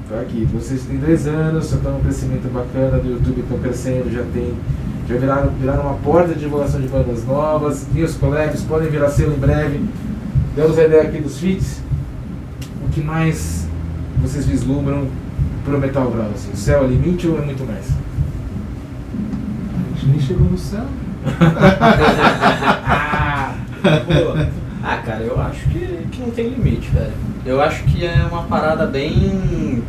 tá 0.09 0.21
aqui, 0.21 0.47
vocês 0.55 0.85
têm 0.85 0.99
10 0.99 1.27
anos, 1.27 1.67
só 1.67 1.75
estão 1.75 1.95
num 1.95 2.01
crescimento 2.01 2.49
bacana 2.49 2.99
do 2.99 3.11
YouTube, 3.11 3.41
estão 3.41 3.59
crescendo, 3.59 4.09
já 4.09 4.23
tem, 4.33 4.55
já 5.09 5.17
viraram, 5.17 5.51
viraram 5.59 5.83
uma 5.83 5.95
porta 5.95 6.33
de 6.33 6.39
divulgação 6.39 6.81
de 6.81 6.87
bandas 6.87 7.27
novas, 7.27 7.89
e 7.93 8.05
os 8.05 8.15
colegas 8.15 8.62
podem 8.62 8.89
virar 8.89 9.09
selo 9.09 9.35
em 9.35 9.39
breve. 9.41 9.81
Demos 10.55 10.79
a 10.79 10.85
ideia 10.85 11.03
aqui 11.03 11.21
dos 11.21 11.41
feats. 11.41 11.83
O 12.87 12.91
que 12.91 13.01
mais 13.01 13.67
vocês 14.23 14.47
vislumbram 14.47 15.09
pro 15.65 15.81
Metal? 15.81 16.15
Assim, 16.33 16.53
o 16.53 16.57
céu 16.57 16.83
é 16.83 16.85
o 16.85 16.89
limite 16.89 17.27
ou 17.27 17.43
é 17.43 17.45
muito 17.45 17.67
mais? 17.67 17.89
A 19.75 19.79
gente 19.97 20.07
nem 20.07 20.21
chegou 20.21 20.49
no 20.49 20.57
céu. 20.57 20.85
Pô, 24.07 24.64
Ah, 24.87 24.99
cara, 24.99 25.22
eu 25.22 25.41
acho 25.41 25.66
que, 25.70 25.78
que 26.12 26.20
não 26.20 26.30
tem 26.30 26.49
limite, 26.49 26.91
velho. 26.91 27.12
Eu 27.47 27.59
acho 27.62 27.85
que 27.85 28.05
é 28.05 28.26
uma 28.30 28.43
parada 28.43 28.85
bem. 28.87 29.82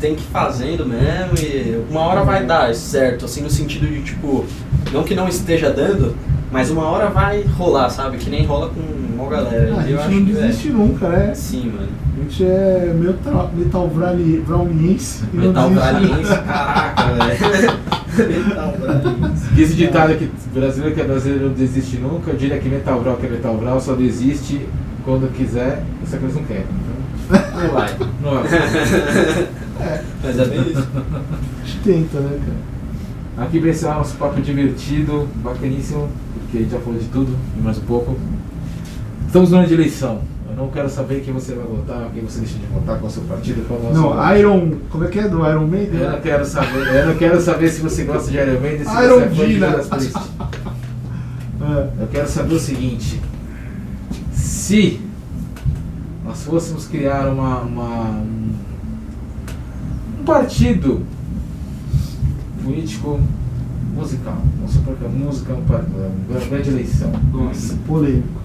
Tem 0.00 0.16
que 0.16 0.22
ir 0.22 0.26
fazendo 0.32 0.84
mesmo 0.84 1.38
e 1.38 1.84
uma 1.88 2.00
hora 2.00 2.24
vai 2.24 2.44
dar 2.44 2.74
certo, 2.74 3.26
assim, 3.26 3.40
no 3.40 3.50
sentido 3.50 3.86
de 3.86 4.02
tipo. 4.02 4.44
Não 4.92 5.04
que 5.04 5.14
não 5.14 5.28
esteja 5.28 5.70
dando, 5.70 6.16
mas 6.50 6.70
uma 6.70 6.86
hora 6.86 7.08
vai 7.08 7.42
rolar, 7.42 7.88
sabe? 7.88 8.16
Que 8.16 8.28
nem 8.28 8.44
rola 8.44 8.70
com 8.70 8.80
uma 9.14 9.30
galera. 9.30 9.74
Ah, 9.76 9.80
a 9.80 9.82
eu 9.82 9.88
gente 9.88 9.98
acho 10.00 10.10
não 10.10 10.24
que, 10.24 10.32
desiste 10.32 10.68
nunca, 10.70 11.08
né? 11.08 11.32
Sim, 11.34 11.70
mano. 11.70 11.88
A 12.18 12.22
gente 12.22 12.44
é 12.44 12.92
metal, 12.92 13.50
metal 13.54 13.88
browniense. 13.88 15.22
Metal 15.32 15.68
desiste. 15.70 15.90
braliense, 15.90 16.38
caraca, 16.42 17.04
velho. 17.12 17.80
Metal 18.16 18.74
braliense. 18.80 19.46
E 19.56 19.62
esse 19.62 19.74
ditado 19.74 20.14
que 20.16 20.30
brasileiro 20.52 20.94
que 20.94 21.00
é 21.00 21.04
brasileiro 21.04 21.46
não 21.46 21.52
desiste 21.54 21.96
nunca, 21.98 22.30
eu 22.30 22.36
diria 22.36 22.58
que 22.58 22.68
Metal 22.68 23.00
Brown 23.00 23.16
que 23.16 23.26
é 23.26 23.30
Metal 23.30 23.56
Brown 23.56 23.80
só 23.80 23.94
desiste 23.94 24.66
quando 25.04 25.32
quiser, 25.32 25.82
só 26.06 26.16
que 26.16 26.24
eles 26.24 26.34
não 26.36 26.44
querem. 26.44 26.64
Então, 27.28 27.62
Não 27.62 27.70
vai. 27.72 27.96
não 28.22 28.38
é. 28.38 30.02
Mas 30.22 30.38
é 30.38 30.44
bem 30.44 30.60
isso. 30.70 30.88
A 30.94 31.66
gente 31.66 31.78
tenta, 31.84 32.20
né, 32.20 32.38
cara? 32.44 33.46
Aqui 33.46 33.58
vai 33.58 33.70
encerrar 33.70 33.94
nosso 33.96 34.16
papo 34.16 34.40
divertido, 34.40 35.26
bacaníssimo, 35.36 36.08
porque 36.34 36.58
a 36.58 36.60
gente 36.60 36.70
já 36.72 36.80
falou 36.80 36.98
de 36.98 37.06
tudo 37.06 37.34
e 37.56 37.62
mais 37.62 37.78
um 37.78 37.82
pouco. 37.82 38.16
Estamos 39.26 39.50
no 39.50 39.58
ano 39.58 39.66
de 39.66 39.74
eleição. 39.74 40.20
Eu 40.50 40.56
não 40.56 40.68
quero 40.68 40.88
saber 40.88 41.20
quem 41.22 41.32
você 41.32 41.54
vai 41.54 41.64
votar, 41.64 42.10
quem 42.12 42.22
você 42.24 42.40
deixa 42.40 42.58
de 42.58 42.66
votar, 42.66 42.96
qual 42.98 43.04
é 43.04 43.06
o 43.06 43.10
seu 43.10 43.22
partido, 43.22 43.66
qual 43.68 43.78
é 43.78 43.82
o 43.82 43.94
nosso. 43.94 44.14
Não, 44.16 44.36
Iron. 44.36 44.72
Como 44.90 45.04
é 45.04 45.08
que 45.08 45.18
é? 45.20 45.28
Do 45.28 45.46
Iron 45.48 45.66
Maiden? 45.66 46.00
Eu 46.00 46.10
não 46.12 46.20
quero 46.20 46.44
saber, 46.44 46.86
eu 46.94 47.06
não 47.06 47.14
quero 47.16 47.40
saber 47.40 47.68
se 47.68 47.80
você 47.80 48.04
gosta 48.04 48.30
de 48.30 48.36
Iron 48.36 48.60
Maiden, 48.60 48.84
se 48.84 48.90
Iron 49.04 49.14
você 49.20 49.24
é 49.24 49.28
fã 49.28 49.34
de 49.46 49.52
Gina. 49.52 49.70
Judas 49.70 49.86
Priest. 49.88 50.16
É. 51.62 52.02
Eu 52.02 52.06
quero 52.10 52.28
saber 52.28 52.54
o 52.54 52.58
seguinte: 52.58 53.20
se 54.32 55.00
nós 56.24 56.42
fôssemos 56.42 56.86
criar 56.88 57.28
uma, 57.28 57.60
uma- 57.60 58.10
um, 58.10 58.50
um 60.20 60.24
partido 60.24 61.02
político 62.64 63.20
musical, 63.94 64.38
vamos 64.56 64.72
supor 64.72 64.94
que 64.96 65.04
a 65.04 65.08
música 65.08 65.52
é 65.52 65.54
um 65.56 65.60
uma 65.60 66.40
grande 66.48 66.70
eleição. 66.70 67.12
Nossa, 67.32 67.76
polêmico. 67.86 68.40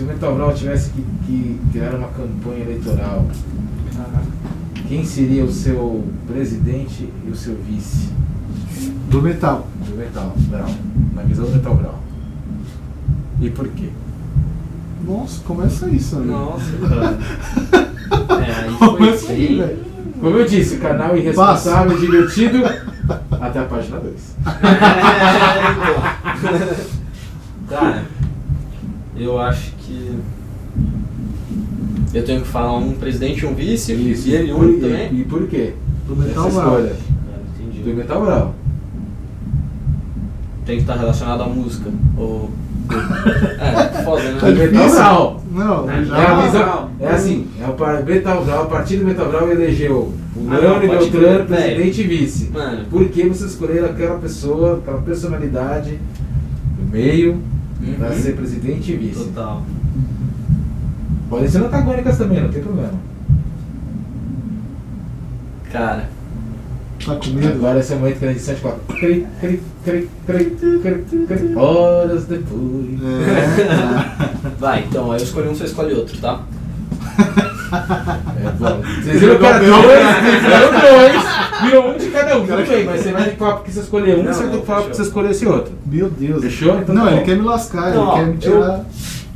Se 0.00 0.04
o 0.04 0.06
Metal 0.06 0.34
Brown 0.34 0.54
tivesse 0.54 0.88
que, 0.92 1.04
que 1.26 1.60
criar 1.72 1.94
uma 1.94 2.08
campanha 2.08 2.64
eleitoral, 2.64 3.26
quem 4.88 5.04
seria 5.04 5.44
o 5.44 5.52
seu 5.52 6.02
presidente 6.26 7.06
e 7.26 7.30
o 7.30 7.36
seu 7.36 7.54
vice 7.56 8.08
Do 9.10 9.20
metal. 9.20 9.68
do 9.86 9.94
Metal 9.94 10.32
Brown? 10.48 10.74
Na 11.14 11.20
visão 11.20 11.44
do 11.44 11.50
Metal 11.50 11.74
Brown. 11.74 11.94
E 13.42 13.50
por 13.50 13.68
quê? 13.68 13.90
Nossa, 15.06 15.42
começa 15.44 15.86
isso, 15.90 16.16
né? 16.16 16.32
Nossa. 16.32 16.64
É, 18.40 18.64
aí 18.64 18.74
foi 18.78 19.34
aí, 19.34 19.58
velho. 19.58 19.78
Como 20.18 20.36
eu 20.36 20.46
disse, 20.46 20.78
canal 20.78 21.16
irresponsável, 21.16 21.98
divertido, 21.98 22.58
até 23.38 23.58
a 23.58 23.64
página 23.64 24.00
2. 24.00 24.36
É, 26.42 26.56
então. 26.56 27.78
Cara, 27.78 28.04
eu 29.14 29.38
acho 29.38 29.79
que. 29.90 30.18
Eu 32.12 32.24
tenho 32.24 32.40
que 32.42 32.48
falar 32.48 32.76
um 32.76 32.92
presidente 32.94 33.44
e 33.44 33.46
um 33.46 33.54
vice, 33.54 33.92
e 33.92 34.34
ele 34.34 34.52
um 34.52 34.80
também. 34.80 35.12
e, 35.12 35.20
e 35.20 35.24
por 35.24 35.46
quê? 35.46 35.74
Do 36.08 36.16
metal 36.16 36.48
Essa 36.48 36.58
escolha 36.58 36.92
Ah, 36.96 37.38
do 37.58 37.62
entendi. 37.78 37.92
Metal 37.96 38.24
Brown. 38.24 38.50
Tem 40.66 40.76
que 40.76 40.82
estar 40.82 40.96
relacionado 40.96 41.42
à 41.42 41.46
música. 41.46 41.90
Ou. 42.16 42.50
É, 43.60 44.02
foda, 44.02 44.22
Tá 44.40 44.50
Do 44.50 44.54
né? 44.56 44.66
Metal 44.66 44.82
difícil. 44.84 45.00
Brown. 45.00 45.40
Não, 45.52 45.90
É, 45.90 46.04
já. 46.04 46.16
É, 46.18 46.26
a 46.26 46.40
visão, 46.46 46.90
é 47.00 47.08
assim, 47.08 47.46
é 47.60 47.64
o 47.66 48.04
Metal 48.04 48.44
Brown, 48.44 48.62
o 48.64 48.66
partido 48.66 49.04
Metal 49.04 49.28
Brown 49.28 49.48
elegeu 49.50 50.12
Ah, 50.12 50.34
fulano 50.34 50.62
não, 50.62 50.82
e 50.84 50.88
pode 50.88 51.10
Beltrano, 51.10 51.44
velho. 51.46 51.46
presidente 51.76 52.00
e 52.00 52.06
vice. 52.06 52.50
Mano. 52.52 52.84
Por 52.90 53.08
que 53.08 53.22
vocês 53.28 53.50
escolheram 53.50 53.90
aquela 53.90 54.18
pessoa, 54.18 54.78
aquela 54.78 55.00
personalidade 55.02 55.98
do 56.78 56.90
meio 56.90 57.38
para 57.98 58.08
Uhum. 58.08 58.14
ser 58.16 58.34
presidente 58.36 58.92
e 58.92 58.96
vice? 58.96 59.24
Total. 59.24 59.62
Podem 61.30 61.48
ser 61.48 61.58
antagônicas 61.58 62.18
também, 62.18 62.42
não 62.42 62.50
tem 62.50 62.62
problema. 62.62 62.92
Cara, 65.72 66.08
Tá 67.04 67.14
com 67.14 67.30
medo? 67.30 67.48
Agora 67.54 67.80
esse 67.80 67.92
é 67.94 67.96
o 67.96 67.98
momento 68.00 68.18
que 68.18 68.26
a 68.26 68.30
edição 68.30 68.54
de 68.54 68.60
coloca. 68.60 68.80
Cri, 68.88 69.26
cri, 69.40 69.62
cri, 69.84 70.08
cri, 70.26 70.44
cri, 70.50 71.26
cri, 71.26 71.56
Horas 71.56 72.26
depois. 72.26 72.98
É. 73.02 74.50
vai, 74.60 74.84
então, 74.86 75.10
aí 75.10 75.18
eu 75.18 75.24
escolhi 75.24 75.48
um, 75.48 75.54
você 75.54 75.64
escolhe 75.64 75.94
outro, 75.94 76.18
tá? 76.20 76.40
É 77.72 78.50
bom. 78.58 78.80
Vocês 79.00 79.20
viram 79.20 79.38
que 79.38 79.44
era 79.46 79.58
dois, 79.60 79.70
viram 80.42 80.80
dois, 80.80 81.22
virou 81.62 81.90
um 81.90 81.96
de 81.98 82.06
cada 82.10 82.36
um. 82.36 82.46
Tudo 82.46 82.66
bem, 82.68 82.84
mas 82.84 83.00
você 83.00 83.12
vai 83.12 83.24
ter 83.24 83.30
que 83.30 83.36
falar 83.36 83.54
porque 83.54 83.70
você 83.70 83.80
escolher 83.80 84.18
um, 84.18 84.22
Não, 84.24 84.32
você 84.32 84.42
vai 84.42 84.50
ter 84.52 84.60
que 84.60 84.66
falar 84.66 84.80
porque 84.82 84.96
você 84.96 85.02
escolheu 85.02 85.30
esse 85.30 85.46
outro. 85.46 85.72
Meu 85.86 86.10
Deus. 86.10 86.42
Fechou? 86.42 86.78
Então 86.80 86.94
não, 86.94 87.04
tá 87.04 87.12
ele 87.12 87.20
quer 87.22 87.36
me 87.36 87.42
lascar, 87.42 87.94
Não, 87.94 88.18
ele 88.18 88.20
quer 88.20 88.26
me 88.26 88.32
eu- 88.34 88.60
tirar. 88.60 88.84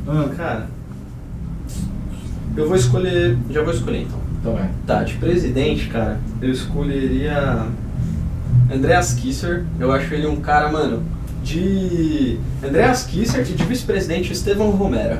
Ah, 0.07 0.25
Cara, 0.35 0.67
eu 2.55 2.67
vou 2.67 2.75
escolher. 2.75 3.37
Já 3.49 3.61
vou 3.63 3.73
escolher 3.73 4.01
então. 4.01 4.19
Então 4.39 4.59
é. 4.59 4.69
Tá, 4.85 5.03
de 5.03 5.15
presidente, 5.15 5.87
cara, 5.87 6.19
eu 6.41 6.51
escolheria 6.51 7.65
Andreas 8.73 9.13
Kisser. 9.13 9.65
Eu 9.79 9.91
acho 9.91 10.13
ele 10.13 10.27
um 10.27 10.37
cara, 10.37 10.71
mano, 10.71 11.03
de. 11.43 12.39
Andreas 12.63 13.03
Kisser 13.03 13.41
e 13.41 13.53
de 13.53 13.63
vice-presidente 13.63 14.31
Estevão 14.31 14.71
Romero. 14.71 15.19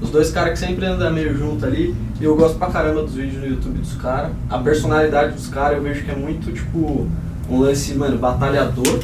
Os 0.00 0.10
dois 0.10 0.30
caras 0.30 0.52
que 0.52 0.58
sempre 0.64 0.86
andam 0.86 1.12
meio 1.12 1.36
junto 1.36 1.64
ali. 1.66 1.94
E 2.20 2.24
eu 2.24 2.36
gosto 2.36 2.58
pra 2.58 2.68
caramba 2.68 3.02
dos 3.02 3.14
vídeos 3.14 3.42
no 3.42 3.48
YouTube 3.48 3.78
dos 3.78 3.94
caras. 3.94 4.30
A 4.48 4.58
personalidade 4.58 5.34
dos 5.34 5.48
caras 5.48 5.76
eu 5.76 5.82
vejo 5.82 6.04
que 6.04 6.10
é 6.10 6.14
muito, 6.14 6.52
tipo, 6.52 7.08
um 7.50 7.58
lance, 7.60 7.94
mano, 7.94 8.18
batalhador, 8.18 9.00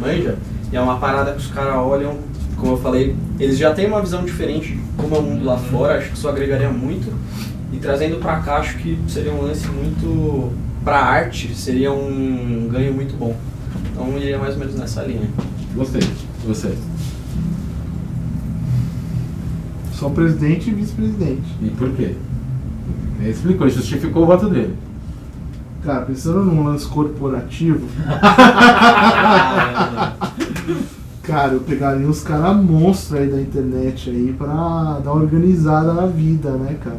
manja? 0.00 0.36
E 0.70 0.76
é 0.76 0.80
uma 0.80 0.98
parada 0.98 1.32
que 1.32 1.38
os 1.38 1.46
caras 1.46 1.76
olham, 1.76 2.18
como 2.58 2.72
eu 2.72 2.78
falei, 2.78 3.14
eles 3.38 3.56
já 3.56 3.72
têm 3.72 3.86
uma 3.86 4.00
visão 4.00 4.24
diferente 4.24 4.74
de 4.74 4.80
como 4.96 5.14
é 5.14 5.18
o 5.18 5.22
mundo 5.22 5.44
lá 5.44 5.56
fora, 5.56 5.98
acho 5.98 6.10
que 6.10 6.16
isso 6.16 6.28
agregaria 6.28 6.70
muito. 6.70 7.12
E 7.72 7.78
trazendo 7.78 8.18
pra 8.18 8.40
cá, 8.40 8.56
acho 8.56 8.78
que 8.78 8.98
seria 9.08 9.32
um 9.32 9.42
lance 9.42 9.66
muito. 9.68 10.52
pra 10.84 10.98
arte, 10.98 11.54
seria 11.54 11.92
um 11.92 12.68
ganho 12.70 12.94
muito 12.94 13.16
bom. 13.16 13.36
Então 13.92 14.16
iria 14.16 14.38
mais 14.38 14.54
ou 14.54 14.60
menos 14.60 14.74
nessa 14.74 15.02
linha. 15.02 15.28
Gostei. 15.74 16.02
Você. 16.46 16.74
só 19.98 20.08
presidente 20.08 20.70
e 20.70 20.74
vice-presidente. 20.74 21.56
E 21.60 21.70
por 21.70 21.90
quê? 21.92 22.14
Ele 23.18 23.30
explicou, 23.30 23.66
ele 23.66 23.74
justificou 23.74 24.22
o 24.22 24.26
voto 24.26 24.48
dele. 24.48 24.76
Cara, 25.84 26.02
pensando 26.02 26.44
num 26.44 26.64
lance 26.64 26.86
corporativo, 26.86 27.86
Cara, 31.28 31.52
eu 31.52 31.60
pegaria 31.60 32.08
uns 32.08 32.22
caras 32.22 32.56
monstros 32.56 33.20
aí 33.20 33.28
da 33.28 33.38
internet 33.38 34.08
aí 34.08 34.34
pra 34.38 34.46
dar 35.04 35.12
uma 35.12 35.22
organizada 35.22 35.92
na 35.92 36.06
vida, 36.06 36.52
né, 36.52 36.74
cara? 36.82 36.96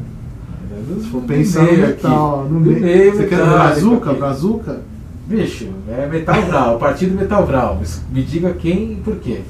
Se 1.02 1.08
for 1.10 1.24
pensar 1.24 1.64
no 1.64 1.74
metal, 1.74 2.42
aqui. 2.42 2.54
no 2.54 2.60
meio. 2.60 2.80
meio 2.80 3.12
Você 3.16 3.26
quer 3.26 3.38
metálico 3.40 3.58
brazuca? 3.58 4.12
aqui. 4.12 4.20
Brazuca? 4.20 4.82
Bicho, 5.26 5.68
é 5.88 6.08
Metal 6.08 6.42
Vral, 6.44 6.78
partido 6.78 7.16
Metal 7.16 7.44
Vral. 7.44 7.82
Me 8.12 8.24
diga 8.24 8.54
quem 8.54 8.94
e 8.94 8.96
por 8.98 9.16
quê. 9.16 9.42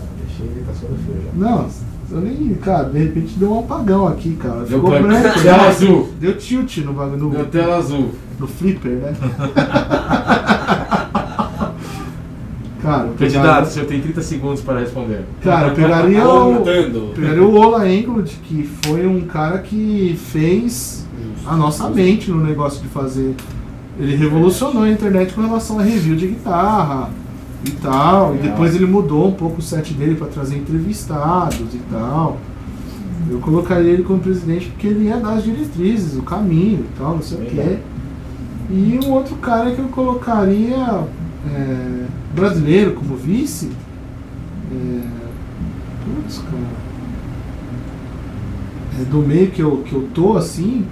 Ah, 0.00 0.04
Deixei 0.26 0.46
ele, 0.46 0.64
fio 0.64 1.14
já. 1.24 1.30
Não, 1.34 1.68
eu 2.10 2.20
nem. 2.20 2.54
Cara, 2.54 2.88
de 2.88 2.98
repente 2.98 3.38
deu 3.38 3.52
um 3.52 3.60
apagão 3.60 4.08
aqui, 4.08 4.34
cara. 4.34 4.64
Deu 4.64 4.80
Ficou 4.80 4.90
branco, 4.90 5.40
tela 5.40 5.62
né? 5.62 5.68
azul. 5.68 6.08
Deu 6.20 6.36
tilt 6.36 6.78
no 6.78 6.92
bagulho. 6.92 7.30
Deu 7.30 7.46
tela 7.46 7.76
azul. 7.76 8.10
no 8.38 8.46
flipper, 8.48 8.92
né? 8.92 9.14
cara, 12.82 13.06
eu 13.06 13.14
Candidato, 13.14 13.42
pegaria- 13.44 13.62
o 13.62 13.66
senhor 13.70 13.86
tem 13.86 14.00
30 14.00 14.22
segundos 14.22 14.60
para 14.60 14.80
responder. 14.80 15.20
Cara, 15.42 15.68
eu 15.68 15.74
pegaria 15.74 16.26
o. 16.28 16.56
Contando. 16.58 17.14
Pegaria 17.14 17.42
o 17.44 17.54
Ola 17.54 17.88
Englund, 17.90 18.30
que 18.44 18.68
foi 18.84 19.06
um 19.06 19.20
cara 19.22 19.58
que 19.58 20.18
fez 20.30 21.06
a 21.46 21.56
nossa 21.56 21.88
mente 21.88 22.30
no 22.30 22.42
negócio 22.42 22.82
de 22.82 22.88
fazer. 22.88 23.34
Ele 23.98 24.16
revolucionou 24.16 24.82
a 24.84 24.90
internet 24.90 25.32
com 25.34 25.42
relação 25.42 25.78
a 25.78 25.82
review 25.82 26.16
de 26.16 26.28
guitarra 26.28 27.10
e 27.64 27.70
tal. 27.72 28.34
E 28.34 28.38
depois 28.38 28.74
ele 28.74 28.86
mudou 28.86 29.28
um 29.28 29.32
pouco 29.32 29.58
o 29.58 29.62
set 29.62 29.92
dele 29.94 30.14
para 30.14 30.26
trazer 30.28 30.56
entrevistados 30.56 31.74
e 31.74 31.80
tal. 31.90 32.38
Eu 33.30 33.38
colocaria 33.38 33.90
ele 33.92 34.02
como 34.02 34.18
presidente 34.18 34.66
porque 34.68 34.86
ele 34.88 35.04
ia 35.06 35.16
dar 35.18 35.34
as 35.34 35.44
diretrizes, 35.44 36.16
o 36.18 36.22
caminho 36.22 36.80
e 36.92 36.98
tal, 36.98 37.14
não 37.14 37.22
sei 37.22 37.38
o 37.38 37.46
quê. 37.46 37.78
E 38.70 38.98
um 39.04 39.10
outro 39.12 39.36
cara 39.36 39.70
que 39.72 39.78
eu 39.78 39.88
colocaria 39.88 41.04
é, 41.50 42.06
brasileiro 42.34 42.92
como 42.92 43.16
vice. 43.16 43.70
É, 44.70 45.00
putz, 46.04 46.38
cara. 46.38 46.82
É, 49.00 49.04
do 49.04 49.18
meio 49.18 49.50
que 49.50 49.60
eu, 49.60 49.78
que 49.78 49.92
eu 49.92 50.08
tô 50.14 50.36
assim. 50.36 50.84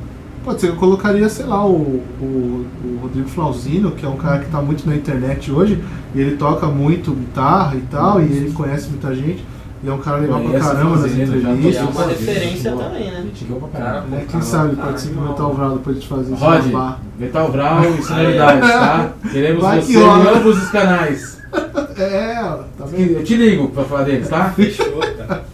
Pode 0.45 0.61
ser 0.61 0.69
que 0.69 0.73
eu 0.73 0.79
colocaria, 0.79 1.29
sei 1.29 1.45
lá, 1.45 1.67
o, 1.67 2.03
o, 2.21 2.67
o 2.83 2.99
Rodrigo 3.03 3.29
Flauzino, 3.29 3.91
que 3.91 4.07
é 4.07 4.09
um 4.09 4.17
cara 4.17 4.39
que 4.39 4.51
tá 4.51 4.63
muito 4.63 4.89
na 4.89 4.97
internet 4.97 5.53
hoje, 5.53 5.85
e 6.15 6.21
ele 6.21 6.37
toca 6.39 6.67
muito 6.67 7.13
guitarra 7.13 7.77
e 7.77 7.83
tal, 7.83 8.23
e 8.23 8.25
ele 8.25 8.53
conhece 8.53 8.89
muita 8.89 9.15
gente, 9.15 9.45
e 9.83 9.89
é 9.89 9.93
um 9.93 9.99
cara 9.99 10.19
legal 10.19 10.41
pra 10.41 10.59
caramba 10.61 10.91
nas 10.97 11.11
Flauzino, 11.13 11.27
já 11.27 11.33
tô 11.33 11.39
E 11.39 11.51
é 11.51 11.53
entrevistas. 11.55 11.97
uma 11.97 12.07
referência 12.07 12.73
também, 12.73 13.11
né? 13.11 13.23
Gente, 13.23 13.45
boa 13.47 13.69
pra 13.69 13.81
Cara. 13.81 14.01
Né? 14.03 14.25
Quem 14.31 14.43
sabe 14.43 14.77
participa 14.77 15.21
do 15.21 15.29
Metal 15.29 15.55
Vral 15.55 15.71
depois 15.79 16.01
de 16.01 16.07
fazer 16.07 16.35
esse 16.35 16.43
Rod. 16.43 16.97
Metal 17.19 17.51
Vral 17.53 17.85
e 17.99 18.03
sonoridades, 18.03 18.69
tá? 18.71 19.13
Queremos 19.33 19.63
Vai 19.63 19.79
que 19.81 19.87
você 19.87 19.99
em 19.99 20.03
rola. 20.03 20.39
ambos 20.39 20.63
os 20.63 20.71
canais. 20.71 21.41
É, 22.01 22.35
tá 22.79 22.87
vendo? 22.87 23.11
Eu 23.11 23.25
te 23.25 23.37
ligo 23.37 23.69
pra 23.69 23.85
falar 23.85 24.05
deles, 24.05 24.27
tá? 24.29 24.51
Fechou, 24.57 25.01
cara. 25.19 25.45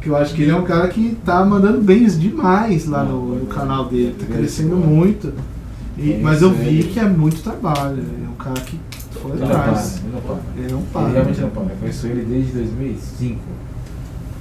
Que 0.00 0.08
eu 0.10 0.16
acho 0.16 0.32
que 0.34 0.42
ele 0.42 0.52
é 0.52 0.54
um 0.54 0.62
cara 0.62 0.86
que 0.88 1.16
tá 1.24 1.44
mandando 1.44 1.80
bens 1.80 2.20
demais 2.20 2.86
lá 2.86 3.02
no, 3.02 3.34
no 3.36 3.46
canal 3.46 3.86
dele, 3.86 4.14
tá 4.16 4.24
crescendo 4.26 4.76
muito. 4.76 5.32
E- 5.98 6.12
É 6.12 6.18
mas 6.22 6.40
eu 6.42 6.50
isso 6.52 6.58
vi 6.60 6.84
que 6.84 7.00
é 7.00 7.04
muito 7.08 7.42
trabalho, 7.42 7.96
né? 7.96 8.26
é 8.26 8.28
um 8.28 8.34
cara 8.36 8.60
que 8.60 8.78
foi 9.22 9.30
Ele 9.32 9.40
não 9.40 9.48
para, 9.48 9.58
atrás. 9.60 10.02
ele 10.04 10.12
não 10.12 10.20
para. 10.20 10.36
Ele 10.56 10.72
não 10.72 10.78
Ele 10.78 10.86
para. 10.92 11.08
realmente 11.08 11.40
não 11.40 11.50
para. 11.50 11.62
Eu 11.62 11.76
conheço 11.78 12.06
ele 12.06 12.24
desde 12.24 12.52
2005. 12.52 13.40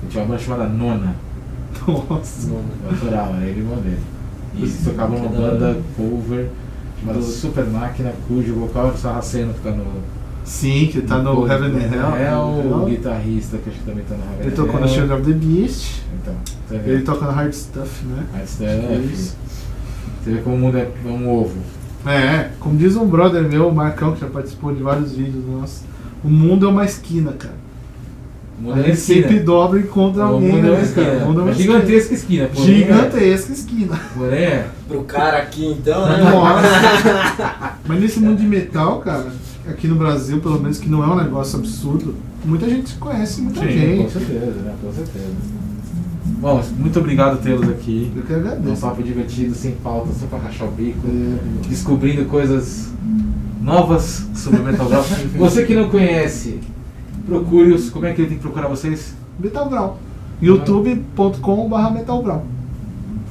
Eu 0.03 0.09
tinha 0.09 0.23
uma 0.23 0.29
banda 0.29 0.41
chamada 0.41 0.65
Nona. 0.67 1.15
Nossa. 1.88 2.49
Eu 2.49 2.89
adorava, 2.89 3.38
era 3.38 3.45
ele 3.45 3.59
irmão 3.59 3.77
dele. 3.77 3.99
E 4.55 4.61
eles 4.63 4.84
tocavam 4.84 5.17
uma 5.17 5.29
banda 5.29 5.82
cover 5.95 6.49
chamada 6.99 7.21
Super 7.21 7.65
Máquina, 7.67 8.11
cujo 8.27 8.53
vocal 8.55 8.88
era 8.88 8.95
o 8.95 8.97
Sarraceno 8.97 9.53
tocando 9.53 9.84
Sim, 10.43 10.88
que 10.88 11.01
tá 11.01 11.19
no 11.19 11.47
Heaven 11.47 11.69
and 11.69 11.95
Hell. 11.95 12.15
É 12.17 12.36
o 12.36 12.59
Hell. 12.79 12.86
guitarrista 12.88 13.57
que 13.57 13.69
acho 13.69 13.79
que 13.79 13.86
também 13.86 14.03
tá 14.03 14.15
no 14.15 14.23
Heaven 14.23 14.39
Ele 14.39 14.49
and 14.49 14.55
tocou 14.55 14.79
no 14.79 14.88
Hell. 14.88 14.93
Children 14.93 15.19
of 15.19 15.32
the 15.32 15.38
Beast. 15.38 16.01
Então, 16.21 16.36
vê. 16.79 16.91
Ele 16.91 17.03
toca 17.03 17.25
no 17.25 17.32
Hard 17.32 17.53
Stuff, 17.53 18.05
né? 18.05 18.25
Aí 18.34 18.47
você 18.47 18.65
é, 18.65 19.09
Isso. 19.13 19.38
Você 20.23 20.32
vê 20.32 20.41
como 20.41 20.55
o 20.55 20.59
mundo 20.59 20.77
é 20.77 20.88
um 21.05 21.29
ovo. 21.29 21.57
É, 22.06 22.49
como 22.60 22.76
diz 22.78 22.95
um 22.95 23.06
brother 23.08 23.43
meu, 23.43 23.68
o 23.68 23.76
Marcão, 23.76 24.14
que 24.14 24.22
já 24.22 24.28
participou 24.28 24.74
de 24.74 24.82
vários 24.82 25.12
vídeos 25.14 25.43
nossos, 25.45 25.82
o 26.24 26.30
mundo 26.30 26.66
é 26.66 26.70
uma 26.70 26.84
esquina, 26.86 27.32
cara. 27.34 27.62
O 28.60 28.64
mundo 28.64 28.74
a 28.74 28.78
é 28.78 28.80
uma 28.80 28.88
gente 28.88 28.97
esquina. 28.97 29.22
sempre 29.22 29.39
dobra 29.39 29.80
e 29.80 29.84
encontra 29.84 30.24
O 30.24 30.28
alguém, 30.34 30.52
mundo 30.52 30.68
é 30.68 30.70
uma 30.72 30.78
né, 30.78 30.84
esquina. 30.84 31.06
cara? 31.06 31.18
O 31.18 31.28
mundo 31.28 31.39
é 31.39 31.43
uma 31.43 31.49
Uma 31.52 31.54
gigantesca 31.54 32.14
esquina. 32.14 32.43
esquina. 32.45 32.49
porém 32.56 32.74
é- 32.74 32.78
Gigantesca 32.78 33.54
esquina. 33.54 33.99
Porém 34.16 34.43
é. 34.43 34.68
Pro 34.88 35.04
cara 35.04 35.38
aqui 35.38 35.66
então, 35.68 36.06
né? 36.08 36.18
Nossa. 36.18 37.74
Mas 37.88 37.99
nesse 37.99 38.20
mundo 38.20 38.38
de 38.39 38.47
metal, 38.47 38.99
cara, 38.99 39.28
aqui 39.68 39.88
no 39.88 39.95
Brasil, 39.95 40.39
pelo 40.39 40.60
menos, 40.60 40.80
que 40.80 40.89
não 40.89 41.04
é 41.04 41.08
um 41.08 41.16
negócio 41.16 41.60
absurdo, 41.60 42.16
muita 42.45 42.68
gente 42.70 42.89
se 42.89 42.95
conhece, 42.95 43.41
muita 43.41 43.60
Sim, 43.62 43.66
com 43.68 43.74
gente. 43.74 44.12
certeza, 44.12 44.62
né? 44.62 44.74
Com 44.82 44.91
certeza. 44.91 45.26
Bom, 46.24 46.63
muito 46.78 46.99
obrigado 46.99 47.38
por 47.38 47.43
tê-los 47.43 47.69
aqui. 47.69 48.11
Eu 48.15 48.22
que 48.24 48.34
Um 48.34 48.38
agradeço. 48.38 48.82
papo 48.82 49.01
divertido, 49.03 49.55
sem 49.55 49.72
pauta, 49.74 50.11
só 50.13 50.26
pra 50.28 50.39
rachar 50.39 50.67
o 50.67 50.72
bico. 50.72 50.99
É, 51.07 51.67
Descobrindo 51.67 52.26
coisas 52.26 52.91
novas 53.61 54.28
sobre 54.36 54.59
o 54.59 54.63
Metal 54.63 54.88
Vral. 54.88 55.03
Você 55.38 55.65
que 55.65 55.76
não 55.76 55.89
conhece, 55.89 56.59
procure-os. 57.26 57.89
Como 57.89 58.05
é 58.05 58.13
que 58.13 58.22
ele 58.22 58.30
tem 58.30 58.38
que 58.38 58.43
procurar 58.43 58.67
vocês? 58.67 59.15
Metal 59.39 59.69
Brown. 59.69 59.93
youtube.com.br 60.41 61.91
Metal 61.93 62.24
Brown. 62.24 62.41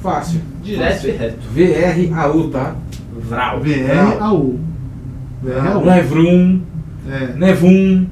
Fácil. 0.01 0.41
Direto 0.63 1.07
e 1.07 1.11
reto. 1.11 1.39
V-R-A-U, 1.53 2.49
tá? 2.49 2.75
Vral. 3.27 3.61
V-R-A-U. 3.61 4.59
V-R-A-U. 5.43 5.81
Não 5.85 5.91
é 5.91 6.01
Vrum, 6.01 6.61
É, 7.09 7.33
não 7.35 7.47
é 7.47 7.53
Vum, 7.53 8.05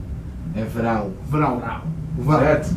é 0.56 0.64
Vral. 0.64 1.12
Vral. 1.30 1.60
Vral. 1.60 1.84
Vral. 2.18 2.40
Certo? 2.40 2.76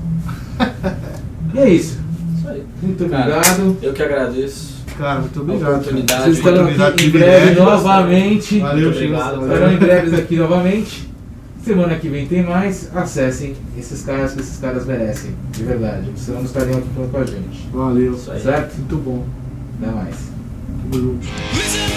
e 1.55 1.59
é 1.59 1.68
isso. 1.70 1.98
Isso 2.36 2.48
aí. 2.48 2.62
Muito 2.82 3.09
Cara, 3.09 3.36
obrigado. 3.36 3.76
Eu 3.82 3.92
que 3.92 4.03
agradeço. 4.03 4.72
Cara, 4.98 5.20
muito 5.20 5.38
A 5.38 5.42
obrigado. 5.42 5.70
oportunidade. 5.72 6.22
Vocês 6.24 6.38
estarão 6.38 6.66
aqui 6.86 7.07
em 7.07 7.11
breve 7.11 7.40
direto. 7.50 7.62
novamente. 7.62 8.59
Valeu, 8.59 8.84
Muito 8.84 8.96
obrigado. 8.96 9.34
Valeu. 9.40 9.53
Estarão 9.53 9.72
em 9.72 9.76
breves 9.78 10.12
aqui 10.14 10.36
novamente. 10.36 11.11
Semana 11.64 11.94
que 11.94 12.09
vem 12.09 12.26
tem 12.26 12.42
mais. 12.42 12.90
Acessem 12.94 13.55
esses 13.78 14.03
caras 14.03 14.32
que 14.34 14.40
esses 14.40 14.59
caras 14.59 14.84
merecem. 14.84 15.30
De 15.53 15.62
verdade. 15.62 16.11
Senão 16.16 16.38
não 16.38 16.44
estariam 16.46 16.78
aqui 16.78 16.88
falando 16.94 17.11
com 17.11 17.18
a 17.18 17.24
gente. 17.24 17.68
Valeu. 17.72 18.12
Isso 18.14 18.30
aí. 18.32 18.40
Certo? 18.40 18.74
Muito 18.76 18.96
bom. 18.96 19.24
Até 19.80 19.92
mais. 19.92 20.16
Tamo 20.90 21.03
junto. 21.05 21.91